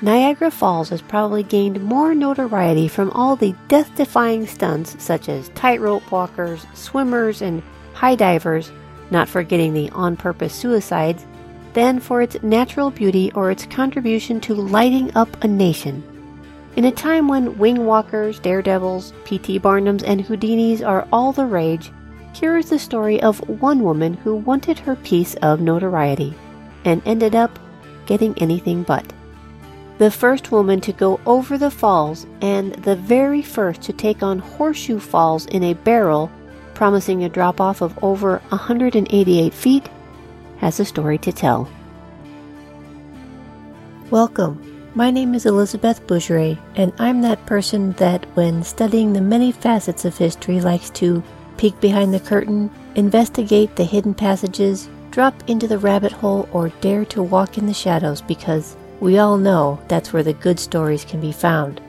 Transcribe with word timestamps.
Niagara 0.00 0.52
Falls 0.52 0.90
has 0.90 1.02
probably 1.02 1.42
gained 1.42 1.82
more 1.82 2.14
notoriety 2.14 2.86
from 2.86 3.10
all 3.10 3.34
the 3.34 3.52
death 3.66 3.92
defying 3.96 4.46
stunts 4.46 4.94
such 5.02 5.28
as 5.28 5.48
tightrope 5.50 6.12
walkers, 6.12 6.64
swimmers, 6.72 7.42
and 7.42 7.64
high 7.94 8.14
divers, 8.14 8.70
not 9.10 9.28
forgetting 9.28 9.74
the 9.74 9.90
on 9.90 10.16
purpose 10.16 10.54
suicides, 10.54 11.26
than 11.72 11.98
for 11.98 12.22
its 12.22 12.40
natural 12.44 12.92
beauty 12.92 13.32
or 13.34 13.50
its 13.50 13.66
contribution 13.66 14.40
to 14.40 14.54
lighting 14.54 15.10
up 15.16 15.42
a 15.42 15.48
nation. 15.48 16.04
In 16.76 16.84
a 16.84 16.92
time 16.92 17.26
when 17.26 17.58
wing 17.58 17.84
walkers, 17.84 18.38
daredevils, 18.38 19.12
P.T. 19.24 19.58
Barnums, 19.58 20.04
and 20.06 20.24
Houdinis 20.24 20.86
are 20.86 21.08
all 21.12 21.32
the 21.32 21.44
rage, 21.44 21.90
here 22.34 22.56
is 22.56 22.70
the 22.70 22.78
story 22.78 23.20
of 23.20 23.40
one 23.48 23.82
woman 23.82 24.14
who 24.14 24.36
wanted 24.36 24.78
her 24.78 24.94
piece 24.94 25.34
of 25.36 25.60
notoriety 25.60 26.34
and 26.84 27.02
ended 27.04 27.34
up 27.34 27.58
getting 28.06 28.38
anything 28.38 28.84
but. 28.84 29.12
The 29.98 30.12
first 30.12 30.52
woman 30.52 30.80
to 30.82 30.92
go 30.92 31.18
over 31.26 31.58
the 31.58 31.72
falls 31.72 32.24
and 32.40 32.72
the 32.74 32.94
very 32.94 33.42
first 33.42 33.82
to 33.82 33.92
take 33.92 34.22
on 34.22 34.38
horseshoe 34.38 35.00
falls 35.00 35.46
in 35.46 35.64
a 35.64 35.74
barrel, 35.74 36.30
promising 36.72 37.24
a 37.24 37.28
drop 37.28 37.60
off 37.60 37.80
of 37.80 37.98
over 38.00 38.38
188 38.50 39.52
feet, 39.52 39.88
has 40.58 40.78
a 40.78 40.84
story 40.84 41.18
to 41.18 41.32
tell. 41.32 41.68
Welcome. 44.12 44.64
My 44.94 45.10
name 45.10 45.34
is 45.34 45.46
Elizabeth 45.46 46.06
Bougeret, 46.06 46.58
and 46.76 46.92
I'm 47.00 47.20
that 47.22 47.44
person 47.46 47.90
that, 47.94 48.24
when 48.36 48.62
studying 48.62 49.12
the 49.12 49.20
many 49.20 49.50
facets 49.50 50.04
of 50.04 50.16
history, 50.16 50.60
likes 50.60 50.90
to 50.90 51.24
peek 51.56 51.78
behind 51.80 52.14
the 52.14 52.20
curtain, 52.20 52.70
investigate 52.94 53.74
the 53.74 53.84
hidden 53.84 54.14
passages, 54.14 54.88
drop 55.10 55.34
into 55.48 55.66
the 55.66 55.78
rabbit 55.78 56.12
hole, 56.12 56.48
or 56.52 56.68
dare 56.80 57.04
to 57.06 57.20
walk 57.20 57.58
in 57.58 57.66
the 57.66 57.74
shadows 57.74 58.20
because 58.20 58.76
we 59.00 59.18
all 59.18 59.36
know 59.38 59.80
that's 59.88 60.12
where 60.12 60.22
the 60.22 60.32
good 60.32 60.58
stories 60.58 61.04
can 61.04 61.20
be 61.20 61.32
found. 61.32 61.80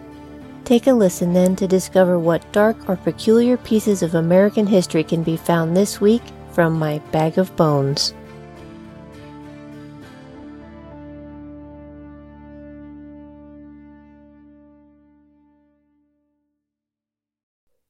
Take 0.64 0.88
a 0.88 0.94
listen 0.94 1.34
then 1.34 1.56
to 1.56 1.68
discover 1.68 2.20
what 2.20 2.52
dark 2.52 2.88
or 2.88 2.96
peculiar 2.96 3.58
pieces 3.58 4.04
of 4.04 4.16
American 4.16 4.68
history 4.68 5.04
can 5.04 5.24
be 5.24 5.38
found 5.38 5.76
this 5.76 6.00
week 6.00 6.22
from 6.52 6.78
my 6.78 7.00
bag 7.12 7.38
of 7.38 7.56
bones. 7.56 8.14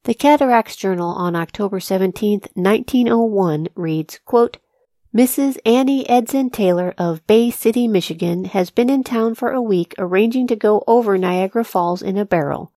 The 0.09 0.15
Cataracts 0.15 0.75
Journal 0.75 1.09
on 1.11 1.35
October 1.35 1.79
17, 1.79 2.39
1901 2.55 3.67
reads, 3.75 4.19
quote, 4.25 4.57
Mrs. 5.15 5.57
Annie 5.65 6.07
Edson 6.07 6.51
Taylor 6.51 6.93
of 6.99 7.25
Bay 7.25 7.49
City, 7.49 7.87
Michigan 7.87 8.45
has 8.45 8.69
been 8.69 8.91
in 8.91 9.03
town 9.03 9.33
for 9.33 9.51
a 9.51 9.61
week 9.61 9.95
arranging 9.97 10.45
to 10.45 10.55
go 10.55 10.83
over 10.85 11.17
Niagara 11.17 11.63
Falls 11.63 12.03
in 12.03 12.15
a 12.15 12.25
barrel. 12.25 12.71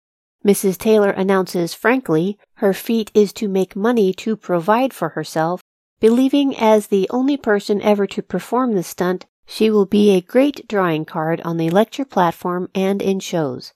Mrs. 0.46 0.78
Taylor 0.78 1.09
announces 1.09 1.74
frankly 1.74 2.40
her 2.56 2.72
feat 2.74 3.12
is 3.14 3.34
to 3.34 3.50
make 3.50 3.76
money 3.76 4.14
to 4.14 4.38
provide 4.38 4.94
for 4.94 5.09
herself, 5.09 5.62
believing 6.00 6.56
as 6.56 6.88
the 6.88 7.06
only 7.09 7.36
person 7.36 7.82
ever 7.82 8.08
to 8.08 8.22
perform 8.22 8.76
the 8.76 8.84
stunt, 8.84 9.26
she 9.46 9.70
will 9.70 9.86
be 9.86 10.12
a 10.12 10.22
great 10.22 10.66
drawing 10.70 11.04
card 11.04 11.42
on 11.42 11.58
the 11.58 11.70
lecture 11.70 12.06
platform 12.06 12.70
and 12.74 13.02
in 13.02 13.20
shows. 13.20 13.74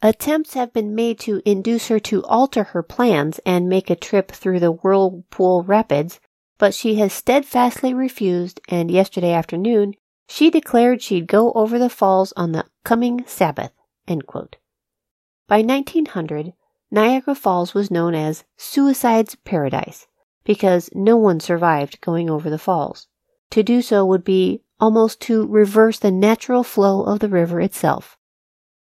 Attempts 0.00 0.54
have 0.54 0.72
been 0.72 0.94
made 0.94 1.18
to 1.18 1.42
induce 1.44 1.88
her 1.88 1.98
to 1.98 2.22
alter 2.26 2.62
her 2.62 2.84
plans 2.84 3.40
and 3.44 3.68
make 3.68 3.90
a 3.90 3.96
trip 3.96 4.30
through 4.30 4.60
the 4.60 4.70
Whirlpool 4.70 5.64
Rapids, 5.64 6.20
but 6.62 6.72
she 6.72 6.94
has 6.94 7.12
steadfastly 7.12 7.92
refused, 7.92 8.60
and 8.68 8.88
yesterday 8.88 9.32
afternoon 9.32 9.94
she 10.28 10.48
declared 10.48 11.02
she'd 11.02 11.26
go 11.26 11.50
over 11.54 11.76
the 11.76 11.90
falls 11.90 12.32
on 12.36 12.52
the 12.52 12.64
coming 12.84 13.24
Sabbath. 13.26 13.72
By 14.06 15.60
1900, 15.62 16.52
Niagara 16.88 17.34
Falls 17.34 17.74
was 17.74 17.90
known 17.90 18.14
as 18.14 18.44
Suicide's 18.56 19.34
Paradise 19.34 20.06
because 20.44 20.88
no 20.94 21.16
one 21.16 21.40
survived 21.40 22.00
going 22.00 22.30
over 22.30 22.48
the 22.48 22.58
falls. 22.58 23.08
To 23.50 23.64
do 23.64 23.82
so 23.82 24.06
would 24.06 24.22
be 24.22 24.62
almost 24.78 25.20
to 25.22 25.44
reverse 25.48 25.98
the 25.98 26.12
natural 26.12 26.62
flow 26.62 27.02
of 27.02 27.18
the 27.18 27.28
river 27.28 27.60
itself. 27.60 28.16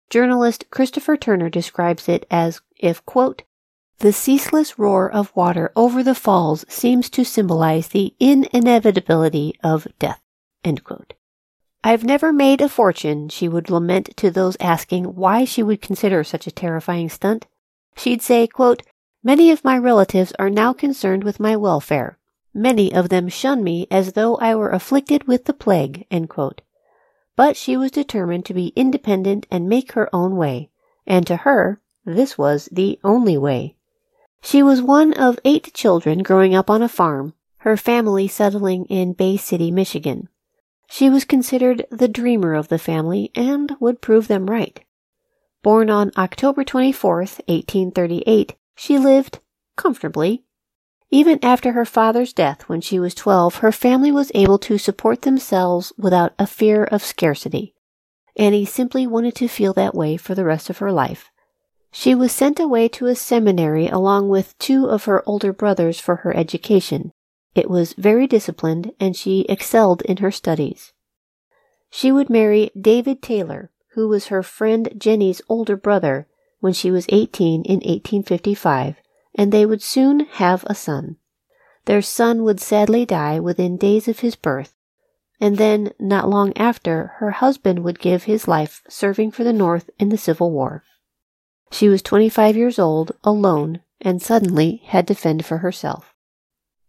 Journalist 0.09 0.71
Christopher 0.71 1.17
Turner 1.17 1.51
describes 1.51 2.09
it 2.09 2.25
as 2.31 2.61
if, 2.79 3.05
quote, 3.05 3.43
the 3.99 4.13
ceaseless 4.13 4.79
roar 4.79 5.11
of 5.11 5.35
water 5.35 5.73
over 5.75 6.01
the 6.01 6.15
falls 6.15 6.63
seems 6.69 7.09
to 7.09 7.25
symbolize 7.25 7.89
the 7.89 8.15
inevitability 8.19 9.53
of 9.61 9.87
death. 9.99 10.21
I've 11.83 12.05
never 12.05 12.31
made 12.31 12.61
a 12.61 12.69
fortune, 12.69 13.27
she 13.27 13.49
would 13.49 13.69
lament 13.69 14.15
to 14.17 14.31
those 14.31 14.55
asking 14.61 15.15
why 15.15 15.43
she 15.43 15.61
would 15.61 15.81
consider 15.81 16.23
such 16.23 16.47
a 16.47 16.51
terrifying 16.51 17.09
stunt. 17.09 17.45
She'd 17.97 18.21
say, 18.21 18.47
quote, 18.47 18.83
Many 19.21 19.51
of 19.51 19.65
my 19.65 19.77
relatives 19.77 20.31
are 20.39 20.49
now 20.49 20.71
concerned 20.71 21.25
with 21.25 21.41
my 21.41 21.57
welfare. 21.57 22.17
Many 22.53 22.93
of 22.93 23.09
them 23.09 23.27
shun 23.27 23.65
me 23.65 23.85
as 23.91 24.13
though 24.13 24.37
I 24.37 24.55
were 24.55 24.69
afflicted 24.69 25.27
with 25.27 25.43
the 25.43 25.53
plague. 25.53 26.05
But 27.35 27.57
she 27.57 27.75
was 27.75 27.91
determined 27.91 28.45
to 28.45 28.53
be 28.53 28.73
independent 28.77 29.45
and 29.51 29.67
make 29.67 29.91
her 29.91 30.13
own 30.15 30.37
way, 30.37 30.69
and 31.05 31.27
to 31.27 31.37
her, 31.37 31.81
this 32.05 32.37
was 32.37 32.69
the 32.71 32.97
only 33.03 33.37
way. 33.37 33.75
She 34.41 34.63
was 34.63 34.81
one 34.81 35.13
of 35.13 35.39
eight 35.43 35.73
children 35.73 36.23
growing 36.23 36.55
up 36.55 36.69
on 36.69 36.81
a 36.81 36.89
farm, 36.89 37.33
her 37.59 37.77
family 37.77 38.27
settling 38.27 38.85
in 38.85 39.13
Bay 39.13 39.37
City, 39.37 39.71
Michigan. 39.71 40.29
She 40.89 41.09
was 41.09 41.25
considered 41.25 41.85
the 41.91 42.07
dreamer 42.07 42.53
of 42.53 42.69
the 42.69 42.79
family 42.79 43.31
and 43.35 43.75
would 43.79 44.01
prove 44.01 44.27
them 44.27 44.49
right. 44.49 44.79
Born 45.61 45.89
on 45.89 46.11
October 46.17 46.63
24, 46.63 47.17
1838, 47.17 48.55
she 48.75 48.97
lived 48.97 49.39
comfortably 49.75 50.43
even 51.11 51.39
after 51.43 51.71
her 51.71 51.85
father's 51.85 52.33
death 52.33 52.63
when 52.69 52.81
she 52.81 52.99
was 52.99 53.15
12, 53.15 53.55
her 53.55 53.71
family 53.71 54.11
was 54.11 54.31
able 54.35 54.59
to 54.59 54.77
support 54.77 55.23
themselves 55.23 55.91
without 55.97 56.33
a 56.37 56.45
fear 56.45 56.83
of 56.83 57.03
scarcity. 57.03 57.73
Annie 58.37 58.65
simply 58.65 59.07
wanted 59.07 59.35
to 59.35 59.47
feel 59.47 59.73
that 59.73 59.95
way 59.95 60.17
for 60.17 60.35
the 60.35 60.45
rest 60.45 60.69
of 60.69 60.77
her 60.77 60.91
life. 60.91 61.28
She 61.91 62.13
was 62.13 62.31
sent 62.31 62.59
away 62.59 62.87
to 62.89 63.07
a 63.07 63.15
seminary 63.15 63.87
along 63.87 64.29
with 64.29 64.57
two 64.59 64.85
of 64.85 65.05
her 65.05 65.23
older 65.25 65.51
brothers 65.51 65.99
for 65.99 66.17
her 66.17 66.35
education. 66.35 67.11
It 67.55 67.69
was 67.69 67.93
very 67.93 68.27
disciplined 68.27 68.91
and 68.99 69.15
she 69.15 69.41
excelled 69.49 70.01
in 70.03 70.17
her 70.17 70.31
studies. 70.31 70.93
She 71.89 72.11
would 72.11 72.29
marry 72.29 72.69
David 72.79 73.21
Taylor, 73.21 73.71
who 73.93 74.07
was 74.07 74.27
her 74.27 74.43
friend 74.43 74.93
Jenny's 74.97 75.41
older 75.49 75.75
brother, 75.75 76.27
when 76.59 76.73
she 76.73 76.91
was 76.91 77.07
18 77.09 77.63
in 77.63 77.75
1855 77.77 78.97
and 79.35 79.51
they 79.51 79.65
would 79.65 79.81
soon 79.81 80.21
have 80.21 80.63
a 80.65 80.75
son. 80.75 81.17
Their 81.85 82.01
son 82.01 82.43
would 82.43 82.59
sadly 82.59 83.05
die 83.05 83.39
within 83.39 83.77
days 83.77 84.07
of 84.07 84.19
his 84.19 84.35
birth, 84.35 84.75
and 85.39 85.57
then, 85.57 85.91
not 85.99 86.29
long 86.29 86.51
after, 86.57 87.13
her 87.17 87.31
husband 87.31 87.83
would 87.83 87.99
give 87.99 88.23
his 88.23 88.47
life 88.47 88.81
serving 88.89 89.31
for 89.31 89.43
the 89.43 89.53
North 89.53 89.89
in 89.97 90.09
the 90.09 90.17
Civil 90.17 90.51
War. 90.51 90.83
She 91.71 91.89
was 91.89 92.01
25 92.01 92.57
years 92.57 92.79
old, 92.79 93.11
alone, 93.23 93.81
and 94.01 94.21
suddenly 94.21 94.81
had 94.85 95.07
to 95.07 95.15
fend 95.15 95.45
for 95.45 95.57
herself. 95.57 96.15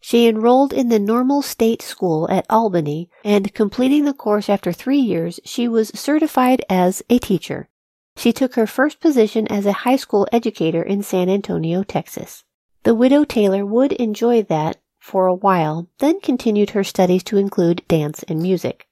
She 0.01 0.27
enrolled 0.27 0.73
in 0.73 0.89
the 0.89 0.99
normal 0.99 1.43
state 1.43 1.83
school 1.83 2.27
at 2.31 2.47
Albany, 2.49 3.11
and 3.23 3.53
completing 3.53 4.05
the 4.05 4.15
course 4.15 4.49
after 4.49 4.73
three 4.73 4.99
years, 4.99 5.39
she 5.45 5.69
was 5.69 5.91
certified 5.95 6.65
as 6.71 7.03
a 7.11 7.19
teacher. 7.19 7.69
She 8.17 8.33
took 8.33 8.55
her 8.55 8.67
first 8.67 9.01
position 9.01 9.47
as 9.49 9.67
a 9.67 9.85
high 9.85 9.97
school 9.97 10.27
educator 10.33 10.83
in 10.83 11.03
San 11.03 11.29
Antonio, 11.29 11.83
Texas. 11.83 12.44
The 12.83 12.94
widow 12.94 13.25
Taylor 13.25 13.67
would 13.67 13.93
enjoy 13.93 14.43
that 14.44 14.79
for 14.99 15.26
a 15.26 15.35
while, 15.35 15.88
then 15.99 16.21
continued 16.21 16.71
her 16.71 16.85
studies 16.85 17.23
to 17.25 17.37
include 17.37 17.83
dance 17.88 18.23
and 18.23 18.41
music. 18.41 18.87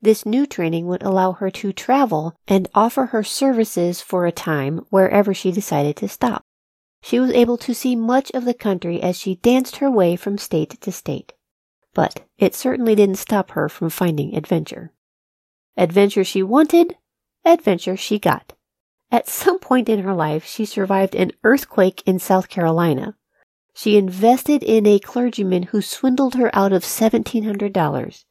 This 0.00 0.24
new 0.24 0.46
training 0.46 0.86
would 0.86 1.02
allow 1.02 1.32
her 1.32 1.50
to 1.50 1.72
travel 1.72 2.36
and 2.46 2.68
offer 2.74 3.06
her 3.06 3.24
services 3.24 4.00
for 4.00 4.26
a 4.26 4.32
time 4.32 4.86
wherever 4.90 5.34
she 5.34 5.50
decided 5.50 5.96
to 5.96 6.08
stop. 6.08 6.44
She 7.02 7.18
was 7.18 7.30
able 7.30 7.56
to 7.58 7.74
see 7.74 7.96
much 7.96 8.30
of 8.32 8.44
the 8.44 8.54
country 8.54 9.02
as 9.02 9.18
she 9.18 9.36
danced 9.36 9.76
her 9.76 9.90
way 9.90 10.16
from 10.16 10.38
state 10.38 10.80
to 10.80 10.92
state. 10.92 11.32
But 11.94 12.24
it 12.38 12.54
certainly 12.54 12.94
didn't 12.94 13.18
stop 13.18 13.52
her 13.52 13.68
from 13.68 13.90
finding 13.90 14.36
adventure. 14.36 14.92
Adventure 15.76 16.24
she 16.24 16.42
wanted, 16.42 16.96
adventure 17.44 17.96
she 17.96 18.18
got. 18.18 18.52
At 19.10 19.28
some 19.28 19.58
point 19.58 19.88
in 19.88 20.00
her 20.00 20.14
life, 20.14 20.44
she 20.44 20.64
survived 20.64 21.14
an 21.14 21.32
earthquake 21.42 22.02
in 22.06 22.18
South 22.18 22.48
Carolina. 22.48 23.16
She 23.74 23.96
invested 23.96 24.62
in 24.62 24.86
a 24.86 24.98
clergyman 24.98 25.64
who 25.64 25.80
swindled 25.80 26.34
her 26.34 26.50
out 26.52 26.72
of 26.72 26.82
$1,700. 26.82 28.24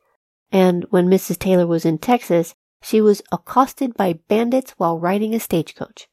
And 0.52 0.86
when 0.90 1.08
Mrs. 1.08 1.38
Taylor 1.38 1.68
was 1.68 1.86
in 1.86 1.98
Texas, 1.98 2.56
she 2.82 3.02
was 3.02 3.22
accosted 3.32 3.96
by 3.96 4.20
bandits 4.28 4.72
while 4.78 5.00
riding 5.00 5.34
a 5.34 5.40
stagecoach. 5.40 6.08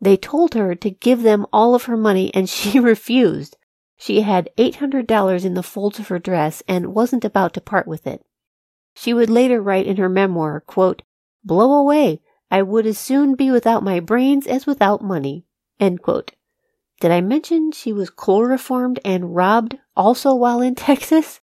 They 0.00 0.16
told 0.16 0.54
her 0.54 0.74
to 0.74 0.90
give 0.90 1.22
them 1.22 1.46
all 1.52 1.74
of 1.74 1.84
her 1.84 1.96
money 1.96 2.32
and 2.34 2.48
she 2.48 2.80
refused. 2.80 3.56
She 3.96 4.20
had 4.20 4.50
$800 4.56 5.44
in 5.44 5.54
the 5.54 5.62
folds 5.62 5.98
of 5.98 6.08
her 6.08 6.18
dress 6.18 6.62
and 6.68 6.94
wasn't 6.94 7.24
about 7.24 7.52
to 7.54 7.60
part 7.60 7.86
with 7.86 8.06
it. 8.06 8.24
She 8.94 9.12
would 9.12 9.30
later 9.30 9.60
write 9.60 9.86
in 9.86 9.96
her 9.96 10.08
memoir, 10.08 10.60
quote, 10.60 11.02
Blow 11.44 11.72
away. 11.72 12.20
I 12.50 12.62
would 12.62 12.86
as 12.86 12.98
soon 12.98 13.34
be 13.34 13.50
without 13.50 13.82
my 13.82 14.00
brains 14.00 14.46
as 14.46 14.66
without 14.66 15.02
money. 15.02 15.44
Did 17.00 17.12
I 17.12 17.20
mention 17.20 17.72
she 17.72 17.92
was 17.92 18.10
chloroformed 18.10 18.98
and 19.04 19.36
robbed 19.36 19.78
also 19.96 20.34
while 20.34 20.60
in 20.60 20.74
Texas? 20.76 21.40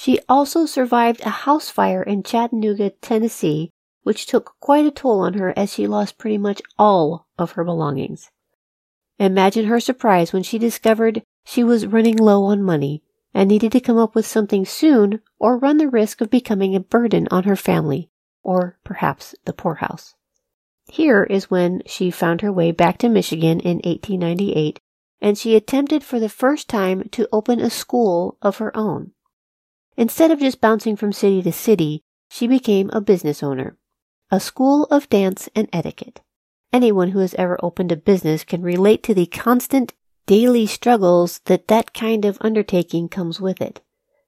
She 0.00 0.20
also 0.28 0.64
survived 0.64 1.22
a 1.22 1.42
house 1.42 1.70
fire 1.70 2.04
in 2.04 2.22
Chattanooga, 2.22 2.90
Tennessee, 2.90 3.72
which 4.04 4.26
took 4.26 4.54
quite 4.60 4.86
a 4.86 4.92
toll 4.92 5.18
on 5.18 5.34
her 5.34 5.52
as 5.58 5.72
she 5.72 5.88
lost 5.88 6.18
pretty 6.18 6.38
much 6.38 6.62
all 6.78 7.26
of 7.36 7.52
her 7.52 7.64
belongings. 7.64 8.30
Imagine 9.18 9.64
her 9.64 9.80
surprise 9.80 10.32
when 10.32 10.44
she 10.44 10.56
discovered 10.56 11.24
she 11.44 11.64
was 11.64 11.88
running 11.88 12.16
low 12.16 12.44
on 12.44 12.62
money 12.62 13.02
and 13.34 13.48
needed 13.48 13.72
to 13.72 13.80
come 13.80 13.98
up 13.98 14.14
with 14.14 14.24
something 14.24 14.64
soon 14.64 15.20
or 15.40 15.58
run 15.58 15.78
the 15.78 15.88
risk 15.88 16.20
of 16.20 16.30
becoming 16.30 16.76
a 16.76 16.80
burden 16.80 17.26
on 17.32 17.42
her 17.42 17.56
family 17.56 18.08
or 18.44 18.78
perhaps 18.84 19.34
the 19.46 19.52
poorhouse. 19.52 20.14
Here 20.86 21.24
is 21.24 21.50
when 21.50 21.82
she 21.86 22.12
found 22.12 22.42
her 22.42 22.52
way 22.52 22.70
back 22.70 22.98
to 22.98 23.08
Michigan 23.08 23.58
in 23.58 23.78
1898 23.78 24.78
and 25.20 25.36
she 25.36 25.56
attempted 25.56 26.04
for 26.04 26.20
the 26.20 26.28
first 26.28 26.68
time 26.68 27.08
to 27.08 27.28
open 27.32 27.58
a 27.58 27.68
school 27.68 28.38
of 28.40 28.58
her 28.58 28.70
own. 28.76 29.10
Instead 29.98 30.30
of 30.30 30.38
just 30.38 30.60
bouncing 30.60 30.94
from 30.94 31.12
city 31.12 31.42
to 31.42 31.50
city, 31.50 32.04
she 32.30 32.46
became 32.46 32.88
a 32.90 33.00
business 33.00 33.42
owner. 33.42 33.76
A 34.30 34.38
school 34.38 34.84
of 34.92 35.08
dance 35.08 35.48
and 35.56 35.68
etiquette. 35.72 36.20
Anyone 36.72 37.08
who 37.08 37.18
has 37.18 37.34
ever 37.34 37.58
opened 37.64 37.90
a 37.90 37.96
business 37.96 38.44
can 38.44 38.62
relate 38.62 39.02
to 39.02 39.12
the 39.12 39.26
constant 39.26 39.94
daily 40.26 40.66
struggles 40.66 41.40
that 41.46 41.66
that 41.66 41.94
kind 41.94 42.24
of 42.24 42.38
undertaking 42.40 43.08
comes 43.08 43.40
with 43.40 43.60
it. 43.60 43.80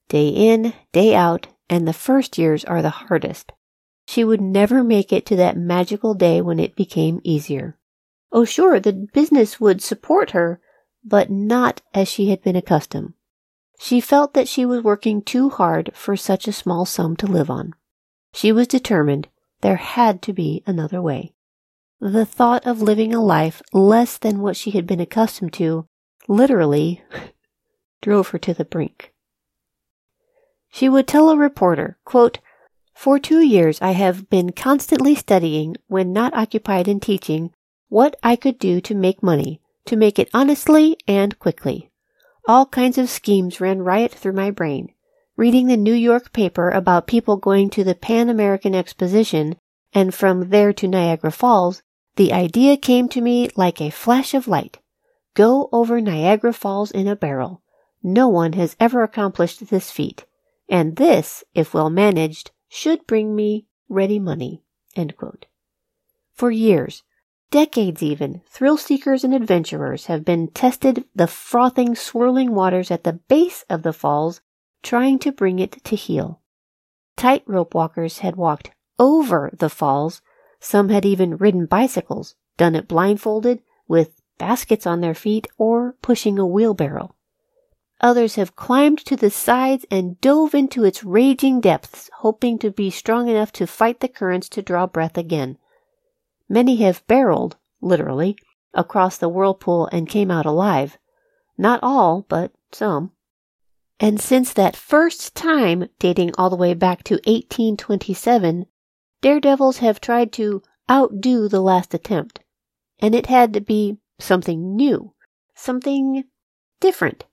Day 0.09 0.31
in, 0.31 0.73
day 0.91 1.15
out, 1.15 1.47
and 1.69 1.87
the 1.87 1.93
first 1.93 2.37
years 2.37 2.65
are 2.65 2.83
the 2.83 2.91
hardest. 2.91 3.53
She 4.09 4.25
would 4.25 4.41
never 4.41 4.83
make 4.83 5.13
it 5.13 5.25
to 5.27 5.37
that 5.37 5.57
magical 5.57 6.15
day 6.15 6.41
when 6.41 6.59
it 6.59 6.75
became 6.75 7.21
easier. 7.23 7.79
Oh, 8.33 8.45
sure, 8.45 8.81
the 8.81 8.93
business 8.93 9.61
would 9.61 9.81
support 9.81 10.33
her, 10.33 10.61
but 11.05 11.31
not 11.31 11.81
as 11.95 12.09
she 12.09 12.31
had 12.31 12.43
been 12.43 12.57
accustomed. 12.57 13.15
She 13.83 14.03
felt 14.03 14.35
that 14.35 14.47
she 14.47 14.67
was 14.67 14.85
working 14.85 15.23
too 15.23 15.49
hard 15.49 15.91
for 15.95 16.15
such 16.15 16.47
a 16.47 16.53
small 16.53 16.85
sum 16.85 17.17
to 17.17 17.27
live 17.27 17.49
on. 17.49 17.73
She 18.31 18.53
was 18.53 18.69
determined 18.69 19.29
there 19.63 19.77
had 19.77 20.21
to 20.23 20.35
be 20.35 20.63
another 20.67 21.01
way. 21.01 21.33
The 21.99 22.27
thought 22.27 22.67
of 22.67 22.83
living 22.83 23.15
a 23.15 23.23
life 23.23 23.63
less 23.73 24.19
than 24.19 24.41
what 24.41 24.55
she 24.55 24.73
had 24.73 24.87
been 24.87 25.01
accustomed 25.01 25.55
to 25.55 25.87
literally 26.29 27.03
drove 28.03 28.29
her 28.29 28.39
to 28.41 28.53
the 28.53 28.67
brink. 28.67 29.15
She 30.71 30.91
would 30.91 31.09
tell 31.09 31.31
a 31.31 31.37
reporter, 31.37 31.97
quote, 32.05 32.39
For 32.95 33.19
two 33.19 33.41
years 33.41 33.81
I 33.81 33.93
have 33.93 34.29
been 34.29 34.53
constantly 34.53 35.15
studying, 35.15 35.77
when 35.87 36.13
not 36.13 36.35
occupied 36.35 36.87
in 36.87 37.01
teaching, 37.01 37.55
what 37.89 38.15
I 38.23 38.37
could 38.37 38.59
do 38.59 38.83
to 38.83 38.95
make 38.95 39.23
money, 39.23 39.63
to 39.87 39.97
make 39.97 40.19
it 40.19 40.29
honestly 40.35 40.99
and 41.09 41.39
quickly. 41.39 41.90
All 42.47 42.67
kinds 42.67 42.99
of 42.99 43.11
schemes 43.11 43.61
ran 43.61 43.83
riot 43.83 44.13
through 44.13 44.33
my 44.33 44.51
brain 44.51 44.93
reading 45.41 45.69
the 45.69 45.77
New 45.79 45.95
York 45.95 46.35
paper 46.35 46.69
about 46.69 47.07
people 47.07 47.39
going 47.39 47.71
to 47.71 47.83
the 47.83 47.95
Pan 47.95 48.29
American 48.29 48.75
Exposition 48.75 49.57
and 49.95 50.15
from 50.15 50.51
there 50.51 50.71
to 50.75 50.87
Niagara 50.87 51.33
Falls, 51.33 51.83
the 52.17 52.31
idea 52.31 52.77
came 52.77 53.09
to 53.09 53.23
me 53.23 53.49
like 53.57 53.81
a 53.81 53.89
flash 53.89 54.35
of 54.35 54.47
light. 54.47 54.81
Go 55.33 55.71
over 55.73 55.99
Niagara 55.99 56.53
Falls 56.53 56.91
in 56.91 57.09
a 57.09 57.17
barrel. 57.17 57.63
No 58.03 58.29
one 58.29 58.53
has 58.53 58.77
ever 58.79 59.03
accomplished 59.03 59.71
this 59.71 59.91
feat. 59.91 60.27
And 60.69 60.97
this, 60.97 61.43
if 61.55 61.73
well 61.73 61.89
managed, 61.89 62.51
should 62.69 63.07
bring 63.07 63.35
me 63.35 63.65
ready 63.89 64.19
money. 64.19 64.63
For 66.35 66.51
years, 66.51 67.03
decades 67.51 68.03
even, 68.03 68.43
thrill 68.49 68.77
seekers 68.77 69.25
and 69.25 69.35
adventurers 69.35 70.07
have 70.07 70.25
been 70.25 70.49
tested 70.49 71.05
the 71.15 71.27
frothing, 71.27 71.95
swirling 71.95 72.55
waters 72.55 72.91
at 72.91 73.05
the 73.05 73.15
base 73.15 73.65
of 73.69 73.83
the 73.83 73.93
falls 73.93 74.41
trying 74.83 75.19
to 75.19 75.33
bring 75.33 75.59
it 75.59 75.85
to 75.85 75.97
heel. 75.97 76.41
Tightrope 77.17 77.75
walkers 77.75 78.21
had 78.21 78.37
walked 78.37 78.71
over 78.99 79.51
the 79.53 79.69
falls. 79.69 80.23
Some 80.59 80.89
had 80.89 81.05
even 81.05 81.37
ridden 81.37 81.67
bicycles, 81.67 82.35
done 82.57 82.75
it 82.75 82.89
blindfolded, 82.89 83.63
with 83.89 84.21
baskets 84.39 84.87
on 84.87 85.01
their 85.01 85.15
feet, 85.15 85.47
or 85.59 85.97
pushing 86.03 86.39
a 86.39 86.47
wheelbarrow. 86.47 87.15
Others 88.01 88.37
have 88.37 88.57
climbed 88.57 88.99
to 89.05 89.17
the 89.17 89.31
sides 89.31 89.85
and 89.91 90.19
dove 90.23 90.55
into 90.55 90.85
its 90.85 91.05
raging 91.05 91.61
depths, 91.61 92.09
hoping 92.19 92.59
to 92.59 92.71
be 92.71 92.89
strong 92.89 93.29
enough 93.29 93.53
to 93.53 93.67
fight 93.67 94.01
the 94.01 94.09
currents 94.09 94.49
to 94.51 94.63
draw 94.63 94.87
breath 94.87 95.19
again. 95.19 95.59
Many 96.53 96.75
have 96.79 97.07
barreled, 97.07 97.57
literally, 97.81 98.37
across 98.75 99.17
the 99.17 99.29
whirlpool 99.29 99.89
and 99.93 100.09
came 100.09 100.33
out 100.33 100.47
alive. 100.47 100.99
Not 101.57 101.79
all, 101.81 102.27
but 102.29 102.53
some. 102.73 103.13
And 104.01 104.21
since 104.21 104.53
that 104.53 104.75
first 104.75 105.37
time, 105.37 105.89
dating 106.01 106.33
all 106.37 106.51
the 106.51 106.57
way 106.57 106.75
back 106.75 107.05
to 107.05 107.15
1827, 107.25 108.67
daredevils 109.21 109.79
have 109.79 110.01
tried 110.01 110.33
to 110.33 110.61
outdo 110.91 111.47
the 111.47 111.61
last 111.61 111.95
attempt. 111.95 112.41
And 112.99 113.15
it 113.15 113.27
had 113.27 113.55
to 113.55 113.61
be 113.61 113.99
something 114.19 114.75
new, 114.75 115.15
something 115.55 116.25
different. 116.81 117.27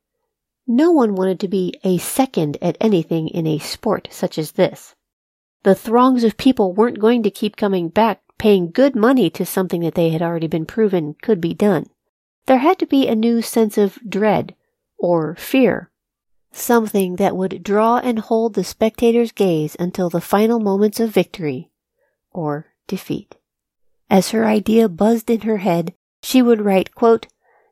No 0.67 0.91
one 0.91 1.15
wanted 1.15 1.39
to 1.39 1.47
be 1.47 1.73
a 1.83 1.97
second 1.97 2.59
at 2.61 2.77
anything 2.79 3.29
in 3.29 3.47
a 3.47 3.57
sport 3.57 4.09
such 4.11 4.37
as 4.37 4.51
this. 4.51 4.93
The 5.63 5.73
throngs 5.73 6.23
of 6.23 6.37
people 6.37 6.73
weren't 6.73 6.99
going 6.99 7.23
to 7.23 7.31
keep 7.31 7.55
coming 7.55 7.89
back 7.89 8.21
paying 8.37 8.71
good 8.71 8.95
money 8.95 9.29
to 9.31 9.45
something 9.45 9.81
that 9.81 9.95
they 9.95 10.09
had 10.09 10.21
already 10.21 10.47
been 10.47 10.65
proven 10.65 11.15
could 11.21 11.41
be 11.41 11.53
done. 11.53 11.87
There 12.45 12.59
had 12.59 12.79
to 12.79 12.85
be 12.85 13.07
a 13.07 13.15
new 13.15 13.41
sense 13.41 13.77
of 13.77 13.99
dread 14.07 14.55
or 14.97 15.35
fear 15.35 15.91
something 16.57 17.17
that 17.17 17.35
would 17.35 17.63
draw 17.63 17.97
and 17.97 18.19
hold 18.19 18.53
the 18.53 18.63
spectator's 18.63 19.31
gaze 19.31 19.75
until 19.79 20.09
the 20.09 20.21
final 20.21 20.59
moments 20.59 20.99
of 20.99 21.09
victory 21.09 21.69
or 22.31 22.67
defeat. 22.87 23.35
As 24.09 24.31
her 24.31 24.45
idea 24.45 24.89
buzzed 24.89 25.29
in 25.29 25.41
her 25.41 25.57
head, 25.57 25.93
she 26.23 26.41
would 26.41 26.61
write, 26.61 26.95
quote, 26.95 27.27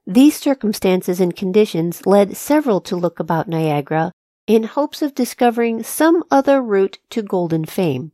These 0.05 0.37
circumstances 0.37 1.19
and 1.19 1.35
conditions 1.35 2.05
led 2.05 2.37
several 2.37 2.81
to 2.81 2.95
look 2.95 3.19
about 3.19 3.47
Niagara 3.47 4.11
in 4.45 4.63
hopes 4.63 5.01
of 5.01 5.15
discovering 5.15 5.81
some 5.81 6.23
other 6.29 6.61
route 6.61 6.99
to 7.09 7.21
golden 7.21 7.65
fame. 7.65 8.11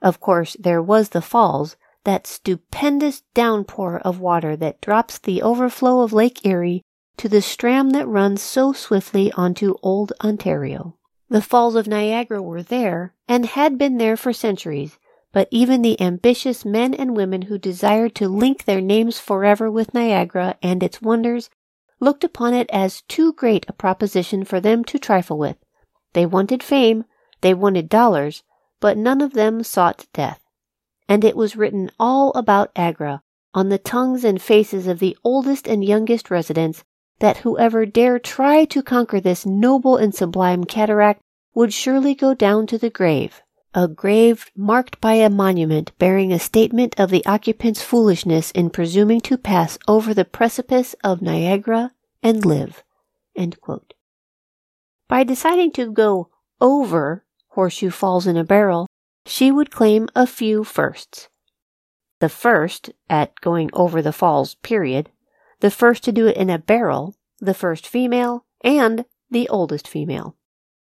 Of 0.00 0.20
course, 0.20 0.56
there 0.58 0.82
was 0.82 1.10
the 1.10 1.22
falls, 1.22 1.76
that 2.04 2.26
stupendous 2.26 3.22
downpour 3.34 4.00
of 4.04 4.20
water 4.20 4.56
that 4.56 4.80
drops 4.80 5.18
the 5.18 5.42
overflow 5.42 6.00
of 6.00 6.12
Lake 6.12 6.44
Erie 6.44 6.82
to 7.16 7.28
the 7.28 7.38
stram 7.42 7.92
that 7.92 8.08
runs 8.08 8.42
so 8.42 8.72
swiftly 8.72 9.30
onto 9.32 9.76
Old 9.82 10.12
Ontario. 10.22 10.96
The 11.28 11.42
Falls 11.42 11.76
of 11.76 11.86
Niagara 11.86 12.42
were 12.42 12.62
there, 12.62 13.14
and 13.28 13.46
had 13.46 13.78
been 13.78 13.98
there 13.98 14.16
for 14.16 14.32
centuries, 14.32 14.98
but 15.32 15.48
even 15.50 15.80
the 15.80 16.00
ambitious 16.00 16.64
men 16.64 16.92
and 16.92 17.16
women 17.16 17.42
who 17.42 17.56
desired 17.56 18.14
to 18.16 18.28
link 18.28 18.64
their 18.64 18.80
names 18.80 19.18
forever 19.18 19.70
with 19.70 19.94
Niagara 19.94 20.56
and 20.62 20.82
its 20.82 21.00
wonders 21.00 21.48
looked 22.00 22.24
upon 22.24 22.52
it 22.52 22.68
as 22.70 23.02
too 23.02 23.32
great 23.32 23.64
a 23.68 23.72
proposition 23.72 24.44
for 24.44 24.60
them 24.60 24.84
to 24.84 24.98
trifle 24.98 25.38
with. 25.38 25.56
They 26.12 26.26
wanted 26.26 26.62
fame, 26.62 27.04
they 27.40 27.54
wanted 27.54 27.88
dollars, 27.88 28.42
but 28.80 28.98
none 28.98 29.20
of 29.20 29.32
them 29.32 29.62
sought 29.62 30.06
death. 30.12 30.41
And 31.12 31.26
it 31.26 31.36
was 31.36 31.56
written 31.56 31.90
all 32.00 32.30
about 32.30 32.70
Niagara 32.74 33.20
on 33.52 33.68
the 33.68 33.76
tongues 33.76 34.24
and 34.24 34.40
faces 34.40 34.86
of 34.86 34.98
the 34.98 35.14
oldest 35.22 35.68
and 35.68 35.84
youngest 35.84 36.30
residents 36.30 36.84
that 37.18 37.36
whoever 37.44 37.84
dare 37.84 38.18
try 38.18 38.64
to 38.64 38.82
conquer 38.82 39.20
this 39.20 39.44
noble 39.44 39.98
and 39.98 40.14
sublime 40.14 40.64
cataract 40.64 41.20
would 41.54 41.70
surely 41.70 42.14
go 42.14 42.32
down 42.32 42.66
to 42.68 42.78
the 42.78 42.88
grave, 42.88 43.42
a 43.74 43.88
grave 43.88 44.50
marked 44.56 45.02
by 45.02 45.12
a 45.12 45.28
monument 45.28 45.92
bearing 45.98 46.32
a 46.32 46.38
statement 46.38 46.98
of 46.98 47.10
the 47.10 47.26
occupant's 47.26 47.82
foolishness 47.82 48.50
in 48.52 48.70
presuming 48.70 49.20
to 49.20 49.36
pass 49.36 49.78
over 49.86 50.14
the 50.14 50.24
precipice 50.24 50.94
of 51.04 51.20
Niagara 51.20 51.92
and 52.22 52.46
live. 52.46 52.82
By 55.10 55.24
deciding 55.24 55.72
to 55.72 55.92
go 55.92 56.30
over 56.58 57.26
Horseshoe 57.48 57.90
Falls 57.90 58.26
in 58.26 58.38
a 58.38 58.44
barrel, 58.44 58.86
she 59.24 59.50
would 59.50 59.70
claim 59.70 60.08
a 60.14 60.26
few 60.26 60.64
firsts. 60.64 61.28
The 62.20 62.28
first 62.28 62.90
at 63.08 63.40
going 63.40 63.70
over 63.72 64.00
the 64.00 64.12
falls, 64.12 64.54
period, 64.56 65.10
the 65.60 65.70
first 65.70 66.04
to 66.04 66.12
do 66.12 66.26
it 66.26 66.36
in 66.36 66.50
a 66.50 66.58
barrel, 66.58 67.16
the 67.38 67.54
first 67.54 67.86
female, 67.86 68.44
and 68.62 69.04
the 69.30 69.48
oldest 69.48 69.88
female. 69.88 70.36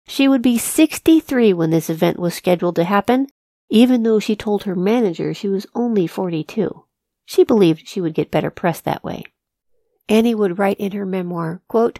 She 0.07 0.27
would 0.27 0.41
be 0.41 0.57
63 0.57 1.53
when 1.53 1.71
this 1.71 1.89
event 1.89 2.19
was 2.19 2.33
scheduled 2.35 2.75
to 2.75 2.83
happen, 2.83 3.27
even 3.69 4.03
though 4.03 4.19
she 4.19 4.35
told 4.35 4.63
her 4.63 4.75
manager 4.75 5.33
she 5.33 5.47
was 5.47 5.65
only 5.73 6.07
42. 6.07 6.85
She 7.25 7.43
believed 7.43 7.87
she 7.87 8.01
would 8.01 8.13
get 8.13 8.31
better 8.31 8.51
press 8.51 8.79
that 8.81 9.03
way. 9.03 9.23
Annie 10.07 10.35
would 10.35 10.59
write 10.59 10.79
in 10.79 10.91
her 10.91 11.05
memoir, 11.05 11.61
quote, 11.67 11.99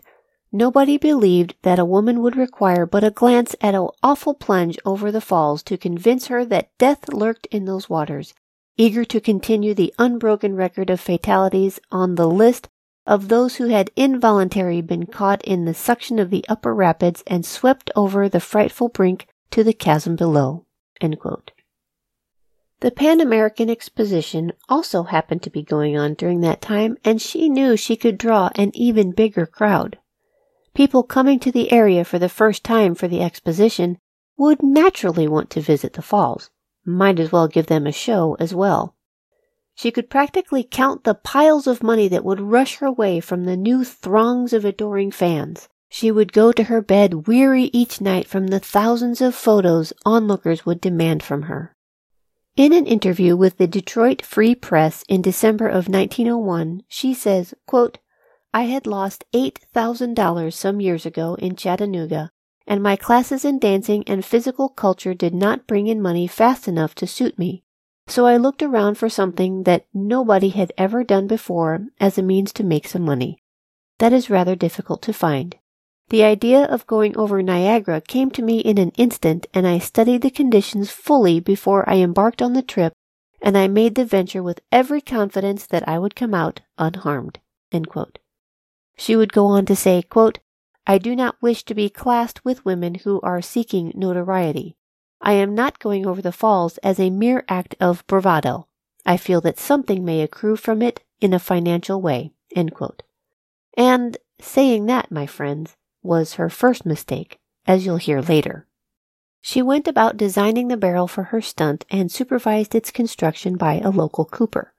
Nobody 0.58 0.98
believed 0.98 1.56
that 1.64 1.80
a 1.80 1.84
woman 1.84 2.22
would 2.22 2.38
require 2.38 2.86
but 2.86 3.04
a 3.04 3.12
glance 3.12 3.58
at 3.60 3.76
an 3.76 3.90
awful 4.02 4.34
plunge 4.34 4.80
over 4.86 5.12
the 5.12 5.20
falls 5.20 5.62
to 5.64 5.78
convince 5.78 6.28
her 6.28 6.46
that 6.46 6.70
death 6.78 7.12
lurked 7.12 7.46
in 7.48 7.66
those 7.66 7.90
waters, 7.90 8.34
eager 8.78 9.04
to 9.04 9.20
continue 9.20 9.74
the 9.74 9.94
unbroken 10.00 10.56
record 10.56 10.90
of 10.90 11.02
fatalities 11.02 11.82
on 11.92 12.16
the 12.16 12.26
list 12.26 12.70
of 13.06 13.28
those 13.28 13.58
who 13.58 13.68
had 13.68 13.92
involuntarily 13.98 14.82
been 14.82 15.08
caught 15.08 15.44
in 15.44 15.66
the 15.66 15.74
suction 15.74 16.20
of 16.20 16.30
the 16.30 16.46
upper 16.48 16.74
rapids 16.74 17.22
and 17.28 17.46
swept 17.46 17.92
over 17.94 18.30
the 18.30 18.40
frightful 18.40 18.88
brink 18.88 19.28
to 19.52 19.62
the 19.62 19.74
chasm 19.74 20.16
below. 20.16 20.66
The 21.02 22.92
Pan 22.96 23.20
American 23.20 23.70
Exposition 23.70 24.54
also 24.70 25.04
happened 25.04 25.44
to 25.44 25.50
be 25.50 25.64
going 25.64 25.98
on 25.98 26.14
during 26.14 26.40
that 26.42 26.62
time, 26.62 26.98
and 27.04 27.22
she 27.22 27.50
knew 27.50 27.76
she 27.76 27.98
could 27.98 28.18
draw 28.18 28.52
an 28.56 28.72
even 28.74 29.12
bigger 29.12 29.46
crowd. 29.46 29.98
People 30.75 31.03
coming 31.03 31.39
to 31.39 31.53
the 31.53 31.72
area 31.72 32.03
for 32.03 32.20
the 32.20 32.27
first 32.27 32.63
time 32.63 32.96
for 32.96 33.08
the 33.08 33.22
exposition 33.22 33.98
would 34.38 34.62
naturally 34.62 35.25
want 35.25 35.50
to 35.51 35.62
visit 35.62 35.94
the 35.94 36.01
falls. 36.01 36.50
Might 36.86 37.17
as 37.17 37.32
well 37.32 37.48
give 37.48 37.67
them 37.67 37.88
a 37.88 37.94
show 37.94 38.36
as 38.41 38.53
well. 38.53 38.96
She 39.74 39.89
could 39.89 40.10
practically 40.10 40.67
count 40.70 41.05
the 41.05 41.15
piles 41.15 41.65
of 41.65 41.82
money 41.82 42.10
that 42.10 42.25
would 42.25 42.41
rush 42.41 42.75
her 42.77 42.91
way 42.91 43.22
from 43.22 43.46
the 43.46 43.55
new 43.55 43.86
throngs 43.86 44.51
of 44.51 44.65
adoring 44.65 45.12
fans. 45.12 45.70
She 45.88 46.12
would 46.12 46.34
go 46.34 46.51
to 46.51 46.63
her 46.63 46.82
bed 46.82 47.25
weary 47.25 47.70
each 47.72 48.01
night 48.01 48.27
from 48.27 48.48
the 48.48 48.60
thousands 48.60 49.22
of 49.22 49.34
photos 49.34 49.94
onlookers 50.05 50.65
would 50.65 50.82
demand 50.82 51.24
from 51.24 51.44
her. 51.44 51.74
In 52.58 52.74
an 52.74 52.86
interview 52.86 53.38
with 53.38 53.58
the 53.58 53.67
Detroit 53.67 54.22
Free 54.22 54.55
Press 54.55 55.03
in 55.08 55.22
December 55.22 55.67
of 55.67 55.88
1901, 55.88 56.84
she 56.89 57.13
says, 57.13 57.53
quote, 57.65 58.00
I 58.56 58.68
had 58.68 58.88
lost 58.88 59.26
$8,000 59.34 60.54
some 60.54 60.80
years 60.80 61.06
ago 61.06 61.36
in 61.36 61.58
Chattanooga, 61.58 62.32
and 62.66 62.82
my 62.82 62.96
classes 62.96 63.44
in 63.44 63.60
dancing 63.60 64.06
and 64.08 64.24
physical 64.24 64.70
culture 64.70 65.14
did 65.14 65.34
not 65.34 65.68
bring 65.68 65.88
in 65.88 66.02
money 66.02 66.26
fast 66.26 66.66
enough 66.66 66.96
to 66.96 67.06
suit 67.06 67.38
me. 67.38 67.66
So 68.08 68.26
I 68.26 68.38
looked 68.38 68.64
around 68.64 68.96
for 68.96 69.10
something 69.10 69.64
that 69.64 69.88
nobody 69.94 70.48
had 70.52 70.72
ever 70.78 71.04
done 71.04 71.28
before 71.28 71.88
as 72.00 72.18
a 72.18 72.24
means 72.24 72.54
to 72.54 72.64
make 72.64 72.88
some 72.88 73.02
money. 73.02 73.40
That 74.00 74.14
is 74.14 74.30
rather 74.30 74.56
difficult 74.56 75.02
to 75.02 75.12
find. 75.12 75.58
The 76.08 76.24
idea 76.24 76.64
of 76.64 76.88
going 76.88 77.18
over 77.18 77.44
Niagara 77.44 78.00
came 78.00 78.32
to 78.32 78.42
me 78.42 78.60
in 78.60 78.78
an 78.78 78.92
instant, 78.92 79.48
and 79.54 79.68
I 79.68 79.80
studied 79.80 80.22
the 80.22 80.32
conditions 80.32 80.92
fully 80.92 81.42
before 81.42 81.84
I 81.90 81.98
embarked 81.98 82.42
on 82.42 82.54
the 82.54 82.62
trip, 82.62 82.94
and 83.42 83.58
I 83.58 83.68
made 83.68 83.96
the 83.96 84.06
venture 84.06 84.42
with 84.42 84.62
every 84.72 85.02
confidence 85.02 85.66
that 85.66 85.86
I 85.90 86.00
would 86.00 86.16
come 86.16 86.34
out 86.34 86.62
unharmed. 86.78 87.40
She 88.98 89.16
would 89.16 89.34
go 89.34 89.48
on 89.48 89.66
to 89.66 89.75
say, 89.75 90.02
quote, 90.02 90.40
I 90.88 90.98
do 90.98 91.16
not 91.16 91.42
wish 91.42 91.64
to 91.66 91.75
be 91.75 91.90
classed 91.90 92.46
with 92.46 92.64
women 92.66 92.96
who 92.96 93.20
are 93.22 93.42
seeking 93.42 93.92
notoriety. 93.96 94.75
I 95.22 95.34
am 95.34 95.56
not 95.56 95.80
going 95.80 96.06
over 96.06 96.22
the 96.22 96.32
falls 96.32 96.78
as 96.80 97.00
a 97.00 97.10
mere 97.10 97.44
act 97.50 97.75
of 97.80 98.06
bravado. 98.08 98.68
I 99.06 99.18
feel 99.18 99.42
that 99.42 99.60
something 99.60 100.06
may 100.06 100.22
accrue 100.22 100.56
from 100.56 100.82
it 100.82 101.04
in 101.20 101.34
a 101.34 101.40
financial 101.40 102.02
way. 102.02 102.32
And 103.75 104.18
saying 104.40 104.86
that, 104.86 105.12
my 105.12 105.25
friends, 105.25 105.75
was 106.04 106.36
her 106.36 106.50
first 106.50 106.86
mistake, 106.86 107.40
as 107.66 107.86
you'll 107.86 107.98
hear 107.98 108.22
later. 108.22 108.68
She 109.42 109.62
went 109.62 109.88
about 109.88 110.18
designing 110.18 110.68
the 110.68 110.78
barrel 110.78 111.08
for 111.08 111.24
her 111.25 111.42
stunt 111.42 111.86
and 111.90 112.12
supervised 112.12 112.74
its 112.75 112.92
construction 112.92 113.58
by 113.58 113.80
a 113.80 113.90
local 113.90 114.25
cooper. 114.25 114.74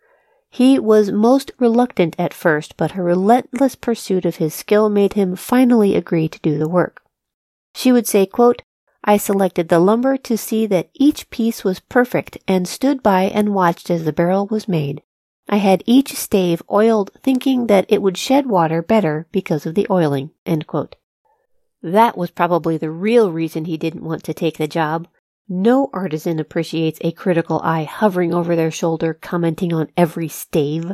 He 0.57 0.79
was 0.79 1.13
most 1.13 1.53
reluctant 1.59 2.17
at 2.19 2.33
first, 2.33 2.79
but 2.79 2.93
her 2.93 3.05
relentless 3.05 3.75
pursuit 3.75 4.25
of 4.25 4.37
his 4.37 4.55
skill 4.55 4.89
made 4.89 5.13
him 5.13 5.37
finally 5.37 5.95
agree 5.95 6.31
to 6.31 6.41
do 6.41 6.57
the 6.57 6.67
work. 6.67 7.03
She 7.75 7.93
would 7.93 8.07
say, 8.07 8.25
quote, 8.25 8.63
I 9.05 9.19
selected 9.19 9.69
the 9.69 9.79
lumber 9.79 10.17
to 10.17 10.39
see 10.39 10.65
that 10.65 10.89
each 10.95 11.29
piece 11.29 11.63
was 11.63 11.81
perfect 11.81 12.39
and 12.49 12.67
stood 12.67 13.03
by 13.03 13.25
and 13.25 13.53
watched 13.53 13.91
as 13.91 14.07
the 14.07 14.15
barrel 14.15 14.47
was 14.47 14.67
made. 14.67 15.03
I 15.47 15.57
had 15.57 15.83
each 15.85 16.15
stave 16.15 16.63
oiled 16.73 17.11
thinking 17.23 17.67
that 17.67 17.85
it 17.91 18.01
would 18.01 18.17
shed 18.17 18.47
water 18.47 18.81
better 18.81 19.27
because 19.33 19.67
of 19.67 19.75
the 19.75 19.87
oiling. 19.91 20.31
That 21.83 22.17
was 22.17 22.31
probably 22.31 22.79
the 22.79 22.91
real 22.91 23.31
reason 23.31 23.67
he 23.67 23.77
didn't 23.77 24.07
want 24.07 24.25
to 24.25 24.33
take 24.33 24.57
the 24.57 24.67
job. 24.67 25.07
No 25.49 25.91
artisan 25.93 26.41
appreciates 26.41 26.99
a 27.03 27.13
critical 27.13 27.61
eye 27.63 27.85
hovering 27.85 28.35
over 28.35 28.57
their 28.57 28.71
shoulder 28.71 29.15
commenting 29.15 29.73
on 29.73 29.89
every 29.97 30.29
stave. 30.29 30.93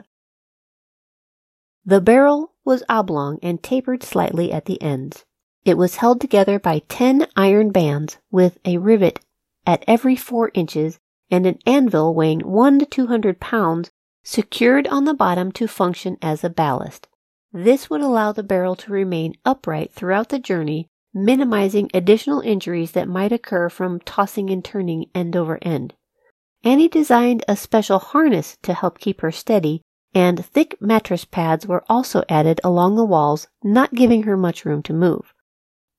The 1.85 2.01
barrel 2.01 2.53
was 2.65 2.85
oblong 2.89 3.39
and 3.43 3.63
tapered 3.63 4.03
slightly 4.03 4.53
at 4.53 4.67
the 4.67 4.81
ends. 4.83 5.25
It 5.65 5.79
was 5.79 5.97
held 5.97 6.21
together 6.21 6.59
by 6.59 6.81
ten 6.89 7.27
iron 7.35 7.71
bands 7.71 8.19
with 8.31 8.59
a 8.65 8.79
rivet 8.79 9.21
at 9.67 9.85
every 9.87 10.17
four 10.17 10.51
inches 10.55 11.01
and 11.31 11.47
an 11.47 11.59
anvil 11.67 12.15
weighing 12.15 12.41
one 12.41 12.79
to 12.79 12.85
two 12.85 13.07
hundred 13.07 13.41
pounds 13.41 13.91
secured 14.23 14.87
on 14.89 15.07
the 15.07 15.15
bottom 15.15 15.51
to 15.53 15.67
function 15.67 16.19
as 16.21 16.45
a 16.45 16.51
ballast. 16.51 17.09
This 17.53 17.89
would 17.89 18.03
allow 18.03 18.33
the 18.33 18.43
barrel 18.43 18.77
to 18.77 18.93
remain 18.93 19.35
upright 19.45 19.93
throughout 19.93 20.29
the 20.29 20.39
journey, 20.39 20.91
minimizing 21.15 21.91
additional 21.93 22.41
injuries 22.41 22.93
that 22.93 23.09
might 23.09 23.33
occur 23.33 23.69
from 23.69 24.01
tossing 24.01 24.51
and 24.51 24.65
turning 24.65 25.07
end 25.15 25.37
over 25.37 25.59
end. 25.63 25.95
Annie 26.65 26.89
designed 26.89 27.45
a 27.49 27.57
special 27.57 27.99
harness 27.99 28.57
to 28.63 28.75
help 28.75 28.99
keep 28.99 29.21
her 29.21 29.33
steady, 29.33 29.83
and 30.15 30.45
thick 30.45 30.77
mattress 30.81 31.25
pads 31.25 31.67
were 31.67 31.85
also 31.89 32.23
added 32.29 32.61
along 32.63 32.97
the 32.97 33.05
walls, 33.05 33.49
not 33.65 33.95
giving 33.95 34.23
her 34.25 34.37
much 34.37 34.65
room 34.65 34.83
to 34.83 34.93
move. 34.93 35.35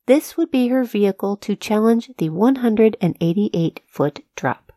This 0.05 0.37
would 0.37 0.51
be 0.51 0.67
her 0.67 0.83
vehicle 0.83 1.37
to 1.37 1.55
challenge 1.55 2.11
the 2.17 2.29
188 2.29 3.81
foot 3.87 4.19
drop. 4.35 4.71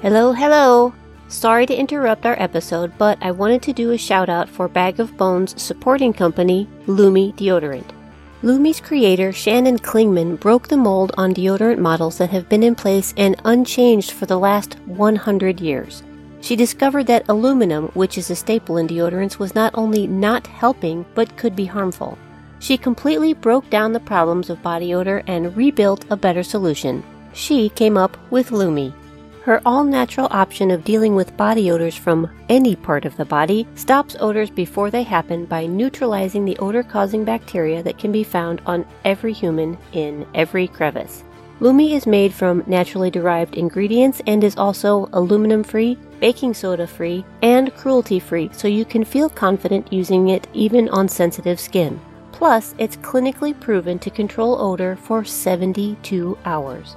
Hello, 0.00 0.32
hello! 0.32 0.94
Sorry 1.28 1.66
to 1.66 1.76
interrupt 1.76 2.24
our 2.24 2.40
episode, 2.40 2.96
but 2.96 3.18
I 3.20 3.30
wanted 3.32 3.62
to 3.62 3.72
do 3.72 3.90
a 3.90 3.98
shout 3.98 4.28
out 4.28 4.48
for 4.48 4.68
Bag 4.68 5.00
of 5.00 5.16
Bones 5.16 5.60
supporting 5.60 6.12
company, 6.12 6.68
Lume 6.86 7.32
Deodorant. 7.32 7.97
Lume's 8.40 8.78
creator, 8.80 9.32
Shannon 9.32 9.80
Klingman, 9.80 10.38
broke 10.38 10.68
the 10.68 10.76
mold 10.76 11.10
on 11.18 11.34
deodorant 11.34 11.78
models 11.78 12.18
that 12.18 12.30
have 12.30 12.48
been 12.48 12.62
in 12.62 12.76
place 12.76 13.12
and 13.16 13.34
unchanged 13.44 14.12
for 14.12 14.26
the 14.26 14.38
last 14.38 14.78
100 14.86 15.60
years. 15.60 16.04
She 16.40 16.54
discovered 16.54 17.08
that 17.08 17.28
aluminum, 17.28 17.88
which 17.94 18.16
is 18.16 18.30
a 18.30 18.36
staple 18.36 18.76
in 18.76 18.86
deodorants, 18.86 19.40
was 19.40 19.56
not 19.56 19.72
only 19.74 20.06
not 20.06 20.46
helping, 20.46 21.04
but 21.16 21.36
could 21.36 21.56
be 21.56 21.64
harmful. 21.64 22.16
She 22.60 22.78
completely 22.78 23.34
broke 23.34 23.68
down 23.70 23.92
the 23.92 23.98
problems 23.98 24.50
of 24.50 24.62
body 24.62 24.94
odor 24.94 25.24
and 25.26 25.56
rebuilt 25.56 26.04
a 26.08 26.16
better 26.16 26.44
solution. 26.44 27.02
She 27.32 27.70
came 27.70 27.96
up 27.96 28.16
with 28.30 28.52
Lume. 28.52 28.94
Her 29.48 29.62
all 29.64 29.82
natural 29.82 30.28
option 30.30 30.70
of 30.70 30.84
dealing 30.84 31.14
with 31.14 31.34
body 31.38 31.70
odors 31.70 31.96
from 31.96 32.28
any 32.50 32.76
part 32.76 33.06
of 33.06 33.16
the 33.16 33.24
body 33.24 33.66
stops 33.76 34.14
odors 34.20 34.50
before 34.50 34.90
they 34.90 35.02
happen 35.02 35.46
by 35.46 35.64
neutralizing 35.64 36.44
the 36.44 36.58
odor 36.58 36.82
causing 36.82 37.24
bacteria 37.24 37.82
that 37.82 37.96
can 37.96 38.12
be 38.12 38.22
found 38.22 38.60
on 38.66 38.84
every 39.06 39.32
human 39.32 39.78
in 39.92 40.26
every 40.34 40.68
crevice. 40.68 41.24
Lume 41.60 41.80
is 41.80 42.06
made 42.06 42.34
from 42.34 42.62
naturally 42.66 43.10
derived 43.10 43.56
ingredients 43.56 44.20
and 44.26 44.44
is 44.44 44.54
also 44.58 45.08
aluminum 45.14 45.64
free, 45.64 45.96
baking 46.20 46.52
soda 46.52 46.86
free, 46.86 47.24
and 47.40 47.74
cruelty 47.74 48.20
free, 48.20 48.50
so 48.52 48.68
you 48.68 48.84
can 48.84 49.02
feel 49.02 49.30
confident 49.30 49.90
using 49.90 50.28
it 50.28 50.46
even 50.52 50.90
on 50.90 51.08
sensitive 51.08 51.58
skin. 51.58 51.98
Plus, 52.32 52.74
it's 52.76 52.98
clinically 52.98 53.58
proven 53.58 53.98
to 53.98 54.10
control 54.10 54.60
odor 54.60 54.94
for 54.94 55.24
72 55.24 56.36
hours. 56.44 56.96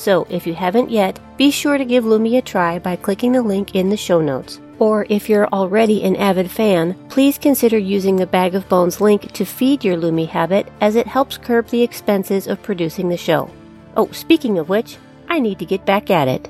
So, 0.00 0.26
if 0.30 0.46
you 0.46 0.54
haven't 0.54 0.90
yet, 0.90 1.20
be 1.36 1.50
sure 1.50 1.76
to 1.76 1.84
give 1.84 2.06
Lume 2.06 2.34
a 2.34 2.40
try 2.40 2.78
by 2.78 2.96
clicking 2.96 3.32
the 3.32 3.42
link 3.42 3.74
in 3.74 3.90
the 3.90 3.98
show 3.98 4.22
notes. 4.22 4.58
Or 4.78 5.04
if 5.10 5.28
you're 5.28 5.46
already 5.48 6.02
an 6.04 6.16
avid 6.16 6.50
fan, 6.50 6.96
please 7.10 7.36
consider 7.36 7.76
using 7.76 8.16
the 8.16 8.26
Bag 8.26 8.54
of 8.54 8.66
Bones 8.66 9.02
link 9.02 9.30
to 9.32 9.44
feed 9.44 9.84
your 9.84 9.98
Lume 9.98 10.26
habit 10.26 10.68
as 10.80 10.96
it 10.96 11.06
helps 11.06 11.36
curb 11.36 11.68
the 11.68 11.82
expenses 11.82 12.46
of 12.46 12.62
producing 12.62 13.10
the 13.10 13.18
show. 13.18 13.50
Oh, 13.94 14.10
speaking 14.10 14.56
of 14.56 14.70
which, 14.70 14.96
I 15.28 15.38
need 15.38 15.58
to 15.58 15.66
get 15.66 15.84
back 15.84 16.08
at 16.08 16.28
it. 16.28 16.48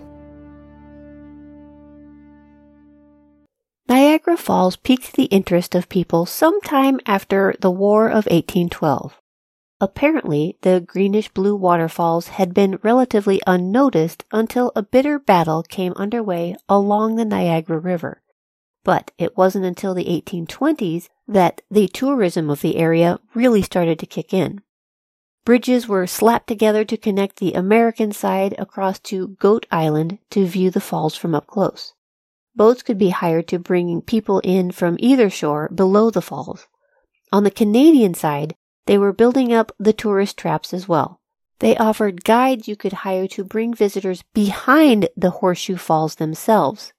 Niagara 3.88 4.36
Falls 4.36 4.76
piqued 4.76 5.14
the 5.14 5.24
interest 5.24 5.74
of 5.74 5.88
people 5.88 6.24
sometime 6.24 7.00
after 7.04 7.56
the 7.58 7.72
War 7.72 8.06
of 8.06 8.26
1812. 8.26 9.19
Apparently, 9.80 10.58
the 10.60 10.84
greenish 10.86 11.30
blue 11.30 11.56
waterfalls 11.56 12.28
had 12.28 12.52
been 12.52 12.78
relatively 12.82 13.40
unnoticed 13.46 14.24
until 14.30 14.72
a 14.76 14.82
bitter 14.82 15.18
battle 15.18 15.62
came 15.62 15.94
underway 15.94 16.54
along 16.68 17.16
the 17.16 17.24
Niagara 17.24 17.78
River. 17.78 18.20
But 18.84 19.10
it 19.16 19.38
wasn't 19.38 19.64
until 19.64 19.94
the 19.94 20.04
1820s 20.04 21.08
that 21.26 21.62
the 21.70 21.88
tourism 21.88 22.50
of 22.50 22.60
the 22.60 22.76
area 22.76 23.20
really 23.34 23.62
started 23.62 23.98
to 24.00 24.06
kick 24.06 24.34
in. 24.34 24.60
Bridges 25.46 25.88
were 25.88 26.06
slapped 26.06 26.46
together 26.46 26.84
to 26.84 26.98
connect 26.98 27.36
the 27.36 27.54
American 27.54 28.12
side 28.12 28.54
across 28.58 28.98
to 29.00 29.28
Goat 29.28 29.64
Island 29.70 30.18
to 30.30 30.44
view 30.44 30.70
the 30.70 30.80
falls 30.80 31.16
from 31.16 31.34
up 31.34 31.46
close. 31.46 31.94
Boats 32.54 32.82
could 32.82 32.98
be 32.98 33.10
hired 33.10 33.48
to 33.48 33.58
bring 33.58 34.02
people 34.02 34.40
in 34.40 34.70
from 34.70 34.96
either 34.98 35.30
shore 35.30 35.70
below 35.74 36.10
the 36.10 36.20
falls. 36.20 36.66
On 37.32 37.44
the 37.44 37.50
Canadian 37.50 38.12
side, 38.12 38.54
they 38.86 38.98
were 38.98 39.12
building 39.12 39.52
up 39.52 39.72
the 39.78 39.92
tourist 39.92 40.36
traps 40.36 40.74
as 40.74 40.88
well. 40.88 41.20
They 41.60 41.76
offered 41.76 42.24
guides 42.24 42.68
you 42.68 42.76
could 42.76 42.92
hire 43.04 43.28
to 43.28 43.44
bring 43.44 43.74
visitors 43.74 44.24
behind 44.34 45.08
the 45.16 45.30
horseshoe 45.30 45.76
falls 45.76 46.14
themselves. 46.14 46.92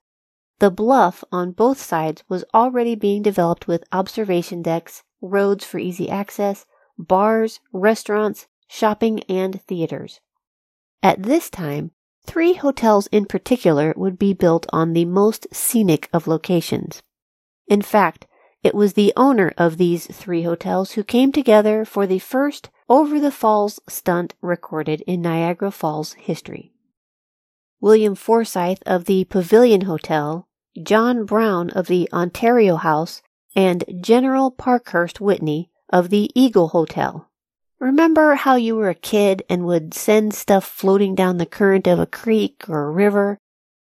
The 0.60 0.70
bluff 0.70 1.24
on 1.32 1.52
both 1.52 1.82
sides 1.82 2.24
was 2.30 2.46
already 2.54 2.94
being 2.94 3.24
developed 3.24 3.68
with 3.68 3.84
observation 3.92 4.62
decks, 4.62 5.04
roads 5.20 5.66
for 5.66 5.80
easy 5.80 6.08
access, 6.08 6.68
bars, 7.00 7.60
restaurants, 7.74 8.48
shopping, 8.68 9.24
and 9.24 9.60
theaters. 9.64 10.22
At 11.02 11.24
this 11.24 11.50
time, 11.50 11.92
three 12.24 12.54
hotels 12.54 13.08
in 13.08 13.26
particular 13.26 13.96
would 13.98 14.20
be 14.20 14.34
built 14.34 14.68
on 14.72 14.94
the 14.94 15.06
most 15.06 15.48
scenic 15.52 16.08
of 16.14 16.28
locations. 16.28 17.02
In 17.68 17.82
fact, 17.82 18.28
it 18.64 18.76
was 18.76 18.94
the 18.94 19.14
owner 19.16 19.54
of 19.58 19.78
these 19.78 20.08
three 20.08 20.44
hotels 20.44 20.92
who 20.92 21.04
came 21.04 21.32
together 21.32 21.86
for 21.86 22.06
the 22.06 22.20
first 22.20 22.70
over 22.88 23.20
the 23.20 23.32
falls 23.32 23.80
stunt 23.88 24.34
recorded 24.42 25.02
in 25.02 25.22
Niagara 25.22 25.72
Falls 25.72 26.14
history. 26.14 26.72
William 27.80 28.16
Forsyth 28.16 28.84
of 28.86 29.06
the 29.06 29.24
Pavilion 29.26 29.82
Hotel 29.82 30.48
John 30.82 31.26
Brown 31.26 31.70
of 31.72 31.88
the 31.88 32.08
Ontario 32.14 32.78
House, 32.78 33.22
and 33.56 33.84
General 34.00 34.52
Parkhurst 34.52 35.20
Whitney 35.20 35.70
of 35.90 36.10
the 36.10 36.30
Eagle 36.34 36.70
Hotel. 36.70 37.30
Remember 37.80 38.36
how 38.36 38.56
you 38.56 38.76
were 38.76 38.90
a 38.90 38.96
kid 38.96 39.44
and 39.50 39.66
would 39.66 39.94
send 39.94 40.34
stuff 40.34 40.64
floating 40.64 41.14
down 41.14 41.38
the 41.38 41.46
current 41.46 41.88
of 41.88 42.00
a 42.00 42.06
creek 42.06 42.64
or 42.70 42.86
a 42.86 42.92
river? 42.92 43.38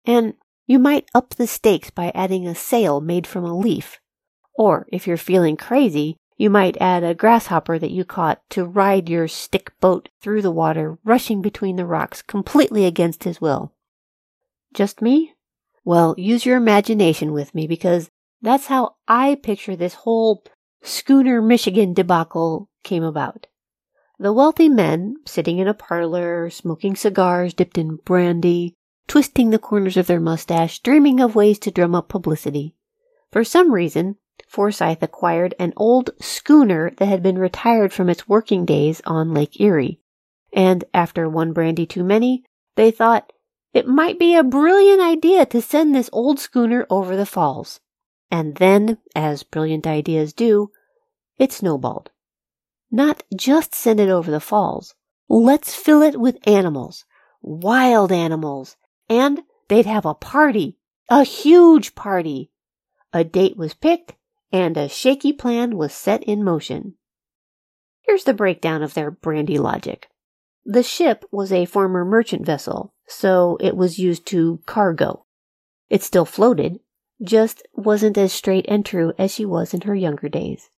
And 0.07 0.35
you 0.67 0.79
might 0.79 1.09
up 1.15 1.31
the 1.31 1.47
stakes 1.47 1.91
by 1.91 2.13
adding 2.15 2.47
a 2.47 2.55
sail 2.55 3.01
made 3.01 3.27
from 3.27 3.45
a 3.45 3.57
leaf. 3.57 4.01
Or 4.61 4.87
if 4.93 5.07
you're 5.07 5.17
feeling 5.17 5.57
crazy, 5.57 6.19
you 6.37 6.51
might 6.51 6.77
add 6.83 7.03
a 7.03 7.15
grasshopper 7.15 7.79
that 7.79 7.93
you 7.93 8.05
caught 8.05 8.43
to 8.51 8.67
ride 8.67 9.09
your 9.09 9.27
stick 9.27 9.73
boat 9.81 10.11
through 10.21 10.43
the 10.43 10.51
water, 10.51 10.99
rushing 11.03 11.41
between 11.41 11.77
the 11.77 11.87
rocks 11.87 12.21
completely 12.21 12.85
against 12.85 13.25
his 13.25 13.41
will. 13.41 13.73
Just 14.75 15.01
me? 15.01 15.33
Well, 15.83 16.15
use 16.19 16.45
your 16.45 16.59
imagination 16.59 17.33
with 17.33 17.55
me 17.55 17.67
because 17.67 18.11
that's 18.43 18.67
how 18.67 18.97
I 19.09 19.37
picture 19.37 19.77
this 19.77 19.95
whole 19.95 20.45
Schooner, 20.83 21.41
Michigan 21.41 21.95
debacle 21.95 22.69
came 22.83 23.03
about. 23.03 23.47
The 24.19 24.31
wealthy 24.31 24.69
men, 24.69 25.17
sitting 25.25 25.57
in 25.57 25.69
a 25.69 25.73
parlor, 25.73 26.51
smoking 26.51 26.97
cigars 26.97 27.55
dipped 27.55 27.79
in 27.79 27.97
brandy, 27.97 28.75
twisting 29.09 29.49
the 29.49 29.59
corners 29.59 29.97
of 29.97 30.07
their 30.07 30.21
mustache, 30.21 30.81
dreaming 30.81 31.19
of 31.19 31.35
ways 31.35 31.59
to 31.61 31.71
drum 31.71 31.95
up 31.95 32.11
publicity. 32.11 32.75
For 33.33 33.43
some 33.43 33.73
reason, 33.73 34.17
Forsyth 34.51 35.01
acquired 35.01 35.55
an 35.61 35.73
old 35.77 36.11
schooner 36.21 36.91
that 36.97 37.07
had 37.07 37.23
been 37.23 37.39
retired 37.39 37.93
from 37.93 38.11
its 38.11 38.29
working 38.29 38.65
days 38.65 39.01
on 39.07 39.33
Lake 39.33 39.61
Erie. 39.61 40.01
And 40.53 40.83
after 40.93 41.29
one 41.29 41.53
brandy 41.53 41.87
too 41.87 42.03
many, 42.03 42.43
they 42.75 42.91
thought, 42.91 43.33
it 43.73 43.87
might 43.87 44.19
be 44.19 44.35
a 44.35 44.43
brilliant 44.43 45.01
idea 45.01 45.47
to 45.47 45.63
send 45.63 45.95
this 45.95 46.11
old 46.13 46.41
schooner 46.41 46.85
over 46.91 47.15
the 47.15 47.27
falls. 47.27 47.79
And 48.29 48.57
then, 48.57 48.99
as 49.15 49.45
brilliant 49.45 49.87
ideas 49.87 50.33
do, 50.33 50.73
it 51.39 51.53
snowballed. 51.53 52.11
Not 52.91 53.23
just 53.37 53.73
send 53.73 54.01
it 54.01 54.09
over 54.09 54.33
the 54.33 54.41
falls. 54.41 54.97
Let's 55.29 55.77
fill 55.77 56.03
it 56.03 56.19
with 56.19 56.45
animals. 56.45 57.05
Wild 57.41 58.11
animals. 58.11 58.77
And 59.09 59.43
they'd 59.69 59.87
have 59.87 60.07
a 60.07 60.15
party. 60.15 60.77
A 61.09 61.23
huge 61.23 61.95
party. 61.95 62.51
A 63.13 63.23
date 63.23 63.57
was 63.57 63.75
picked 63.75 64.15
and 64.53 64.77
a 64.77 64.89
shaky 64.89 65.33
plan 65.33 65.77
was 65.77 65.93
set 65.93 66.23
in 66.25 66.45
motion. 66.45 66.95
Here's 68.03 68.25
the 68.25 68.35
breakdown 68.35 68.83
of 68.83 68.95
their 68.95 69.11
brandy 69.11 69.59
logic. 69.59 70.09
The 70.65 70.83
ship 70.83 71.25
was 71.31 71.53
a 71.53 71.65
former 71.65 72.05
merchant 72.05 72.45
vessel 72.45 72.93
so 73.11 73.59
it 73.61 73.77
was 73.77 73.99
used 73.99 74.25
to 74.27 74.61
cargo. 74.67 75.27
It 75.89 76.03
still 76.03 76.25
floated, 76.25 76.81
just 77.23 77.67
wasn't 77.75 78.17
as 78.17 78.33
straight 78.33 78.65
and 78.69 78.87
true 78.87 79.13
as 79.19 79.33
she 79.33 79.45
was 79.45 79.75
in 79.75 79.83
her 79.83 79.95
younger 79.95 80.29
days. 80.29 80.71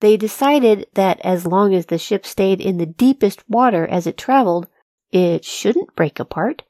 They 0.00 0.16
decided 0.16 0.86
that 0.94 1.20
as 1.20 1.46
long 1.46 1.74
as 1.74 1.86
the 1.86 1.98
ship 1.98 2.26
stayed 2.26 2.60
in 2.60 2.76
the 2.76 2.86
deepest 2.86 3.48
water 3.48 3.86
as 3.86 4.06
it 4.06 4.18
traveled, 4.18 4.66
it 5.10 5.44
shouldn't 5.44 5.96
break 5.96 6.20
apart. 6.20 6.62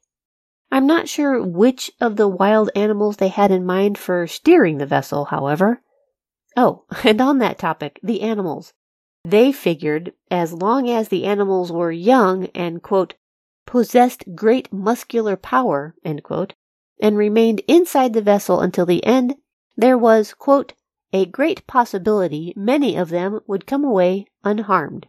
I'm 0.70 0.86
not 0.86 1.08
sure 1.08 1.42
which 1.42 1.90
of 2.00 2.16
the 2.16 2.28
wild 2.28 2.70
animals 2.76 3.16
they 3.16 3.28
had 3.28 3.50
in 3.50 3.64
mind 3.64 3.96
for 3.96 4.26
steering 4.26 4.78
the 4.78 4.86
vessel, 4.86 5.26
however. 5.26 5.82
Oh, 6.60 6.82
and 7.04 7.20
on 7.20 7.38
that 7.38 7.56
topic, 7.56 8.00
the 8.02 8.22
animals. 8.22 8.72
They 9.24 9.52
figured 9.52 10.12
as 10.30 10.52
long 10.52 10.90
as 10.90 11.08
the 11.08 11.24
animals 11.24 11.70
were 11.70 11.92
young 11.92 12.46
and, 12.46 12.82
quote, 12.82 13.14
possessed 13.64 14.34
great 14.34 14.72
muscular 14.72 15.36
power, 15.36 15.94
quote, 16.24 16.54
and 17.00 17.16
remained 17.16 17.62
inside 17.68 18.12
the 18.12 18.22
vessel 18.22 18.60
until 18.60 18.86
the 18.86 19.04
end, 19.04 19.36
there 19.76 19.96
was, 19.96 20.34
quote, 20.34 20.72
a 21.12 21.26
great 21.26 21.64
possibility 21.68 22.52
many 22.56 22.96
of 22.96 23.10
them 23.10 23.40
would 23.46 23.66
come 23.66 23.84
away 23.84 24.26
unharmed. 24.42 25.06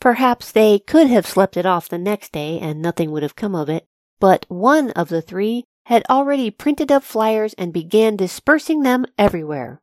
Perhaps 0.00 0.52
they 0.52 0.78
could 0.80 1.06
have 1.06 1.26
slept 1.26 1.56
it 1.56 1.66
off 1.66 1.88
the 1.88 1.98
next 1.98 2.32
day 2.32 2.58
and 2.58 2.82
nothing 2.82 3.12
would 3.12 3.22
have 3.22 3.36
come 3.36 3.54
of 3.54 3.68
it, 3.68 3.86
but 4.18 4.44
one 4.48 4.90
of 4.92 5.08
the 5.08 5.22
three 5.22 5.66
had 5.84 6.04
already 6.08 6.50
printed 6.50 6.90
up 6.90 7.02
flyers 7.02 7.54
and 7.54 7.72
began 7.72 8.16
dispersing 8.16 8.82
them 8.82 9.04
everywhere. 9.18 9.80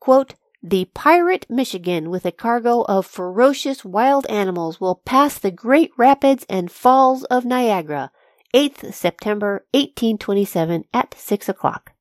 Quote, 0.00 0.34
the 0.62 0.86
Pirate 0.86 1.46
Michigan 1.48 2.10
with 2.10 2.26
a 2.26 2.32
cargo 2.32 2.82
of 2.82 3.06
ferocious 3.06 3.84
wild 3.84 4.26
animals 4.26 4.80
will 4.80 4.96
pass 4.96 5.38
the 5.38 5.52
Great 5.52 5.92
Rapids 5.96 6.44
and 6.48 6.72
Falls 6.72 7.22
of 7.24 7.44
Niagara, 7.44 8.10
8th 8.52 8.92
September 8.92 9.66
1827 9.72 10.84
at 10.92 11.14
6 11.16 11.48
o'clock. 11.48 11.92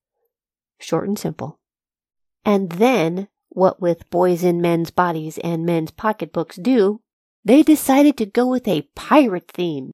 Short 0.79 1.07
and 1.07 1.19
simple. 1.19 1.59
And 2.43 2.71
then, 2.71 3.27
what 3.49 3.79
with 3.79 4.09
boys 4.09 4.43
in 4.43 4.61
men's 4.61 4.89
bodies 4.89 5.37
and 5.39 5.65
men's 5.65 5.91
pocketbooks 5.91 6.55
do, 6.55 7.01
they 7.43 7.61
decided 7.61 8.17
to 8.17 8.25
go 8.25 8.47
with 8.47 8.67
a 8.67 8.87
pirate 8.95 9.51
theme. 9.51 9.91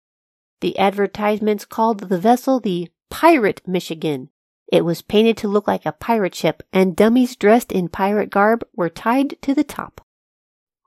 The 0.62 0.78
advertisements 0.78 1.66
called 1.66 2.00
the 2.00 2.20
vessel 2.20 2.60
the 2.60 2.90
Pirate 3.12 3.62
Michigan 3.68 4.30
it 4.72 4.86
was 4.86 5.02
painted 5.02 5.36
to 5.38 5.50
look 5.50 5.68
like 5.68 5.86
a 5.86 5.92
pirate 5.92 6.34
ship, 6.34 6.64
and 6.72 6.96
dummies 6.96 7.36
dressed 7.36 7.74
in 7.74 7.90
pirate 7.90 8.30
garb 8.30 8.66
were 8.74 8.90
tied 8.90 9.40
to 9.42 9.54
the 9.54 9.66
top. 9.66 10.00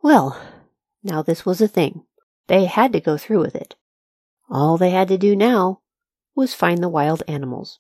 Well, 0.03 0.41
now 1.03 1.21
this 1.21 1.45
was 1.45 1.61
a 1.61 1.69
thing. 1.69 2.05
They 2.47 2.65
had 2.65 2.95
to 2.95 3.01
go 3.01 3.19
through 3.19 3.41
with 3.41 3.55
it. 3.55 3.75
All 4.49 4.79
they 4.79 4.91
had 4.91 5.09
to 5.09 5.19
do 5.19 5.37
now 5.37 5.81
was 6.35 6.55
find 6.55 6.83
the 6.83 6.89
wild 6.89 7.23
animals. 7.29 7.79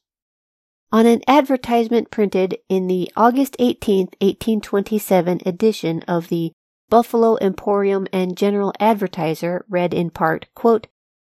On 0.92 1.06
an 1.06 1.22
advertisement 1.26 2.10
printed 2.10 2.58
in 2.68 2.86
the 2.86 3.10
August 3.16 3.56
18, 3.58 4.08
1827 4.20 5.40
edition 5.46 6.02
of 6.02 6.28
the 6.28 6.52
Buffalo 6.90 7.38
Emporium 7.40 8.06
and 8.12 8.36
General 8.36 8.74
Advertiser 8.78 9.64
read 9.68 9.94
in 9.94 10.10
part, 10.10 10.46
quote, 10.54 10.86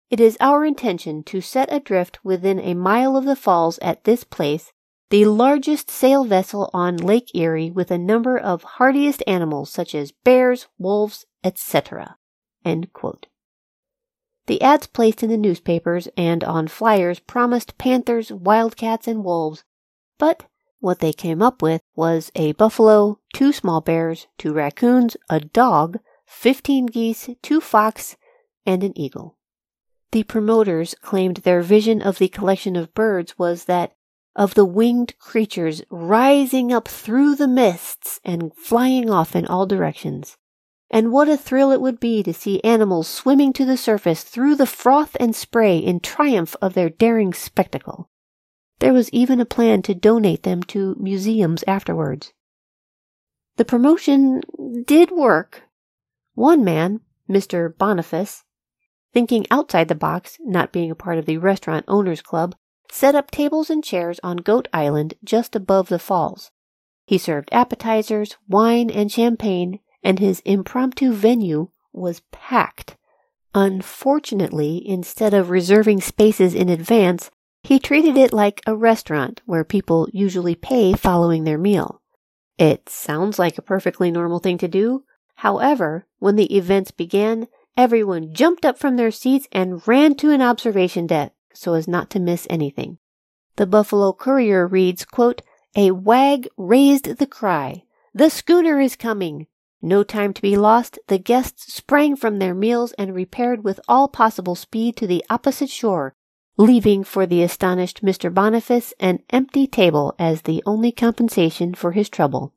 it 0.10 0.20
is 0.20 0.38
our 0.40 0.66
intention 0.66 1.24
to 1.24 1.42
set 1.42 1.72
adrift 1.72 2.20
within 2.24 2.60
a 2.60 2.74
mile 2.74 3.16
of 3.16 3.26
the 3.26 3.36
falls 3.36 3.78
at 3.80 4.04
this 4.04 4.24
place 4.24 4.72
the 5.10 5.26
largest 5.26 5.90
sail 5.90 6.24
vessel 6.24 6.70
on 6.72 6.96
Lake 6.96 7.32
Erie 7.34 7.72
with 7.72 7.90
a 7.90 7.98
number 7.98 8.38
of 8.38 8.62
hardiest 8.62 9.24
animals 9.26 9.72
such 9.72 9.96
as 9.96 10.12
bears, 10.12 10.68
wolves, 10.78 11.26
etc. 11.44 12.18
The 14.46 14.62
ads 14.62 14.86
placed 14.88 15.24
in 15.24 15.30
the 15.30 15.38
newspapers 15.38 16.08
and 16.16 16.44
on 16.44 16.68
flyers 16.68 17.20
promised 17.20 17.78
panthers, 17.80 18.32
wildcats, 18.32 19.08
and 19.08 19.24
wolves, 19.24 19.64
but 20.20 20.46
what 20.80 21.00
they 21.00 21.14
came 21.14 21.42
up 21.42 21.62
with 21.62 21.82
was 21.96 22.32
a 22.36 22.52
buffalo, 22.54 23.20
two 23.34 23.52
small 23.52 23.82
bears, 23.82 24.28
two 24.38 24.54
raccoons, 24.54 25.18
a 25.30 25.40
dog, 25.40 26.00
fifteen 26.26 26.86
geese, 26.86 27.30
two 27.42 27.60
fox, 27.60 28.16
and 28.66 28.84
an 28.84 28.98
eagle. 28.98 29.39
The 30.12 30.24
promoters 30.24 30.96
claimed 31.02 31.38
their 31.38 31.62
vision 31.62 32.02
of 32.02 32.18
the 32.18 32.30
collection 32.30 32.76
of 32.76 32.94
birds 32.94 33.38
was 33.38 33.66
that 33.66 33.94
of 34.36 34.54
the 34.56 34.66
winged 34.66 35.18
creatures 35.20 35.84
rising 35.90 36.72
up 36.72 36.88
through 36.88 37.36
the 37.36 37.48
mists 37.48 38.20
and 38.24 38.56
flying 38.56 39.10
off 39.10 39.36
in 39.36 39.46
all 39.46 39.66
directions. 39.66 40.38
And 40.90 41.12
what 41.12 41.30
a 41.30 41.38
thrill 41.38 41.72
it 41.72 41.82
would 41.82 42.00
be 42.00 42.24
to 42.24 42.34
see 42.34 42.64
animals 42.64 43.08
swimming 43.08 43.54
to 43.54 43.66
the 43.66 43.78
surface 43.78 44.24
through 44.24 44.56
the 44.56 44.66
froth 44.66 45.16
and 45.20 45.36
spray 45.36 45.78
in 45.78 46.00
triumph 46.00 46.56
of 46.62 46.74
their 46.74 46.90
daring 46.90 47.34
spectacle. 47.34 48.10
There 48.80 48.94
was 48.94 49.12
even 49.12 49.40
a 49.40 49.46
plan 49.46 49.82
to 49.84 49.94
donate 49.94 50.44
them 50.44 50.64
to 50.64 50.96
museums 51.00 51.64
afterwards. 51.68 52.34
The 53.58 53.66
promotion 53.66 54.42
did 54.86 55.12
work. 55.12 55.64
One 56.34 56.64
man, 56.64 57.02
Mr. 57.30 57.78
Boniface, 57.78 58.46
thinking 59.14 59.46
outside 59.50 59.88
the 59.88 59.96
box, 59.96 60.38
not 60.40 60.72
being 60.72 60.92
a 60.92 60.96
part 60.96 61.18
of 61.18 61.26
the 61.26 61.38
restaurant 61.38 61.86
owners 61.88 62.22
club, 62.22 62.56
set 62.92 63.16
up 63.16 63.32
tables 63.32 63.70
and 63.70 63.84
chairs 63.84 64.20
on 64.24 64.38
Goat 64.38 64.68
Island 64.74 65.14
just 65.24 65.56
above 65.56 65.90
the 65.90 66.00
falls. 66.00 66.52
He 67.06 67.18
served 67.18 67.50
appetizers, 67.52 68.38
wine, 68.48 68.90
and 68.90 69.12
champagne, 69.12 69.80
and 70.04 70.20
his 70.20 70.42
impromptu 70.42 71.12
venue 71.12 71.70
was 71.92 72.22
packed. 72.32 72.98
Unfortunately, 73.56 74.88
instead 74.88 75.34
of 75.34 75.50
reserving 75.50 76.02
spaces 76.02 76.54
in 76.54 76.70
advance, 76.70 77.32
he 77.64 77.80
treated 77.80 78.16
it 78.16 78.32
like 78.32 78.62
a 78.66 78.76
restaurant 78.76 79.42
where 79.46 79.64
people 79.64 80.08
usually 80.14 80.56
pay 80.56 80.94
following 80.94 81.44
their 81.44 81.58
meal. 81.58 82.02
It 82.58 82.90
sounds 82.90 83.40
like 83.40 83.58
a 83.58 83.64
perfectly 83.64 84.12
normal 84.12 84.40
thing 84.40 84.58
to 84.60 84.68
do. 84.68 85.04
However, 85.36 86.06
when 86.20 86.36
the 86.36 86.56
events 86.56 86.92
began, 86.92 87.48
everyone 87.78 88.34
jumped 88.34 88.66
up 88.66 88.78
from 88.78 88.96
their 88.96 89.12
seats 89.12 89.48
and 89.52 89.88
ran 89.88 90.16
to 90.16 90.32
an 90.32 90.42
observation 90.42 91.08
deck 91.08 91.34
so 91.54 91.74
as 91.74 91.88
not 91.88 92.10
to 92.12 92.20
miss 92.20 92.48
anything. 92.50 92.98
The 93.58 93.68
Buffalo 93.68 94.14
Courier 94.14 94.66
reads, 94.68 95.04
quote, 95.06 95.42
A 95.76 95.92
wag 95.92 96.48
raised 96.58 97.18
the 97.18 97.28
cry. 97.28 97.84
The 98.14 98.30
schooner 98.30 98.80
is 98.80 98.96
coming. 98.96 99.48
No 99.82 100.04
time 100.04 100.34
to 100.34 100.42
be 100.42 100.58
lost, 100.58 101.00
the 101.08 101.18
guests 101.18 101.74
sprang 101.74 102.16
from 102.16 102.40
their 102.40 102.54
meals 102.54 102.94
and 102.94 103.14
repaired 103.14 103.64
with 103.64 103.80
all 103.88 104.08
possible 104.08 104.56
speed 104.56 104.96
to 104.98 105.08
the 105.08 105.24
opposite 105.30 105.70
shore, 105.70 106.16
leaving 106.58 107.04
for 107.04 107.26
the 107.26 107.44
astonished 107.44 108.04
Mr. 108.04 108.34
Boniface 108.34 108.94
an 109.00 109.20
empty 109.30 109.68
table 109.68 110.16
as 110.20 110.42
the 110.42 110.64
only 110.66 110.92
compensation 110.92 111.74
for 111.74 111.94
his 111.94 112.10
trouble. 112.10 112.54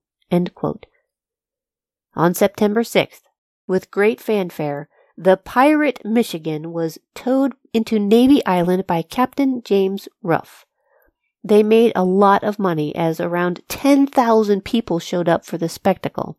On 2.14 2.34
September 2.34 2.82
6th, 2.82 3.22
with 3.66 3.90
great 3.90 4.20
fanfare, 4.20 4.88
the 5.16 5.36
pirate 5.36 6.04
Michigan 6.04 6.72
was 6.72 6.98
towed 7.14 7.54
into 7.72 7.98
Navy 7.98 8.44
Island 8.46 8.86
by 8.86 9.02
Captain 9.02 9.62
James 9.62 10.08
Ruff. 10.22 10.64
They 11.44 11.62
made 11.62 11.92
a 11.94 12.04
lot 12.04 12.44
of 12.44 12.58
money 12.58 12.94
as 12.94 13.20
around 13.20 13.62
10,000 13.68 14.64
people 14.64 14.98
showed 14.98 15.28
up 15.28 15.44
for 15.44 15.58
the 15.58 15.68
spectacle. 15.68 16.38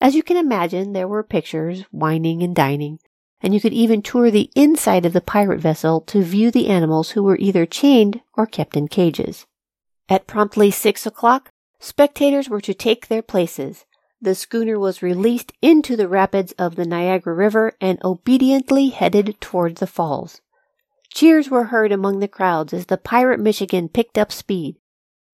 As 0.00 0.14
you 0.14 0.22
can 0.22 0.36
imagine, 0.36 0.92
there 0.92 1.08
were 1.08 1.22
pictures, 1.22 1.84
wining 1.90 2.42
and 2.42 2.54
dining, 2.54 2.98
and 3.40 3.54
you 3.54 3.60
could 3.60 3.72
even 3.72 4.02
tour 4.02 4.30
the 4.30 4.50
inside 4.54 5.06
of 5.06 5.12
the 5.12 5.20
pirate 5.20 5.60
vessel 5.60 6.00
to 6.02 6.22
view 6.22 6.50
the 6.50 6.68
animals 6.68 7.10
who 7.10 7.22
were 7.22 7.38
either 7.38 7.64
chained 7.64 8.20
or 8.34 8.46
kept 8.46 8.76
in 8.76 8.88
cages. 8.88 9.46
At 10.08 10.26
promptly 10.26 10.70
six 10.70 11.06
o'clock, 11.06 11.50
spectators 11.80 12.48
were 12.48 12.60
to 12.60 12.74
take 12.74 13.08
their 13.08 13.22
places. 13.22 13.86
The 14.24 14.34
schooner 14.34 14.78
was 14.78 15.02
released 15.02 15.52
into 15.60 15.96
the 15.96 16.08
rapids 16.08 16.52
of 16.52 16.76
the 16.76 16.86
Niagara 16.86 17.34
River 17.34 17.74
and 17.78 18.02
obediently 18.02 18.88
headed 18.88 19.38
toward 19.38 19.76
the 19.76 19.86
falls. 19.86 20.40
Cheers 21.12 21.50
were 21.50 21.64
heard 21.64 21.92
among 21.92 22.20
the 22.20 22.26
crowds 22.26 22.72
as 22.72 22.86
the 22.86 22.96
pirate 22.96 23.38
Michigan 23.38 23.90
picked 23.90 24.16
up 24.16 24.32
speed. 24.32 24.76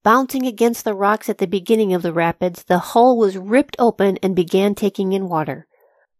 Bouncing 0.02 0.44
against 0.44 0.84
the 0.84 0.96
rocks 0.96 1.28
at 1.28 1.38
the 1.38 1.46
beginning 1.46 1.94
of 1.94 2.02
the 2.02 2.12
rapids, 2.12 2.64
the 2.64 2.80
hull 2.80 3.16
was 3.16 3.38
ripped 3.38 3.76
open 3.78 4.18
and 4.24 4.34
began 4.34 4.74
taking 4.74 5.12
in 5.12 5.28
water. 5.28 5.68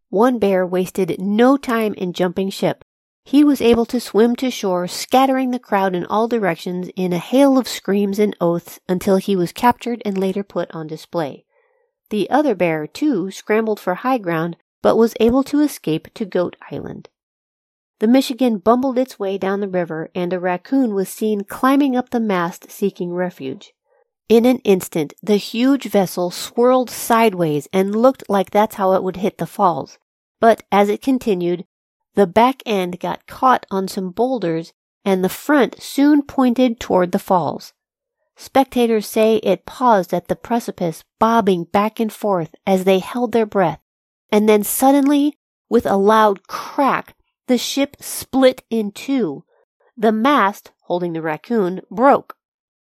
One 0.07 0.39
bear 0.39 0.65
wasted 0.65 1.19
no 1.19 1.57
time 1.57 1.93
in 1.95 2.13
jumping 2.13 2.51
ship. 2.51 2.85
He 3.25 3.43
was 3.43 3.59
able 3.59 3.85
to 3.87 3.99
swim 3.99 4.37
to 4.37 4.49
shore, 4.49 4.87
scattering 4.87 5.51
the 5.51 5.59
crowd 5.59 5.93
in 5.93 6.05
all 6.05 6.29
directions 6.29 6.89
in 6.95 7.11
a 7.11 7.17
hail 7.17 7.57
of 7.57 7.67
screams 7.67 8.17
and 8.17 8.33
oaths 8.39 8.79
until 8.87 9.17
he 9.17 9.35
was 9.35 9.51
captured 9.51 10.01
and 10.05 10.17
later 10.17 10.41
put 10.41 10.71
on 10.71 10.87
display. 10.87 11.43
The 12.11 12.29
other 12.29 12.55
bear, 12.55 12.87
too, 12.87 13.31
scrambled 13.31 13.79
for 13.79 13.95
high 13.95 14.17
ground, 14.17 14.57
but 14.81 14.97
was 14.97 15.15
able 15.21 15.43
to 15.45 15.61
escape 15.61 16.13
to 16.13 16.25
Goat 16.25 16.57
Island. 16.69 17.07
The 17.99 18.07
Michigan 18.07 18.57
bumbled 18.57 18.97
its 18.97 19.17
way 19.17 19.37
down 19.37 19.61
the 19.61 19.69
river, 19.69 20.09
and 20.13 20.33
a 20.33 20.39
raccoon 20.39 20.93
was 20.93 21.07
seen 21.07 21.45
climbing 21.45 21.95
up 21.95 22.09
the 22.09 22.19
mast 22.19 22.69
seeking 22.69 23.13
refuge. 23.13 23.73
In 24.27 24.45
an 24.45 24.57
instant, 24.59 25.13
the 25.23 25.37
huge 25.37 25.85
vessel 25.85 26.31
swirled 26.31 26.89
sideways 26.89 27.69
and 27.71 27.95
looked 27.95 28.29
like 28.29 28.51
that's 28.51 28.75
how 28.75 28.91
it 28.91 29.03
would 29.03 29.17
hit 29.17 29.37
the 29.37 29.45
falls. 29.45 29.97
But 30.41 30.63
as 30.69 30.89
it 30.89 31.01
continued, 31.01 31.65
the 32.15 32.27
back 32.27 32.61
end 32.65 32.99
got 32.99 33.25
caught 33.25 33.65
on 33.71 33.87
some 33.87 34.11
boulders, 34.11 34.73
and 35.05 35.23
the 35.23 35.29
front 35.29 35.81
soon 35.81 36.23
pointed 36.23 36.77
toward 36.77 37.13
the 37.13 37.19
falls. 37.19 37.73
Spectators 38.41 39.05
say 39.05 39.35
it 39.43 39.67
paused 39.67 40.15
at 40.15 40.27
the 40.27 40.35
precipice, 40.35 41.03
bobbing 41.19 41.65
back 41.65 41.99
and 41.99 42.11
forth 42.11 42.55
as 42.65 42.85
they 42.85 42.97
held 42.97 43.33
their 43.33 43.45
breath, 43.45 43.79
and 44.31 44.49
then 44.49 44.63
suddenly, 44.63 45.37
with 45.69 45.85
a 45.85 45.95
loud 45.95 46.47
crack, 46.47 47.15
the 47.45 47.59
ship 47.59 47.97
split 47.99 48.63
in 48.71 48.91
two. 48.91 49.43
The 49.95 50.11
mast, 50.11 50.71
holding 50.85 51.13
the 51.13 51.21
raccoon, 51.21 51.81
broke. 51.91 52.35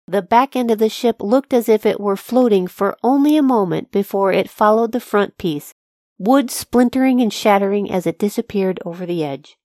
The 0.08 0.22
back 0.22 0.56
end 0.56 0.70
of 0.70 0.78
the 0.78 0.88
ship 0.88 1.16
looked 1.20 1.52
as 1.52 1.68
if 1.68 1.84
it 1.84 2.00
were 2.00 2.16
floating 2.16 2.66
for 2.66 2.96
only 3.02 3.36
a 3.36 3.42
moment 3.42 3.92
before 3.92 4.32
it 4.32 4.48
followed 4.48 4.92
the 4.92 5.00
front 5.00 5.36
piece, 5.36 5.74
wood 6.16 6.50
splintering 6.50 7.20
and 7.20 7.30
shattering 7.30 7.92
as 7.92 8.06
it 8.06 8.18
disappeared 8.18 8.80
over 8.86 9.04
the 9.04 9.22
edge. 9.22 9.58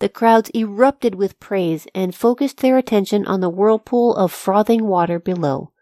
The 0.00 0.08
crowds 0.08 0.50
erupted 0.54 1.16
with 1.16 1.40
praise 1.40 1.86
and 1.94 2.14
focused 2.14 2.58
their 2.58 2.78
attention 2.78 3.26
on 3.26 3.40
the 3.40 3.50
whirlpool 3.50 4.14
of 4.14 4.32
frothing 4.32 4.86
water 4.86 5.18
below. 5.18 5.72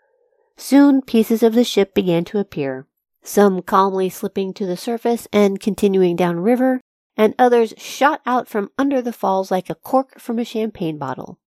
Soon 0.56 1.02
pieces 1.02 1.42
of 1.42 1.54
the 1.54 1.64
ship 1.64 1.94
began 1.94 2.24
to 2.26 2.38
appear, 2.38 2.86
some 3.22 3.60
calmly 3.60 4.08
slipping 4.08 4.54
to 4.54 4.64
the 4.64 4.76
surface 4.76 5.28
and 5.32 5.60
continuing 5.60 6.16
downriver, 6.16 6.80
and 7.16 7.34
others 7.38 7.74
shot 7.76 8.22
out 8.24 8.48
from 8.48 8.70
under 8.78 9.02
the 9.02 9.12
falls 9.12 9.50
like 9.50 9.68
a 9.68 9.74
cork 9.74 10.18
from 10.18 10.38
a 10.38 10.44
champagne 10.44 10.96
bottle. 10.96 11.38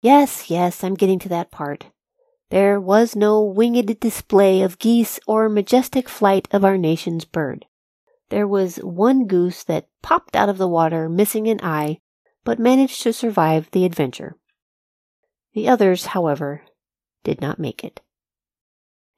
Yes, 0.00 0.50
yes, 0.50 0.82
I'm 0.82 0.94
getting 0.94 1.18
to 1.20 1.28
that 1.28 1.50
part. 1.50 1.86
There 2.50 2.80
was 2.80 3.16
no 3.16 3.42
winged 3.42 4.00
display 4.00 4.62
of 4.62 4.78
geese 4.78 5.18
or 5.26 5.48
majestic 5.48 6.08
flight 6.08 6.48
of 6.50 6.64
our 6.64 6.76
nation's 6.76 7.24
bird. 7.24 7.66
There 8.34 8.48
was 8.48 8.78
one 8.78 9.28
goose 9.28 9.62
that 9.62 9.86
popped 10.02 10.34
out 10.34 10.48
of 10.48 10.58
the 10.58 10.66
water 10.66 11.08
missing 11.08 11.46
an 11.46 11.60
eye, 11.62 12.00
but 12.42 12.58
managed 12.58 13.00
to 13.02 13.12
survive 13.12 13.70
the 13.70 13.84
adventure. 13.84 14.34
The 15.52 15.68
others, 15.68 16.06
however, 16.06 16.62
did 17.22 17.40
not 17.40 17.60
make 17.60 17.84
it. 17.84 18.00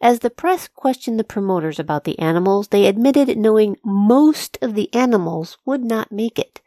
As 0.02 0.18
the 0.18 0.28
press 0.28 0.68
questioned 0.68 1.18
the 1.18 1.24
promoters 1.24 1.78
about 1.78 2.04
the 2.04 2.18
animals, 2.18 2.68
they 2.68 2.84
admitted 2.84 3.38
knowing 3.38 3.78
most 3.82 4.58
of 4.60 4.74
the 4.74 4.92
animals 4.94 5.56
would 5.64 5.82
not 5.82 6.12
make 6.12 6.38
it. 6.38 6.60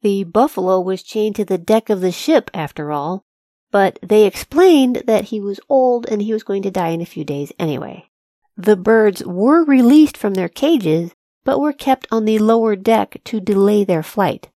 The 0.00 0.22
buffalo 0.22 0.80
was 0.80 1.02
chained 1.02 1.34
to 1.34 1.44
the 1.44 1.58
deck 1.58 1.90
of 1.90 2.02
the 2.02 2.12
ship, 2.12 2.52
after 2.54 2.92
all, 2.92 3.24
but 3.72 3.98
they 4.00 4.26
explained 4.26 5.02
that 5.08 5.24
he 5.24 5.40
was 5.40 5.58
old 5.68 6.08
and 6.08 6.22
he 6.22 6.32
was 6.32 6.44
going 6.44 6.62
to 6.62 6.70
die 6.70 6.90
in 6.90 7.00
a 7.00 7.04
few 7.04 7.24
days 7.24 7.50
anyway. 7.58 8.08
The 8.56 8.76
birds 8.76 9.24
were 9.24 9.64
released 9.64 10.16
from 10.16 10.34
their 10.34 10.48
cages, 10.48 11.10
but 11.50 11.58
were 11.58 11.72
kept 11.72 12.06
on 12.12 12.26
the 12.26 12.38
lower 12.38 12.76
deck 12.76 13.20
to 13.24 13.40
delay 13.40 13.82
their 13.82 14.04
flight. 14.04 14.50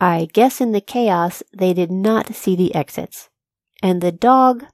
I 0.00 0.30
guess 0.32 0.62
in 0.62 0.72
the 0.72 0.80
chaos 0.80 1.42
they 1.52 1.74
did 1.74 1.90
not 1.90 2.34
see 2.34 2.56
the 2.56 2.74
exits. 2.74 3.28
And 3.82 4.00
the 4.00 4.12
dog, 4.12 4.64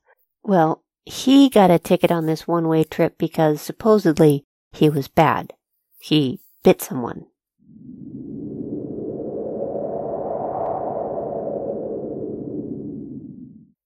well, 0.44 0.84
he 1.04 1.48
got 1.48 1.72
a 1.72 1.80
ticket 1.80 2.12
on 2.12 2.26
this 2.26 2.46
one 2.46 2.68
way 2.68 2.84
trip 2.84 3.18
because 3.18 3.60
supposedly 3.60 4.44
he 4.70 4.88
was 4.88 5.08
bad. 5.08 5.52
He 5.98 6.38
bit 6.62 6.80
someone. 6.80 7.26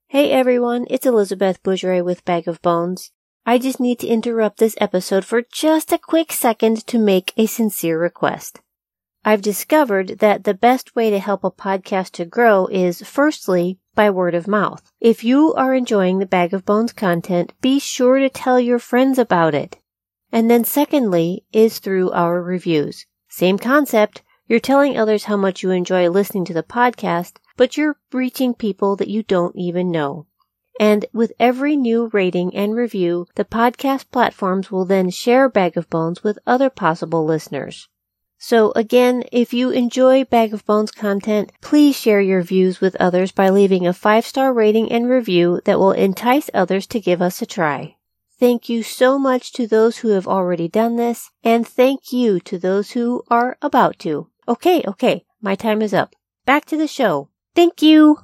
Hey 0.08 0.30
everyone, 0.30 0.86
it's 0.90 1.06
Elizabeth 1.06 1.62
Bougeret 1.62 2.04
with 2.04 2.26
Bag 2.26 2.46
of 2.48 2.60
Bones. 2.60 3.12
I 3.48 3.56
just 3.56 3.80
need 3.80 3.98
to 4.00 4.06
interrupt 4.06 4.58
this 4.58 4.76
episode 4.78 5.24
for 5.24 5.40
just 5.40 5.90
a 5.90 5.96
quick 5.96 6.32
second 6.34 6.86
to 6.86 6.98
make 6.98 7.32
a 7.38 7.46
sincere 7.46 7.98
request. 7.98 8.60
I've 9.24 9.40
discovered 9.40 10.18
that 10.18 10.44
the 10.44 10.52
best 10.52 10.94
way 10.94 11.08
to 11.08 11.18
help 11.18 11.44
a 11.44 11.50
podcast 11.50 12.10
to 12.16 12.26
grow 12.26 12.66
is 12.66 13.00
firstly 13.00 13.78
by 13.94 14.10
word 14.10 14.34
of 14.34 14.48
mouth. 14.48 14.92
If 15.00 15.24
you 15.24 15.54
are 15.54 15.74
enjoying 15.74 16.18
the 16.18 16.26
Bag 16.26 16.52
of 16.52 16.66
Bones 16.66 16.92
content, 16.92 17.54
be 17.62 17.78
sure 17.78 18.18
to 18.18 18.28
tell 18.28 18.60
your 18.60 18.78
friends 18.78 19.18
about 19.18 19.54
it. 19.54 19.78
And 20.30 20.50
then 20.50 20.64
secondly 20.64 21.46
is 21.50 21.78
through 21.78 22.10
our 22.10 22.42
reviews. 22.42 23.06
Same 23.30 23.58
concept. 23.58 24.20
You're 24.46 24.60
telling 24.60 24.98
others 24.98 25.24
how 25.24 25.38
much 25.38 25.62
you 25.62 25.70
enjoy 25.70 26.10
listening 26.10 26.44
to 26.44 26.52
the 26.52 26.62
podcast, 26.62 27.36
but 27.56 27.78
you're 27.78 27.96
reaching 28.12 28.52
people 28.52 28.94
that 28.96 29.08
you 29.08 29.22
don't 29.22 29.56
even 29.56 29.90
know. 29.90 30.26
And 30.78 31.06
with 31.12 31.32
every 31.40 31.76
new 31.76 32.08
rating 32.12 32.54
and 32.54 32.74
review, 32.74 33.26
the 33.34 33.44
podcast 33.44 34.10
platforms 34.10 34.70
will 34.70 34.84
then 34.84 35.10
share 35.10 35.48
Bag 35.48 35.76
of 35.76 35.90
Bones 35.90 36.22
with 36.22 36.38
other 36.46 36.70
possible 36.70 37.24
listeners. 37.24 37.88
So 38.38 38.72
again, 38.76 39.24
if 39.32 39.52
you 39.52 39.70
enjoy 39.70 40.24
Bag 40.24 40.54
of 40.54 40.64
Bones 40.64 40.92
content, 40.92 41.50
please 41.60 41.96
share 41.96 42.20
your 42.20 42.42
views 42.42 42.80
with 42.80 42.94
others 43.00 43.32
by 43.32 43.50
leaving 43.50 43.86
a 43.86 43.92
five 43.92 44.24
star 44.24 44.52
rating 44.52 44.92
and 44.92 45.08
review 45.08 45.60
that 45.64 45.80
will 45.80 45.92
entice 45.92 46.48
others 46.54 46.86
to 46.88 47.00
give 47.00 47.20
us 47.20 47.42
a 47.42 47.46
try. 47.46 47.96
Thank 48.38 48.68
you 48.68 48.84
so 48.84 49.18
much 49.18 49.52
to 49.54 49.66
those 49.66 49.98
who 49.98 50.10
have 50.10 50.28
already 50.28 50.68
done 50.68 50.94
this, 50.94 51.30
and 51.42 51.66
thank 51.66 52.12
you 52.12 52.38
to 52.40 52.56
those 52.56 52.92
who 52.92 53.24
are 53.28 53.58
about 53.60 53.98
to. 54.00 54.28
Okay, 54.46 54.84
okay, 54.86 55.24
my 55.42 55.56
time 55.56 55.82
is 55.82 55.92
up. 55.92 56.14
Back 56.46 56.64
to 56.66 56.76
the 56.76 56.86
show. 56.86 57.30
Thank 57.56 57.82
you! 57.82 58.20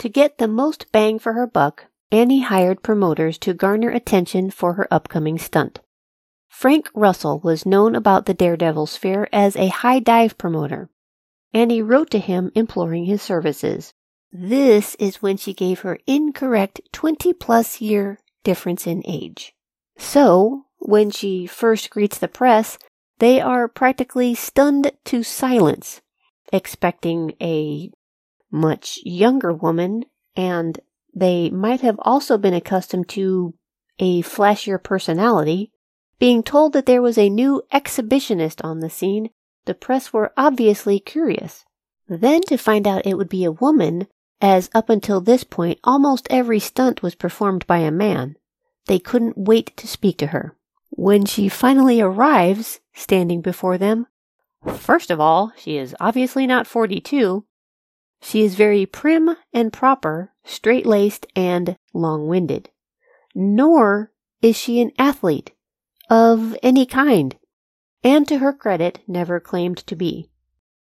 To 0.00 0.08
get 0.08 0.38
the 0.38 0.48
most 0.48 0.90
bang 0.92 1.18
for 1.18 1.34
her 1.34 1.46
buck, 1.46 1.84
Annie 2.10 2.40
hired 2.40 2.82
promoters 2.82 3.36
to 3.38 3.52
garner 3.52 3.90
attention 3.90 4.50
for 4.50 4.72
her 4.72 4.88
upcoming 4.90 5.36
stunt. 5.36 5.80
Frank 6.48 6.90
Russell 6.94 7.38
was 7.40 7.66
known 7.66 7.94
about 7.94 8.24
the 8.24 8.32
Daredevil 8.32 8.86
sphere 8.86 9.28
as 9.30 9.56
a 9.56 9.68
high 9.68 9.98
dive 9.98 10.38
promoter. 10.38 10.88
Annie 11.52 11.82
wrote 11.82 12.08
to 12.12 12.18
him 12.18 12.50
imploring 12.54 13.04
his 13.04 13.20
services. 13.20 13.92
This 14.32 14.94
is 14.94 15.20
when 15.20 15.36
she 15.36 15.52
gave 15.52 15.80
her 15.80 15.98
incorrect 16.06 16.80
20 16.92 17.34
plus 17.34 17.82
year 17.82 18.18
difference 18.42 18.86
in 18.86 19.02
age. 19.06 19.52
So, 19.98 20.64
when 20.78 21.10
she 21.10 21.46
first 21.46 21.90
greets 21.90 22.16
the 22.16 22.26
press, 22.26 22.78
they 23.18 23.38
are 23.38 23.68
practically 23.68 24.34
stunned 24.34 24.92
to 25.04 25.22
silence, 25.22 26.00
expecting 26.54 27.34
a 27.38 27.90
much 28.50 28.98
younger 29.04 29.52
woman, 29.52 30.04
and 30.36 30.80
they 31.14 31.50
might 31.50 31.80
have 31.80 31.98
also 32.00 32.38
been 32.38 32.54
accustomed 32.54 33.08
to 33.10 33.54
a 33.98 34.22
flashier 34.22 34.82
personality. 34.82 35.70
Being 36.18 36.42
told 36.42 36.72
that 36.72 36.86
there 36.86 37.02
was 37.02 37.18
a 37.18 37.30
new 37.30 37.62
exhibitionist 37.72 38.64
on 38.64 38.80
the 38.80 38.90
scene, 38.90 39.30
the 39.64 39.74
press 39.74 40.12
were 40.12 40.32
obviously 40.36 40.98
curious. 41.00 41.64
Then 42.08 42.40
to 42.42 42.56
find 42.56 42.86
out 42.86 43.06
it 43.06 43.16
would 43.16 43.28
be 43.28 43.44
a 43.44 43.52
woman, 43.52 44.06
as 44.40 44.70
up 44.74 44.88
until 44.88 45.20
this 45.20 45.44
point 45.44 45.78
almost 45.84 46.26
every 46.30 46.58
stunt 46.58 47.02
was 47.02 47.14
performed 47.14 47.66
by 47.66 47.78
a 47.78 47.90
man. 47.90 48.36
They 48.86 48.98
couldn't 48.98 49.38
wait 49.38 49.76
to 49.76 49.86
speak 49.86 50.18
to 50.18 50.28
her. 50.28 50.56
When 50.90 51.24
she 51.24 51.48
finally 51.48 52.00
arrives, 52.00 52.80
standing 52.92 53.40
before 53.40 53.78
them, 53.78 54.06
first 54.74 55.10
of 55.10 55.20
all, 55.20 55.52
she 55.56 55.76
is 55.76 55.94
obviously 56.00 56.46
not 56.46 56.66
42. 56.66 57.44
She 58.22 58.44
is 58.44 58.54
very 58.54 58.86
prim 58.86 59.36
and 59.52 59.72
proper, 59.72 60.32
straight 60.44 60.86
laced, 60.86 61.26
and 61.34 61.76
long 61.94 62.28
winded. 62.28 62.70
Nor 63.34 64.12
is 64.42 64.56
she 64.56 64.80
an 64.80 64.92
athlete 64.98 65.52
of 66.08 66.56
any 66.62 66.86
kind, 66.86 67.36
and 68.02 68.26
to 68.28 68.38
her 68.38 68.52
credit, 68.52 69.00
never 69.06 69.40
claimed 69.40 69.78
to 69.78 69.96
be. 69.96 70.30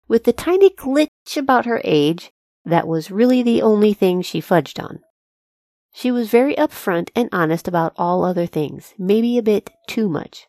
With 0.08 0.24
the 0.24 0.32
tiny 0.32 0.70
glitch 0.70 1.36
about 1.36 1.66
her 1.66 1.80
age, 1.84 2.32
that 2.64 2.88
was 2.88 3.10
really 3.10 3.42
the 3.42 3.62
only 3.62 3.92
thing 3.92 4.22
she 4.22 4.40
fudged 4.40 4.82
on. 4.82 5.00
She 5.92 6.10
was 6.10 6.30
very 6.30 6.54
upfront 6.54 7.10
and 7.14 7.28
honest 7.32 7.68
about 7.68 7.94
all 7.96 8.24
other 8.24 8.46
things, 8.46 8.94
maybe 8.98 9.38
a 9.38 9.42
bit 9.42 9.70
too 9.86 10.08
much. 10.08 10.46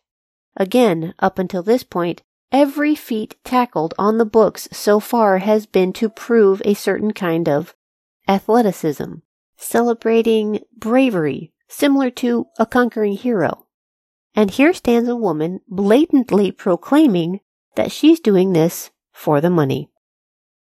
Again, 0.56 1.14
up 1.18 1.38
until 1.38 1.62
this 1.62 1.82
point, 1.82 2.22
every 2.52 2.94
feat 2.94 3.36
tackled 3.42 3.94
on 3.98 4.18
the 4.18 4.24
books 4.24 4.68
so 4.70 5.00
far 5.00 5.38
has 5.38 5.66
been 5.66 5.92
to 5.94 6.08
prove 6.08 6.62
a 6.64 6.74
certain 6.74 7.12
kind 7.12 7.48
of 7.48 7.74
athleticism, 8.28 9.14
celebrating 9.56 10.60
bravery, 10.76 11.52
similar 11.68 12.10
to 12.10 12.46
a 12.58 12.66
conquering 12.66 13.14
hero. 13.14 13.66
And 14.34 14.50
here 14.50 14.72
stands 14.72 15.08
a 15.08 15.16
woman 15.16 15.60
blatantly 15.68 16.52
proclaiming 16.52 17.40
that 17.74 17.90
she's 17.90 18.20
doing 18.20 18.52
this 18.52 18.90
for 19.12 19.40
the 19.40 19.50
money. 19.50 19.90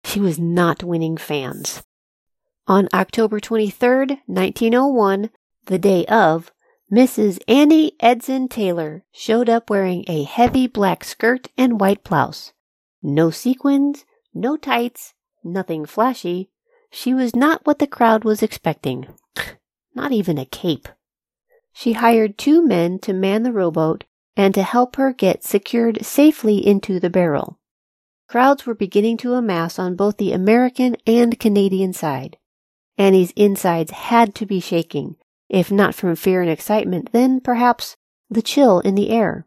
She 0.04 0.20
was 0.20 0.38
not 0.38 0.82
winning 0.82 1.16
fans. 1.16 1.82
On 2.66 2.88
October 2.94 3.40
23, 3.40 4.22
1901, 4.26 5.30
the 5.66 5.78
day 5.78 6.06
of, 6.06 6.52
Mrs. 6.92 7.42
Annie 7.48 7.92
Edson 7.98 8.48
Taylor 8.48 9.04
showed 9.10 9.48
up 9.48 9.70
wearing 9.70 10.04
a 10.06 10.24
heavy 10.24 10.66
black 10.66 11.02
skirt 11.02 11.48
and 11.56 11.80
white 11.80 12.04
blouse. 12.04 12.52
No 13.02 13.30
sequins, 13.30 14.04
no 14.34 14.56
tights, 14.56 15.14
nothing 15.42 15.86
flashy. 15.86 16.50
She 16.90 17.14
was 17.14 17.34
not 17.34 17.66
what 17.66 17.78
the 17.78 17.86
crowd 17.86 18.24
was 18.24 18.42
expecting. 18.42 19.06
Not 19.94 20.12
even 20.12 20.38
a 20.38 20.44
cape. 20.44 20.88
She 21.72 21.94
hired 21.94 22.36
two 22.36 22.64
men 22.64 22.98
to 23.00 23.12
man 23.12 23.42
the 23.42 23.52
rowboat 23.52 24.04
and 24.36 24.54
to 24.54 24.62
help 24.62 24.96
her 24.96 25.12
get 25.12 25.44
secured 25.44 26.04
safely 26.04 26.64
into 26.64 27.00
the 27.00 27.10
barrel. 27.10 27.58
Crowds 28.28 28.66
were 28.66 28.74
beginning 28.74 29.16
to 29.18 29.34
amass 29.34 29.78
on 29.78 29.96
both 29.96 30.16
the 30.16 30.32
American 30.32 30.96
and 31.06 31.38
Canadian 31.38 31.92
side. 31.92 32.36
Annie's 32.96 33.32
insides 33.36 33.90
had 33.90 34.34
to 34.36 34.46
be 34.46 34.60
shaking, 34.60 35.16
if 35.48 35.70
not 35.70 35.94
from 35.94 36.16
fear 36.16 36.42
and 36.42 36.50
excitement, 36.50 37.10
then 37.12 37.40
perhaps 37.40 37.96
the 38.30 38.42
chill 38.42 38.80
in 38.80 38.94
the 38.94 39.10
air. 39.10 39.46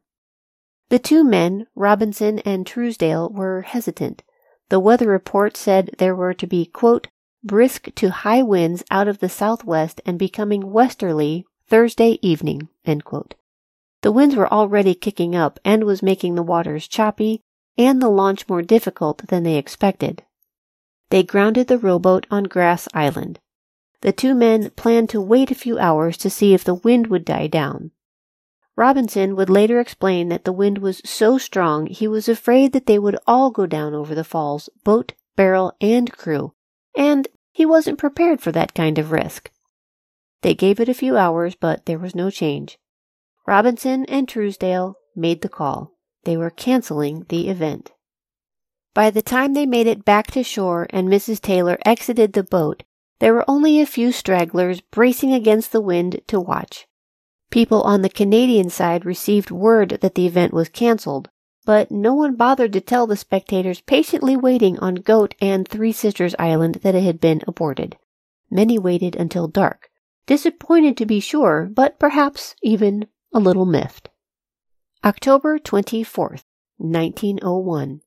The 0.90 1.00
two 1.00 1.24
men, 1.24 1.68
Robinson 1.76 2.40
and 2.40 2.66
Truesdale, 2.66 3.30
were 3.30 3.62
hesitant. 3.62 4.24
The 4.70 4.80
weather 4.80 5.08
report 5.08 5.58
said 5.58 5.92
there 5.98 6.16
were 6.16 6.34
to 6.34 6.48
be, 6.48 6.66
quote, 6.66 7.08
brisk 7.44 7.94
to 7.96 8.10
high 8.10 8.44
winds 8.44 8.84
out 8.92 9.08
of 9.08 9.20
the 9.20 9.30
southwest 9.30 10.02
and 10.06 10.18
becoming 10.18 10.72
westerly 10.72 11.46
Thursday 11.68 12.18
evening, 12.22 12.70
The 14.02 14.12
winds 14.12 14.36
were 14.36 14.52
already 14.52 14.96
kicking 14.96 15.36
up 15.36 15.60
and 15.66 15.84
was 15.84 16.02
making 16.02 16.36
the 16.36 16.44
waters 16.44 16.88
choppy 16.88 17.42
and 17.78 18.02
the 18.02 18.10
launch 18.10 18.48
more 18.48 18.62
difficult 18.62 19.28
than 19.28 19.44
they 19.44 19.58
expected. 19.58 20.24
They 21.10 21.24
grounded 21.24 21.68
the 21.68 21.78
rowboat 21.78 22.26
on 22.32 22.46
Grass 22.46 22.88
Island. 22.94 23.40
The 24.02 24.12
two 24.12 24.36
men 24.36 24.70
planned 24.72 25.10
to 25.10 25.22
wait 25.22 25.52
a 25.52 25.56
few 25.56 25.80
hours 25.80 26.18
to 26.18 26.30
see 26.30 26.54
if 26.54 26.64
the 26.64 26.76
wind 26.76 27.08
would 27.08 27.26
die 27.26 27.48
down. 27.48 27.92
Robinson 28.76 29.36
would 29.36 29.50
later 29.50 29.80
explain 29.80 30.30
that 30.30 30.46
the 30.46 30.54
wind 30.54 30.78
was 30.78 31.02
so 31.04 31.40
strong 31.40 31.88
he 31.88 32.08
was 32.08 32.30
afraid 32.30 32.74
that 32.74 32.86
they 32.86 33.00
would 33.00 33.18
all 33.26 33.50
go 33.50 33.66
down 33.66 33.96
over 33.96 34.14
the 34.14 34.24
falls, 34.24 34.70
boat, 34.84 35.14
barrel, 35.36 35.76
and 35.82 36.12
crew, 36.14 36.54
and 36.96 37.28
he 37.52 37.66
wasn't 37.66 37.98
prepared 37.98 38.40
for 38.40 38.52
that 38.52 38.76
kind 38.76 39.00
of 39.00 39.12
risk. 39.12 39.50
They 40.44 40.54
gave 40.54 40.80
it 40.80 40.90
a 40.90 40.94
few 40.94 41.18
hours, 41.18 41.56
but 41.56 41.88
there 41.88 41.98
was 41.98 42.14
no 42.14 42.30
change. 42.30 42.78
Robinson 43.48 44.06
and 44.06 44.28
Truesdale 44.28 44.96
made 45.16 45.42
the 45.42 45.50
call. 45.50 45.94
They 46.24 46.38
were 46.38 46.52
canceling 46.52 47.26
the 47.30 47.50
event. 47.50 47.92
By 48.94 49.10
the 49.10 49.24
time 49.24 49.54
they 49.54 49.66
made 49.66 49.88
it 49.88 50.06
back 50.06 50.28
to 50.32 50.44
shore 50.44 50.86
and 50.92 51.08
Mrs. 51.08 51.42
Taylor 51.42 51.80
exited 51.84 52.34
the 52.34 52.44
boat, 52.44 52.84
there 53.20 53.34
were 53.34 53.50
only 53.50 53.80
a 53.80 53.86
few 53.86 54.12
stragglers 54.12 54.82
bracing 54.82 55.34
against 55.34 55.72
the 55.72 55.82
wind 55.82 56.22
to 56.28 56.40
watch. 56.40 56.88
People 57.50 57.82
on 57.84 58.02
the 58.02 58.10
Canadian 58.10 58.70
side 58.70 59.06
received 59.06 59.52
word 59.52 60.00
that 60.02 60.16
the 60.16 60.28
event 60.28 60.54
was 60.54 60.70
canceled, 60.70 61.30
but 61.66 61.92
no 61.92 62.14
one 62.14 62.36
bothered 62.36 62.74
to 62.74 62.82
tell 62.82 63.08
the 63.08 63.18
spectators 63.18 63.82
patiently 63.82 64.38
waiting 64.38 64.78
on 64.80 64.96
Goat 64.96 65.36
and 65.42 65.68
Three 65.68 65.92
Sisters 65.92 66.36
Island 66.38 66.76
that 66.76 66.96
it 66.96 67.04
had 67.04 67.20
been 67.20 67.42
aborted. 67.48 67.98
Many 68.50 68.78
waited 68.80 69.16
until 69.16 69.48
dark, 69.48 69.90
disappointed 70.26 70.96
to 70.98 71.06
be 71.06 71.20
sure, 71.20 71.70
but 71.72 72.00
perhaps 72.00 72.56
even 72.62 73.08
a 73.34 73.40
little 73.40 73.66
miffed. 73.66 74.10
October 75.04 75.60
24th, 75.60 76.44
1901. 76.78 78.02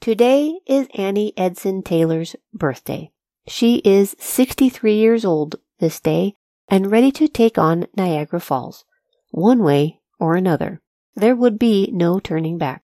Today 0.00 0.58
is 0.66 0.88
Annie 0.94 1.32
Edson 1.36 1.82
Taylor's 1.82 2.36
birthday. 2.52 3.10
She 3.46 3.76
is 3.84 4.16
63 4.18 4.94
years 4.94 5.24
old 5.24 5.56
this 5.78 6.00
day 6.00 6.34
and 6.68 6.90
ready 6.90 7.12
to 7.12 7.28
take 7.28 7.58
on 7.58 7.86
Niagara 7.96 8.40
Falls. 8.40 8.84
One 9.30 9.62
way 9.62 10.00
or 10.18 10.34
another. 10.34 10.80
There 11.14 11.36
would 11.36 11.58
be 11.58 11.90
no 11.92 12.18
turning 12.18 12.56
back. 12.58 12.82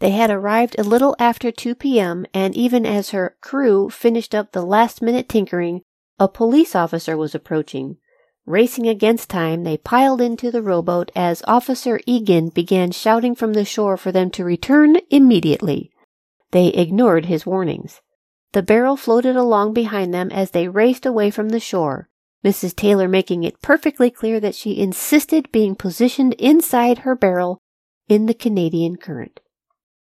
They 0.00 0.10
had 0.10 0.30
arrived 0.30 0.78
a 0.78 0.84
little 0.84 1.16
after 1.18 1.50
2 1.50 1.74
p.m., 1.74 2.26
and 2.32 2.54
even 2.54 2.86
as 2.86 3.10
her 3.10 3.36
crew 3.40 3.90
finished 3.90 4.34
up 4.34 4.52
the 4.52 4.62
last 4.62 5.02
minute 5.02 5.28
tinkering, 5.28 5.82
a 6.20 6.28
police 6.28 6.76
officer 6.76 7.16
was 7.16 7.34
approaching. 7.34 7.96
Racing 8.46 8.86
against 8.86 9.28
time, 9.28 9.64
they 9.64 9.76
piled 9.76 10.20
into 10.20 10.50
the 10.50 10.62
rowboat 10.62 11.10
as 11.16 11.42
Officer 11.46 12.00
Egan 12.06 12.50
began 12.50 12.92
shouting 12.92 13.34
from 13.34 13.54
the 13.54 13.64
shore 13.64 13.96
for 13.96 14.12
them 14.12 14.30
to 14.32 14.44
return 14.44 14.98
immediately. 15.10 15.90
They 16.52 16.68
ignored 16.68 17.26
his 17.26 17.44
warnings. 17.44 18.00
The 18.52 18.62
barrel 18.62 18.96
floated 18.96 19.36
along 19.36 19.74
behind 19.74 20.14
them 20.14 20.30
as 20.30 20.52
they 20.52 20.68
raced 20.68 21.04
away 21.04 21.30
from 21.30 21.50
the 21.50 21.60
shore, 21.60 22.08
Mrs. 22.44 22.74
Taylor 22.74 23.08
making 23.08 23.44
it 23.44 23.60
perfectly 23.60 24.10
clear 24.10 24.40
that 24.40 24.54
she 24.54 24.78
insisted 24.78 25.52
being 25.52 25.74
positioned 25.74 26.34
inside 26.34 26.98
her 26.98 27.14
barrel 27.14 27.60
in 28.08 28.26
the 28.26 28.34
Canadian 28.34 28.96
current. 28.96 29.40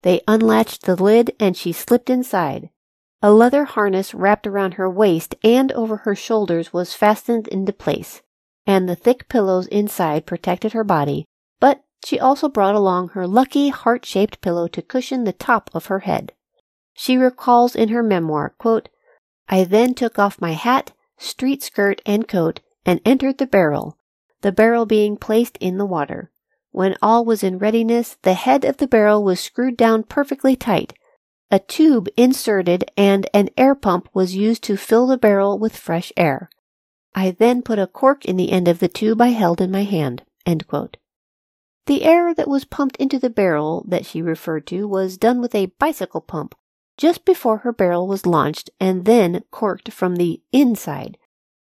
They 0.04 0.22
unlatched 0.28 0.84
the 0.84 0.96
lid 0.96 1.36
and 1.40 1.58
she 1.58 1.72
slipped 1.72 2.10
inside. 2.10 2.70
A 3.22 3.32
leather 3.32 3.66
harness 3.66 4.14
wrapped 4.14 4.46
around 4.46 4.76
her 4.76 4.90
waist 4.90 5.34
and 5.44 5.72
over 5.72 5.98
her 5.98 6.14
shoulders 6.14 6.72
was 6.72 6.94
fastened 6.94 7.48
into 7.48 7.74
place, 7.74 8.22
and 8.68 8.88
the 8.88 8.96
thick 8.96 9.28
pillows 9.28 9.66
inside 9.68 10.28
protected 10.28 10.74
her 10.74 10.84
body, 10.84 11.26
but 11.60 11.84
she 12.06 12.20
also 12.20 12.48
brought 12.48 12.76
along 12.76 13.10
her 13.10 13.26
lucky 13.26 13.70
heart 13.70 14.06
shaped 14.06 14.42
pillow 14.42 14.68
to 14.68 14.84
cushion 14.84 15.24
the 15.24 15.34
top 15.34 15.72
of 15.74 15.88
her 15.88 16.00
head. 16.00 16.34
She 17.00 17.16
recalls 17.16 17.76
in 17.76 17.90
her 17.90 18.02
memoir, 18.02 18.56
quote, 18.58 18.90
I 19.48 19.66
then 19.66 19.94
took 19.94 20.18
off 20.18 20.42
my 20.42 20.54
hat, 20.54 20.94
street 21.20 21.62
skirt, 21.62 22.02
and 22.08 22.28
coat 22.28 22.60
and 22.88 23.00
entered 23.06 23.38
the 23.38 23.46
barrel, 23.46 24.00
the 24.42 24.52
barrel 24.52 24.88
being 24.88 25.16
placed 25.16 25.58
in 25.58 25.78
the 25.78 25.86
water. 25.86 26.32
When 26.72 26.98
all 27.00 27.24
was 27.24 27.44
in 27.44 27.60
readiness, 27.60 28.18
the 28.24 28.34
head 28.34 28.66
of 28.66 28.78
the 28.78 28.88
barrel 28.88 29.24
was 29.24 29.40
screwed 29.40 29.78
down 29.78 30.06
perfectly 30.06 30.56
tight. 30.56 30.94
A 31.52 31.60
tube 31.60 32.10
inserted 32.18 32.90
and 32.98 33.30
an 33.32 33.50
air 33.56 33.76
pump 33.76 34.10
was 34.16 34.36
used 34.36 34.64
to 34.64 34.76
fill 34.76 35.06
the 35.06 35.20
barrel 35.20 35.60
with 35.60 35.78
fresh 35.78 36.12
air. 36.18 36.50
I 37.14 37.30
then 37.30 37.62
put 37.62 37.78
a 37.78 37.86
cork 37.86 38.26
in 38.26 38.38
the 38.38 38.52
end 38.52 38.68
of 38.68 38.80
the 38.80 38.90
tube 38.90 39.22
I 39.22 39.28
held 39.28 39.62
in 39.62 39.70
my 39.70 39.84
hand. 39.84 40.24
The 40.48 42.04
air 42.04 42.34
that 42.34 42.48
was 42.50 42.66
pumped 42.66 42.98
into 42.98 43.20
the 43.20 43.30
barrel 43.30 43.86
that 43.88 44.08
she 44.08 44.24
referred 44.24 44.66
to 44.68 44.88
was 44.88 45.20
done 45.20 45.40
with 45.40 45.54
a 45.54 45.68
bicycle 45.78 46.22
pump 46.22 46.56
just 46.98 47.26
before 47.26 47.60
her 47.60 47.72
barrel 47.72 48.08
was 48.08 48.26
launched 48.26 48.70
and 48.80 49.06
then 49.06 49.44
corked 49.52 49.92
from 49.92 50.16
the 50.16 50.42
inside. 50.52 51.18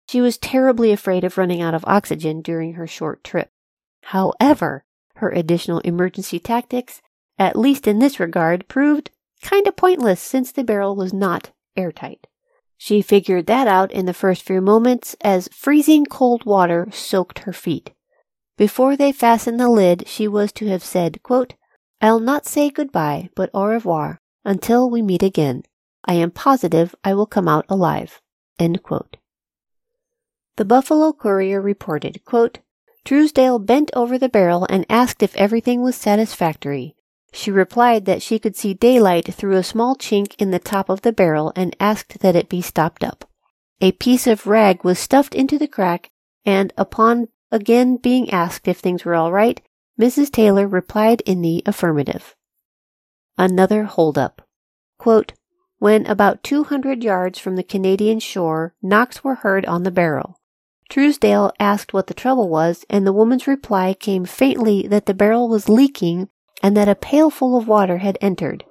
She 0.08 0.22
was 0.22 0.38
terribly 0.38 0.92
afraid 0.92 1.24
of 1.24 1.38
running 1.38 1.62
out 1.62 1.74
of 1.74 1.84
oxygen 1.88 2.42
during 2.42 2.74
her 2.74 2.88
short 2.88 3.24
trip. 3.24 3.50
However, 4.04 4.86
her 5.16 5.30
additional 5.30 5.80
emergency 5.80 6.40
tactics, 6.40 7.02
at 7.40 7.56
least 7.56 7.88
in 7.88 8.00
this 8.00 8.20
regard, 8.20 8.68
proved 8.68 9.12
kind 9.42 9.68
of 9.68 9.76
pointless 9.76 10.22
since 10.22 10.52
the 10.52 10.64
barrel 10.64 10.96
was 10.96 11.14
not 11.14 11.52
airtight. 11.76 12.28
She 12.78 13.02
figured 13.02 13.48
that 13.48 13.68
out 13.68 13.92
in 13.92 14.06
the 14.06 14.14
first 14.14 14.44
few 14.44 14.62
moments 14.62 15.16
as 15.22 15.50
freezing 15.52 16.06
cold 16.06 16.46
water 16.46 16.90
soaked 16.92 17.40
her 17.40 17.54
feet. 17.54 17.92
Before 18.58 18.96
they 18.96 19.12
fastened 19.12 19.60
the 19.60 19.70
lid, 19.70 20.08
she 20.08 20.28
was 20.28 20.52
to 20.54 20.68
have 20.68 20.84
said, 20.84 21.24
quote, 21.24 21.56
I'll 22.02 22.20
not 22.20 22.46
say 22.46 22.70
goodbye, 22.70 23.30
but 23.36 23.50
au 23.54 23.66
revoir 23.66 24.20
until 24.46 24.90
we 24.90 25.02
meet 25.02 25.24
again. 25.24 25.64
I 26.06 26.16
am 26.16 26.32
positive 26.32 26.94
I 27.04 27.14
will 27.14 27.26
come 27.26 27.48
out 27.48 27.66
alive. 27.70 28.22
The 30.56 30.66
Buffalo 30.66 31.14
Courier 31.14 31.62
reported, 31.62 32.24
quote, 32.26 32.60
Truesdale 33.06 33.60
bent 33.60 33.92
over 33.96 34.18
the 34.18 34.30
barrel 34.30 34.66
and 34.70 34.86
asked 34.90 35.24
if 35.24 35.36
everything 35.36 35.82
was 35.82 35.96
satisfactory. 35.96 36.96
She 37.34 37.52
replied 37.52 38.06
that 38.06 38.22
she 38.22 38.38
could 38.38 38.56
see 38.56 38.74
daylight 38.74 39.34
through 39.34 39.58
a 39.58 39.64
small 39.64 39.96
chink 39.96 40.36
in 40.38 40.52
the 40.52 40.60
top 40.60 40.88
of 40.90 41.02
the 41.02 41.12
barrel 41.12 41.52
and 41.56 41.76
asked 41.80 42.20
that 42.20 42.36
it 42.36 42.48
be 42.48 42.62
stopped 42.62 43.04
up. 43.04 43.28
A 43.82 43.92
piece 43.94 44.28
of 44.28 44.48
rag 44.48 44.84
was 44.84 45.00
stuffed 45.00 45.34
into 45.34 45.58
the 45.58 45.68
crack, 45.68 46.12
and 46.46 46.72
upon 46.78 47.28
again 47.52 47.98
being 47.98 48.30
asked 48.30 48.68
if 48.68 48.80
things 48.80 49.04
were 49.04 49.16
all 49.16 49.32
right, 49.32 49.60
Mrs. 50.00 50.32
Taylor 50.32 50.68
replied 50.68 51.22
in 51.22 51.42
the 51.42 51.64
affirmative. 51.66 52.36
Another 53.38 53.84
holdup. 53.84 54.42
Quote, 54.98 55.34
when 55.80 56.06
about 56.06 56.44
200 56.44 57.04
yards 57.04 57.40
from 57.40 57.56
the 57.56 57.64
Canadian 57.64 58.20
shore, 58.20 58.74
knocks 58.82 59.24
were 59.24 59.36
heard 59.36 59.66
on 59.66 59.84
the 59.84 59.92
barrel. 59.92 60.40
Truesdale 60.90 61.52
asked 61.60 61.94
what 61.94 62.08
the 62.08 62.14
trouble 62.14 62.48
was, 62.48 62.86
and 62.90 63.06
the 63.06 63.12
woman's 63.12 63.48
reply 63.48 63.94
came 63.94 64.26
faintly 64.26 64.88
that 64.88 65.08
the 65.08 65.14
barrel 65.14 65.50
was 65.50 65.68
leaking 65.68 66.30
and 66.62 66.78
that 66.78 66.88
a 66.88 66.96
pailful 66.96 67.58
of 67.58 67.68
water 67.68 67.98
had 67.98 68.18
entered. 68.22 68.64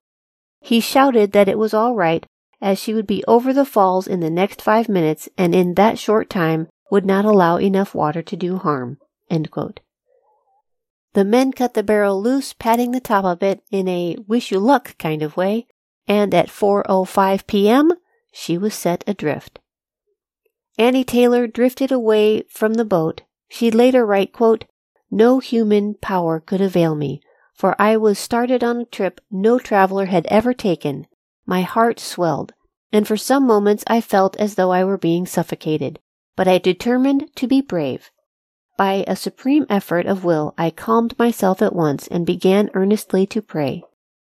He 0.61 0.81
shouted 0.81 1.33
that 1.33 1.49
it 1.49 1.59
was 1.59 1.75
all 1.75 1.95
right, 1.95 2.25
as 2.61 2.79
she 2.79 2.95
would 2.95 3.07
be 3.07 3.25
over 3.27 3.53
the 3.53 3.67
falls 3.67 4.07
in 4.07 4.21
the 4.21 4.31
next 4.31 4.63
five 4.63 4.89
minutes, 4.89 5.29
and 5.37 5.55
in 5.55 5.75
that 5.75 5.99
short 5.99 6.31
time 6.31 6.69
would 6.91 7.05
not 7.05 7.25
allow 7.25 7.57
enough 7.59 7.95
water 7.95 8.23
to 8.23 8.37
do 8.37 8.57
harm. 8.57 8.99
The 11.15 11.25
men 11.25 11.53
cut 11.53 11.75
the 11.75 11.83
barrel 11.83 12.23
loose, 12.23 12.53
patting 12.53 12.93
the 12.93 13.01
top 13.01 13.25
of 13.25 13.43
it 13.43 13.63
in 13.71 13.87
a 13.87 14.17
wish 14.27 14.51
you 14.51 14.59
luck 14.59 14.97
kind 14.99 15.23
of 15.23 15.37
way, 15.37 15.67
and 16.09 16.33
at 16.35 16.49
4:05 16.49 17.47
p.m. 17.47 17.93
she 18.33 18.57
was 18.57 18.75
set 18.75 19.05
adrift. 19.07 19.59
Annie 20.79 21.05
Taylor 21.05 21.47
drifted 21.47 21.93
away 21.93 22.43
from 22.49 22.75
the 22.75 22.85
boat. 22.85 23.23
She'd 23.49 23.75
later 23.75 24.07
write, 24.07 24.33
quote, 24.33 24.65
No 25.11 25.39
human 25.39 25.95
power 25.95 26.41
could 26.41 26.63
avail 26.63 26.95
me, 26.95 27.21
for 27.53 27.77
I 27.79 27.99
was 27.99 28.19
started 28.19 28.65
on 28.65 28.81
a 28.81 28.85
trip 28.87 29.21
no 29.31 29.59
traveler 29.59 30.07
had 30.07 30.27
ever 30.27 30.55
taken. 30.55 31.07
My 31.45 31.61
heart 31.61 32.01
swelled, 32.01 32.55
and 32.91 33.07
for 33.07 33.19
some 33.19 33.47
moments 33.47 33.85
I 33.87 34.01
felt 34.01 34.37
as 34.39 34.55
though 34.55 34.73
I 34.73 34.85
were 34.85 34.97
being 34.97 35.27
suffocated. 35.27 35.99
But 36.37 36.49
I 36.49 36.57
determined 36.57 37.29
to 37.37 37.47
be 37.47 37.61
brave. 37.61 38.11
By 38.83 39.05
a 39.07 39.15
supreme 39.15 39.65
effort 39.71 40.07
of 40.07 40.25
will, 40.25 40.55
I 40.59 40.71
calmed 40.71 41.17
myself 41.17 41.63
at 41.63 41.73
once 41.73 42.09
and 42.09 42.27
began 42.27 42.69
earnestly 42.75 43.29
to 43.29 43.41
pray. 43.41 43.85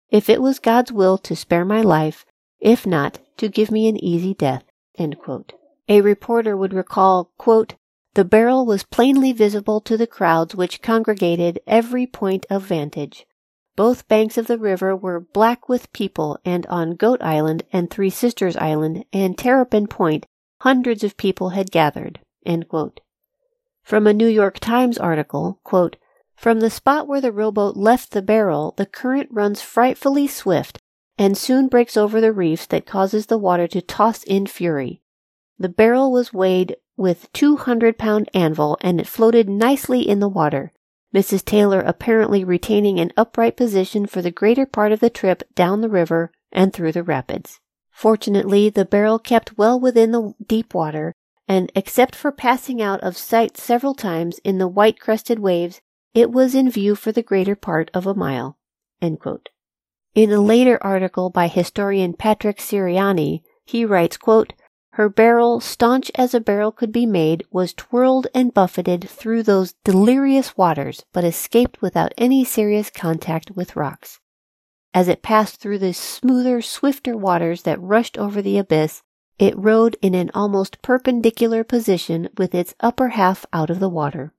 If 0.09 0.29
it 0.29 0.41
was 0.41 0.59
God's 0.59 0.93
will 0.93 1.17
to 1.27 1.35
spare 1.35 1.65
my 1.65 1.81
life, 1.81 2.25
if 2.61 2.87
not, 2.87 3.19
to 3.35 3.49
give 3.49 3.69
me 3.69 3.89
an 3.89 4.01
easy 4.01 4.33
death. 4.33 4.63
A 4.97 5.99
reporter 5.99 6.55
would 6.55 6.73
recall, 6.73 7.31
quote, 7.37 7.75
the 8.13 8.23
barrel 8.23 8.65
was 8.65 8.85
plainly 8.85 9.33
visible 9.33 9.81
to 9.81 9.97
the 9.97 10.07
crowds 10.07 10.55
which 10.55 10.81
congregated 10.81 11.59
every 11.67 12.07
point 12.07 12.45
of 12.49 12.63
vantage. 12.63 13.25
Both 13.75 14.07
banks 14.07 14.37
of 14.37 14.47
the 14.47 14.57
river 14.57 14.95
were 14.95 15.19
black 15.19 15.67
with 15.67 15.91
people, 15.91 16.39
and 16.45 16.65
on 16.67 16.95
Goat 16.95 17.21
Island 17.21 17.63
and 17.73 17.89
Three 17.89 18.09
Sisters 18.09 18.55
Island 18.55 19.03
and 19.11 19.37
Terrapin 19.37 19.87
Point 19.87 20.25
hundreds 20.61 21.03
of 21.03 21.17
people 21.17 21.49
had 21.49 21.71
gathered. 21.71 22.21
From 23.85 24.07
a 24.07 24.15
New 24.15 24.25
York 24.25 24.59
Times 24.59 24.97
article, 24.97 25.59
quote, 25.63 25.97
From 26.35 26.59
the 26.59 26.71
spot 26.71 27.07
where 27.07 27.21
the 27.21 27.31
rowboat 27.31 27.77
left 27.77 28.13
the 28.13 28.23
barrel, 28.23 28.73
the 28.77 28.87
current 28.87 29.29
runs 29.31 29.61
frightfully 29.61 30.25
swift 30.25 30.79
and 31.19 31.37
soon 31.37 31.67
breaks 31.67 31.95
over 31.95 32.19
the 32.19 32.33
reefs 32.33 32.65
that 32.65 32.87
causes 32.87 33.27
the 33.27 33.37
water 33.37 33.67
to 33.67 33.83
toss 33.83 34.23
in 34.23 34.47
fury. 34.47 35.03
The 35.59 35.69
barrel 35.69 36.11
was 36.11 36.33
weighed 36.33 36.77
with 36.97 37.31
200 37.33 37.99
pound 37.99 38.27
anvil 38.33 38.75
and 38.81 38.99
it 38.99 39.05
floated 39.05 39.47
nicely 39.47 40.01
in 40.01 40.19
the 40.19 40.27
water, 40.27 40.73
Mrs. 41.13 41.45
Taylor 41.45 41.81
apparently 41.81 42.43
retaining 42.43 42.99
an 42.99 43.13
upright 43.15 43.55
position 43.55 44.07
for 44.07 44.23
the 44.23 44.31
greater 44.31 44.65
part 44.65 44.93
of 44.93 44.99
the 44.99 45.11
trip 45.11 45.43
down 45.53 45.81
the 45.81 45.89
river 45.89 46.31
and 46.51 46.73
through 46.73 46.91
the 46.91 47.03
rapids. 47.03 47.59
Fortunately, 47.91 48.71
the 48.71 48.83
barrel 48.83 49.19
kept 49.19 49.59
well 49.59 49.79
within 49.79 50.11
the 50.11 50.33
deep 50.43 50.73
water, 50.73 51.13
and 51.47 51.71
except 51.75 52.15
for 52.15 52.31
passing 52.31 52.81
out 52.81 52.99
of 53.01 53.17
sight 53.17 53.57
several 53.57 53.93
times 53.93 54.39
in 54.43 54.57
the 54.57 54.67
white 54.67 54.99
crested 54.99 55.39
waves, 55.39 55.81
it 56.13 56.31
was 56.31 56.55
in 56.55 56.69
view 56.69 56.95
for 56.95 57.11
the 57.11 57.23
greater 57.23 57.55
part 57.55 57.91
of 57.93 58.07
a 58.07 58.15
mile. 58.15 58.57
In 59.01 60.31
a 60.31 60.39
later 60.39 60.79
article 60.81 61.29
by 61.29 61.47
historian 61.47 62.13
Patrick 62.13 62.57
Siriani, 62.57 63.43
he 63.65 63.85
writes, 63.85 64.17
quote, 64.17 64.53
her 64.91 65.09
barrel, 65.09 65.59
staunch 65.59 66.09
as 66.15 66.33
a 66.33 66.39
barrel 66.39 66.71
could 66.71 66.93
be 66.93 67.05
made, 67.05 67.45
was 67.51 67.73
twirled 67.73 68.27
and 68.33 68.53
buffeted 68.53 69.09
through 69.09 69.43
those 69.43 69.73
delirious 69.83 70.55
waters, 70.55 71.03
but 71.11 71.25
escaped 71.25 71.81
without 71.81 72.13
any 72.17 72.45
serious 72.45 72.89
contact 72.89 73.51
with 73.51 73.75
rocks. 73.75 74.21
As 74.93 75.09
it 75.09 75.21
passed 75.21 75.59
through 75.59 75.79
the 75.79 75.93
smoother, 75.93 76.61
swifter 76.61 77.17
waters 77.17 77.63
that 77.63 77.81
rushed 77.81 78.17
over 78.17 78.41
the 78.41 78.57
abyss, 78.57 79.03
it 79.37 79.57
rode 79.57 79.97
in 80.01 80.15
an 80.15 80.31
almost 80.33 80.81
perpendicular 80.81 81.63
position 81.63 82.29
with 82.37 82.55
its 82.55 82.73
upper 82.79 83.09
half 83.09 83.45
out 83.51 83.69
of 83.69 83.79
the 83.79 83.89
water. 83.89 84.33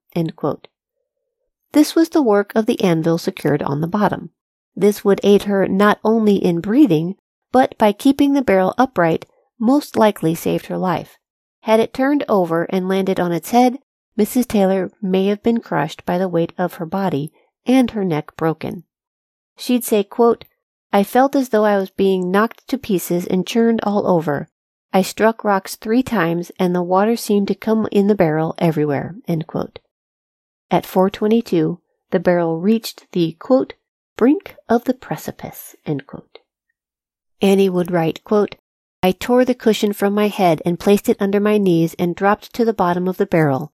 This 1.73 1.95
was 1.95 2.09
the 2.11 2.23
work 2.23 2.53
of 2.55 2.67
the 2.67 2.83
anvil 2.83 3.19
secured 3.19 3.63
on 3.63 3.81
the 3.81 3.87
bottom. 3.87 4.31
This 4.75 5.05
would 5.05 5.21
aid 5.23 5.45
her 5.45 5.69
not 5.69 5.99
only 6.03 6.37
in 6.37 6.61
breathing, 6.61 7.17
but 7.53 7.77
by 7.79 7.93
keeping 7.93 8.33
the 8.33 8.43
barrel 8.43 8.75
upright, 8.79 9.27
most 9.59 9.97
likely 9.97 10.35
saved 10.35 10.67
her 10.67 10.79
life. 10.79 11.19
Had 11.61 11.81
it 11.81 11.93
turned 11.93 12.25
over 12.29 12.65
and 12.65 12.89
landed 12.89 13.19
on 13.19 13.33
its 13.33 13.51
head, 13.51 13.79
Mrs. 14.19 14.47
Taylor 14.47 14.91
may 15.03 15.27
have 15.27 15.43
been 15.43 15.61
crushed 15.61 16.05
by 16.07 16.17
the 16.17 16.29
weight 16.29 16.53
of 16.57 16.75
her 16.75 16.87
body 16.87 17.33
and 17.67 17.91
her 17.91 18.05
neck 18.05 18.37
broken. 18.37 18.85
She'd 19.59 19.85
say, 19.85 20.05
quote, 20.05 20.45
I 20.93 21.03
felt 21.03 21.35
as 21.35 21.51
though 21.51 21.65
I 21.65 21.77
was 21.77 21.91
being 21.91 22.31
knocked 22.31 22.69
to 22.69 22.79
pieces 22.79 23.27
and 23.27 23.47
churned 23.47 23.81
all 23.83 24.07
over. 24.07 24.49
I 24.93 25.03
struck 25.03 25.45
rocks 25.45 25.77
three 25.77 26.03
times, 26.03 26.51
and 26.59 26.75
the 26.75 26.83
water 26.83 27.17
seemed 27.17 27.49
to 27.49 27.55
come 27.55 27.87
in 27.93 28.07
the 28.07 28.15
barrel 28.15 28.55
everywhere. 28.59 29.15
At 30.71 30.87
422, 30.87 31.81
the 32.11 32.21
barrel 32.21 32.61
reached 32.61 33.07
the 33.13 33.33
quote, 33.33 33.75
brink 34.17 34.57
of 34.69 34.85
the 34.85 34.95
precipice. 34.95 35.77
Annie 37.43 37.69
would 37.69 37.91
write, 37.91 38.25
quote, 38.25 38.55
I 39.03 39.13
tore 39.13 39.45
the 39.45 39.55
cushion 39.55 39.93
from 39.93 40.15
my 40.15 40.29
head 40.29 40.63
and 40.65 40.81
placed 40.81 41.09
it 41.09 41.19
under 41.21 41.39
my 41.39 41.59
knees 41.59 41.95
and 41.99 42.17
dropped 42.17 42.55
to 42.55 42.65
the 42.65 42.73
bottom 42.73 43.07
of 43.07 43.19
the 43.19 43.27
barrel. 43.27 43.73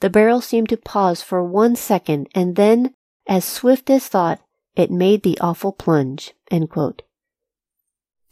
The 0.00 0.10
barrel 0.10 0.40
seemed 0.40 0.68
to 0.68 0.76
pause 0.76 1.22
for 1.22 1.42
one 1.42 1.74
second, 1.74 2.28
and 2.34 2.54
then, 2.54 2.94
as 3.26 3.44
swift 3.44 3.90
as 3.90 4.06
thought, 4.06 4.40
it 4.76 4.90
made 4.90 5.22
the 5.22 5.38
awful 5.40 5.72
plunge. 5.72 6.34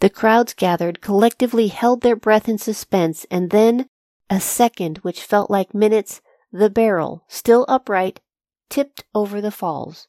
The 0.01 0.11
crowds 0.11 0.53
gathered, 0.53 1.01
collectively 1.01 1.69
held 1.69 2.03
their 2.03 2.17
breath 2.17 2.49
in 2.49 2.59
suspense, 2.59 3.27
and 3.31 3.51
then, 3.51 3.89
a 4.29 4.41
second 4.41 4.99
which 4.99 5.23
felt 5.23 5.51
like 5.51 5.75
minutes, 5.75 6.21
the 6.53 6.69
barrel, 6.69 7.25
still 7.29 7.65
upright, 7.69 8.21
tipped 8.69 9.05
over 9.15 9.41
the 9.41 9.51
falls. 9.51 10.09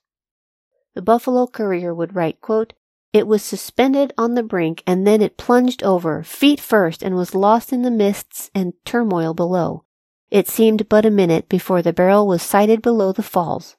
The 0.94 1.02
Buffalo 1.02 1.48
Courier 1.48 1.94
would 1.94 2.16
write, 2.16 2.42
quote, 2.42 2.74
It 3.14 3.28
was 3.28 3.44
suspended 3.44 4.14
on 4.18 4.34
the 4.34 4.44
brink, 4.44 4.84
and 4.86 5.08
then 5.08 5.22
it 5.22 5.38
plunged 5.38 5.84
over, 5.84 6.24
feet 6.24 6.60
first, 6.60 7.02
and 7.02 7.16
was 7.16 7.36
lost 7.36 7.72
in 7.72 7.84
the 7.84 7.92
mists 7.92 8.52
and 8.54 8.74
turmoil 8.84 9.34
below. 9.34 9.86
It 10.30 10.50
seemed 10.50 10.90
but 10.90 11.06
a 11.06 11.12
minute 11.12 11.48
before 11.48 11.82
the 11.82 11.94
barrel 11.94 12.28
was 12.28 12.42
sighted 12.42 12.82
below 12.82 13.14
the 13.14 13.24
falls. 13.24 13.78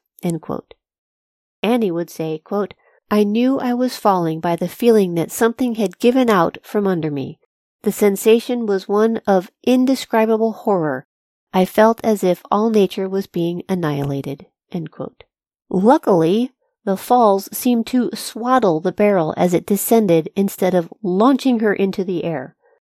Annie 1.61 1.91
would 1.91 2.09
say, 2.09 2.39
quote, 2.39 2.73
I 3.11 3.23
knew 3.23 3.59
I 3.59 3.73
was 3.73 3.97
falling 3.97 4.39
by 4.39 4.55
the 4.55 4.67
feeling 4.67 5.15
that 5.15 5.31
something 5.31 5.75
had 5.75 5.99
given 5.99 6.29
out 6.29 6.59
from 6.61 6.85
under 6.85 7.09
me. 7.09 7.39
The 7.81 7.91
sensation 7.91 8.65
was 8.65 8.87
one 8.87 9.21
of 9.25 9.51
indescribable 9.63 10.51
horror. 10.51 11.07
I 11.51 11.65
felt 11.65 11.99
as 12.03 12.23
if 12.23 12.43
all 12.51 12.69
nature 12.69 13.09
was 13.09 13.25
being 13.25 13.63
annihilated. 13.67 14.45
Luckily, 15.69 16.51
the 16.85 16.97
falls 16.97 17.49
seemed 17.51 17.87
to 17.87 18.11
swaddle 18.13 18.79
the 18.79 18.91
barrel 18.91 19.33
as 19.35 19.53
it 19.53 19.65
descended 19.65 20.29
instead 20.35 20.75
of 20.75 20.93
launching 21.01 21.59
her 21.59 21.73
into 21.73 22.03
the 22.03 22.23
air. 22.23 22.55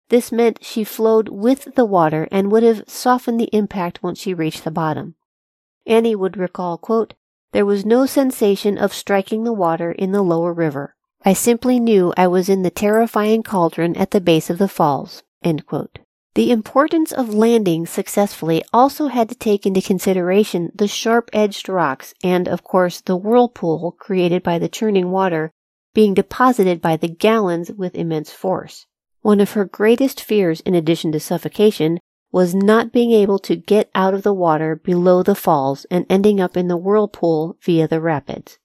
This 0.10 0.32
meant 0.32 0.64
she 0.64 0.84
flowed 0.84 1.30
with 1.30 1.76
the 1.76 1.86
water 1.86 2.28
and 2.32 2.52
would 2.52 2.64
have 2.64 2.84
softened 2.88 3.40
the 3.40 3.50
impact 3.54 4.02
once 4.02 4.20
she 4.20 4.34
reached 4.34 4.64
the 4.64 4.72
bottom. 4.72 5.14
Annie 5.86 6.16
would 6.16 6.38
recall, 6.38 6.80
quote, 6.80 7.14
There 7.52 7.66
was 7.66 7.86
no 7.86 8.06
sensation 8.06 8.78
of 8.78 8.94
striking 8.94 9.44
the 9.44 9.54
water 9.54 9.92
in 9.92 10.12
the 10.12 10.22
lower 10.22 10.54
river. 10.54 10.96
I 11.26 11.34
simply 11.34 11.80
knew 11.80 12.14
I 12.16 12.28
was 12.28 12.48
in 12.48 12.62
the 12.62 12.70
terrifying 12.70 13.44
cauldron 13.44 13.98
at 13.98 14.12
the 14.12 14.22
base 14.22 14.50
of 14.50 14.58
the 14.58 14.68
falls. 14.68 15.24
The 15.44 16.52
importance 16.52 17.12
of 17.12 17.34
landing 17.34 17.86
successfully 17.86 18.64
also 18.72 19.08
had 19.08 19.30
to 19.30 19.36
take 19.36 19.66
into 19.66 19.82
consideration 19.82 20.72
the 20.76 20.88
sharp 20.88 21.30
edged 21.34 21.68
rocks 21.68 22.14
and, 22.24 22.48
of 22.48 22.64
course, 22.64 23.02
the 23.02 23.18
whirlpool 23.18 23.96
created 24.00 24.44
by 24.44 24.60
the 24.60 24.70
churning 24.70 25.12
water 25.12 25.52
being 25.94 26.14
deposited 26.14 26.82
by 26.82 26.96
the 26.96 27.10
gallons 27.10 27.72
with 27.72 27.96
immense 27.96 28.32
force. 28.32 28.86
One 29.22 29.42
of 29.42 29.52
her 29.52 29.66
greatest 29.66 30.22
fears, 30.22 30.62
in 30.62 30.76
addition 30.76 31.12
to 31.14 31.20
suffocation, 31.20 32.00
was 32.32 32.54
not 32.54 32.92
being 32.92 33.12
able 33.12 33.40
to 33.40 33.56
get 33.56 33.90
out 33.96 34.14
of 34.14 34.24
the 34.24 34.34
water 34.34 34.76
below 34.76 35.24
the 35.24 35.36
falls 35.36 35.86
and 35.86 36.06
ending 36.10 36.40
up 36.40 36.56
in 36.56 36.68
the 36.68 36.78
whirlpool 36.78 37.58
via 37.62 37.88
the 37.88 38.00
rapids. 38.00 38.60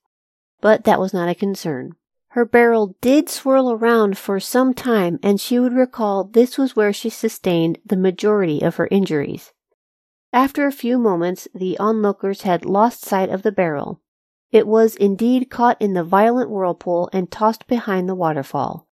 But 0.61 0.83
that 0.83 0.99
was 0.99 1.13
not 1.13 1.29
a 1.29 1.35
concern. 1.35 1.93
Her 2.29 2.45
barrel 2.45 2.95
did 2.99 3.29
swirl 3.29 3.71
around 3.71 4.17
for 4.17 4.39
some 4.39 4.73
time, 4.73 5.19
and 5.23 5.39
she 5.39 5.57
would 5.57 5.73
recall 5.73 6.25
this 6.25 6.57
was 6.57 6.75
where 6.75 6.91
she 6.91 7.09
sustained 7.09 7.79
the 7.85 7.95
majority 7.95 8.61
of 8.61 8.75
her 8.75 8.89
injuries. 8.91 9.53
After 10.33 10.67
a 10.67 10.71
few 10.73 10.99
moments, 10.99 11.47
the 11.55 11.77
onlookers 11.79 12.41
had 12.41 12.65
lost 12.65 13.05
sight 13.05 13.29
of 13.29 13.43
the 13.43 13.53
barrel. 13.53 14.01
It 14.51 14.67
was 14.67 14.97
indeed 14.97 15.49
caught 15.49 15.81
in 15.81 15.93
the 15.93 16.03
violent 16.03 16.49
whirlpool 16.49 17.09
and 17.13 17.31
tossed 17.31 17.67
behind 17.67 18.09
the 18.09 18.15
waterfall. 18.15 18.85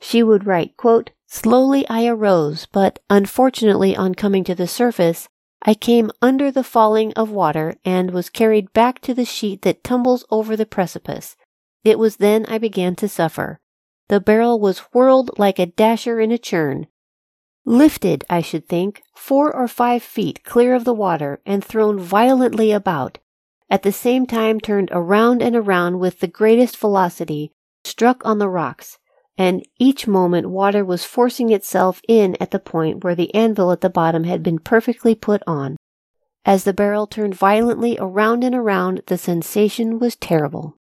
She 0.00 0.24
would 0.24 0.44
write, 0.44 0.76
quote, 0.76 1.10
Slowly 1.30 1.86
I 1.88 2.06
arose, 2.06 2.66
but 2.72 3.00
unfortunately, 3.10 3.94
on 3.94 4.14
coming 4.14 4.44
to 4.44 4.54
the 4.54 4.66
surface, 4.66 5.28
I 5.62 5.74
came 5.74 6.10
under 6.22 6.50
the 6.50 6.64
falling 6.64 7.12
of 7.12 7.30
water 7.30 7.74
and 7.84 8.12
was 8.12 8.30
carried 8.30 8.72
back 8.72 9.00
to 9.02 9.12
the 9.12 9.26
sheet 9.26 9.60
that 9.62 9.84
tumbles 9.84 10.24
over 10.30 10.56
the 10.56 10.64
precipice. 10.64 11.36
It 11.84 11.98
was 11.98 12.16
then 12.16 12.46
I 12.46 12.56
began 12.56 12.96
to 12.96 13.08
suffer. 13.08 13.60
The 14.08 14.20
barrel 14.20 14.58
was 14.58 14.78
whirled 14.94 15.38
like 15.38 15.58
a 15.58 15.66
dasher 15.66 16.18
in 16.18 16.32
a 16.32 16.38
churn. 16.38 16.86
Lifted, 17.66 18.24
I 18.30 18.40
should 18.40 18.66
think, 18.66 19.02
four 19.14 19.54
or 19.54 19.68
five 19.68 20.02
feet 20.02 20.42
clear 20.44 20.74
of 20.74 20.84
the 20.84 20.94
water 20.94 21.42
and 21.44 21.62
thrown 21.62 21.98
violently 21.98 22.72
about, 22.72 23.18
at 23.68 23.82
the 23.82 23.92
same 23.92 24.26
time 24.26 24.60
turned 24.60 24.88
around 24.92 25.42
and 25.42 25.54
around 25.54 25.98
with 25.98 26.20
the 26.20 26.26
greatest 26.26 26.78
velocity, 26.78 27.52
struck 27.84 28.24
on 28.24 28.38
the 28.38 28.48
rocks, 28.48 28.98
and 29.38 29.64
each 29.78 30.08
moment 30.08 30.50
water 30.50 30.84
was 30.84 31.04
forcing 31.04 31.50
itself 31.50 32.02
in 32.08 32.36
at 32.40 32.50
the 32.50 32.58
point 32.58 33.04
where 33.04 33.14
the 33.14 33.32
anvil 33.32 33.70
at 33.70 33.80
the 33.80 33.88
bottom 33.88 34.24
had 34.24 34.42
been 34.42 34.58
perfectly 34.58 35.14
put 35.14 35.40
on. 35.46 35.76
As 36.44 36.64
the 36.64 36.72
barrel 36.72 37.06
turned 37.06 37.36
violently 37.36 37.96
around 38.00 38.42
and 38.42 38.54
around, 38.54 39.02
the 39.06 39.16
sensation 39.16 40.00
was 40.00 40.16
terrible. 40.16 40.76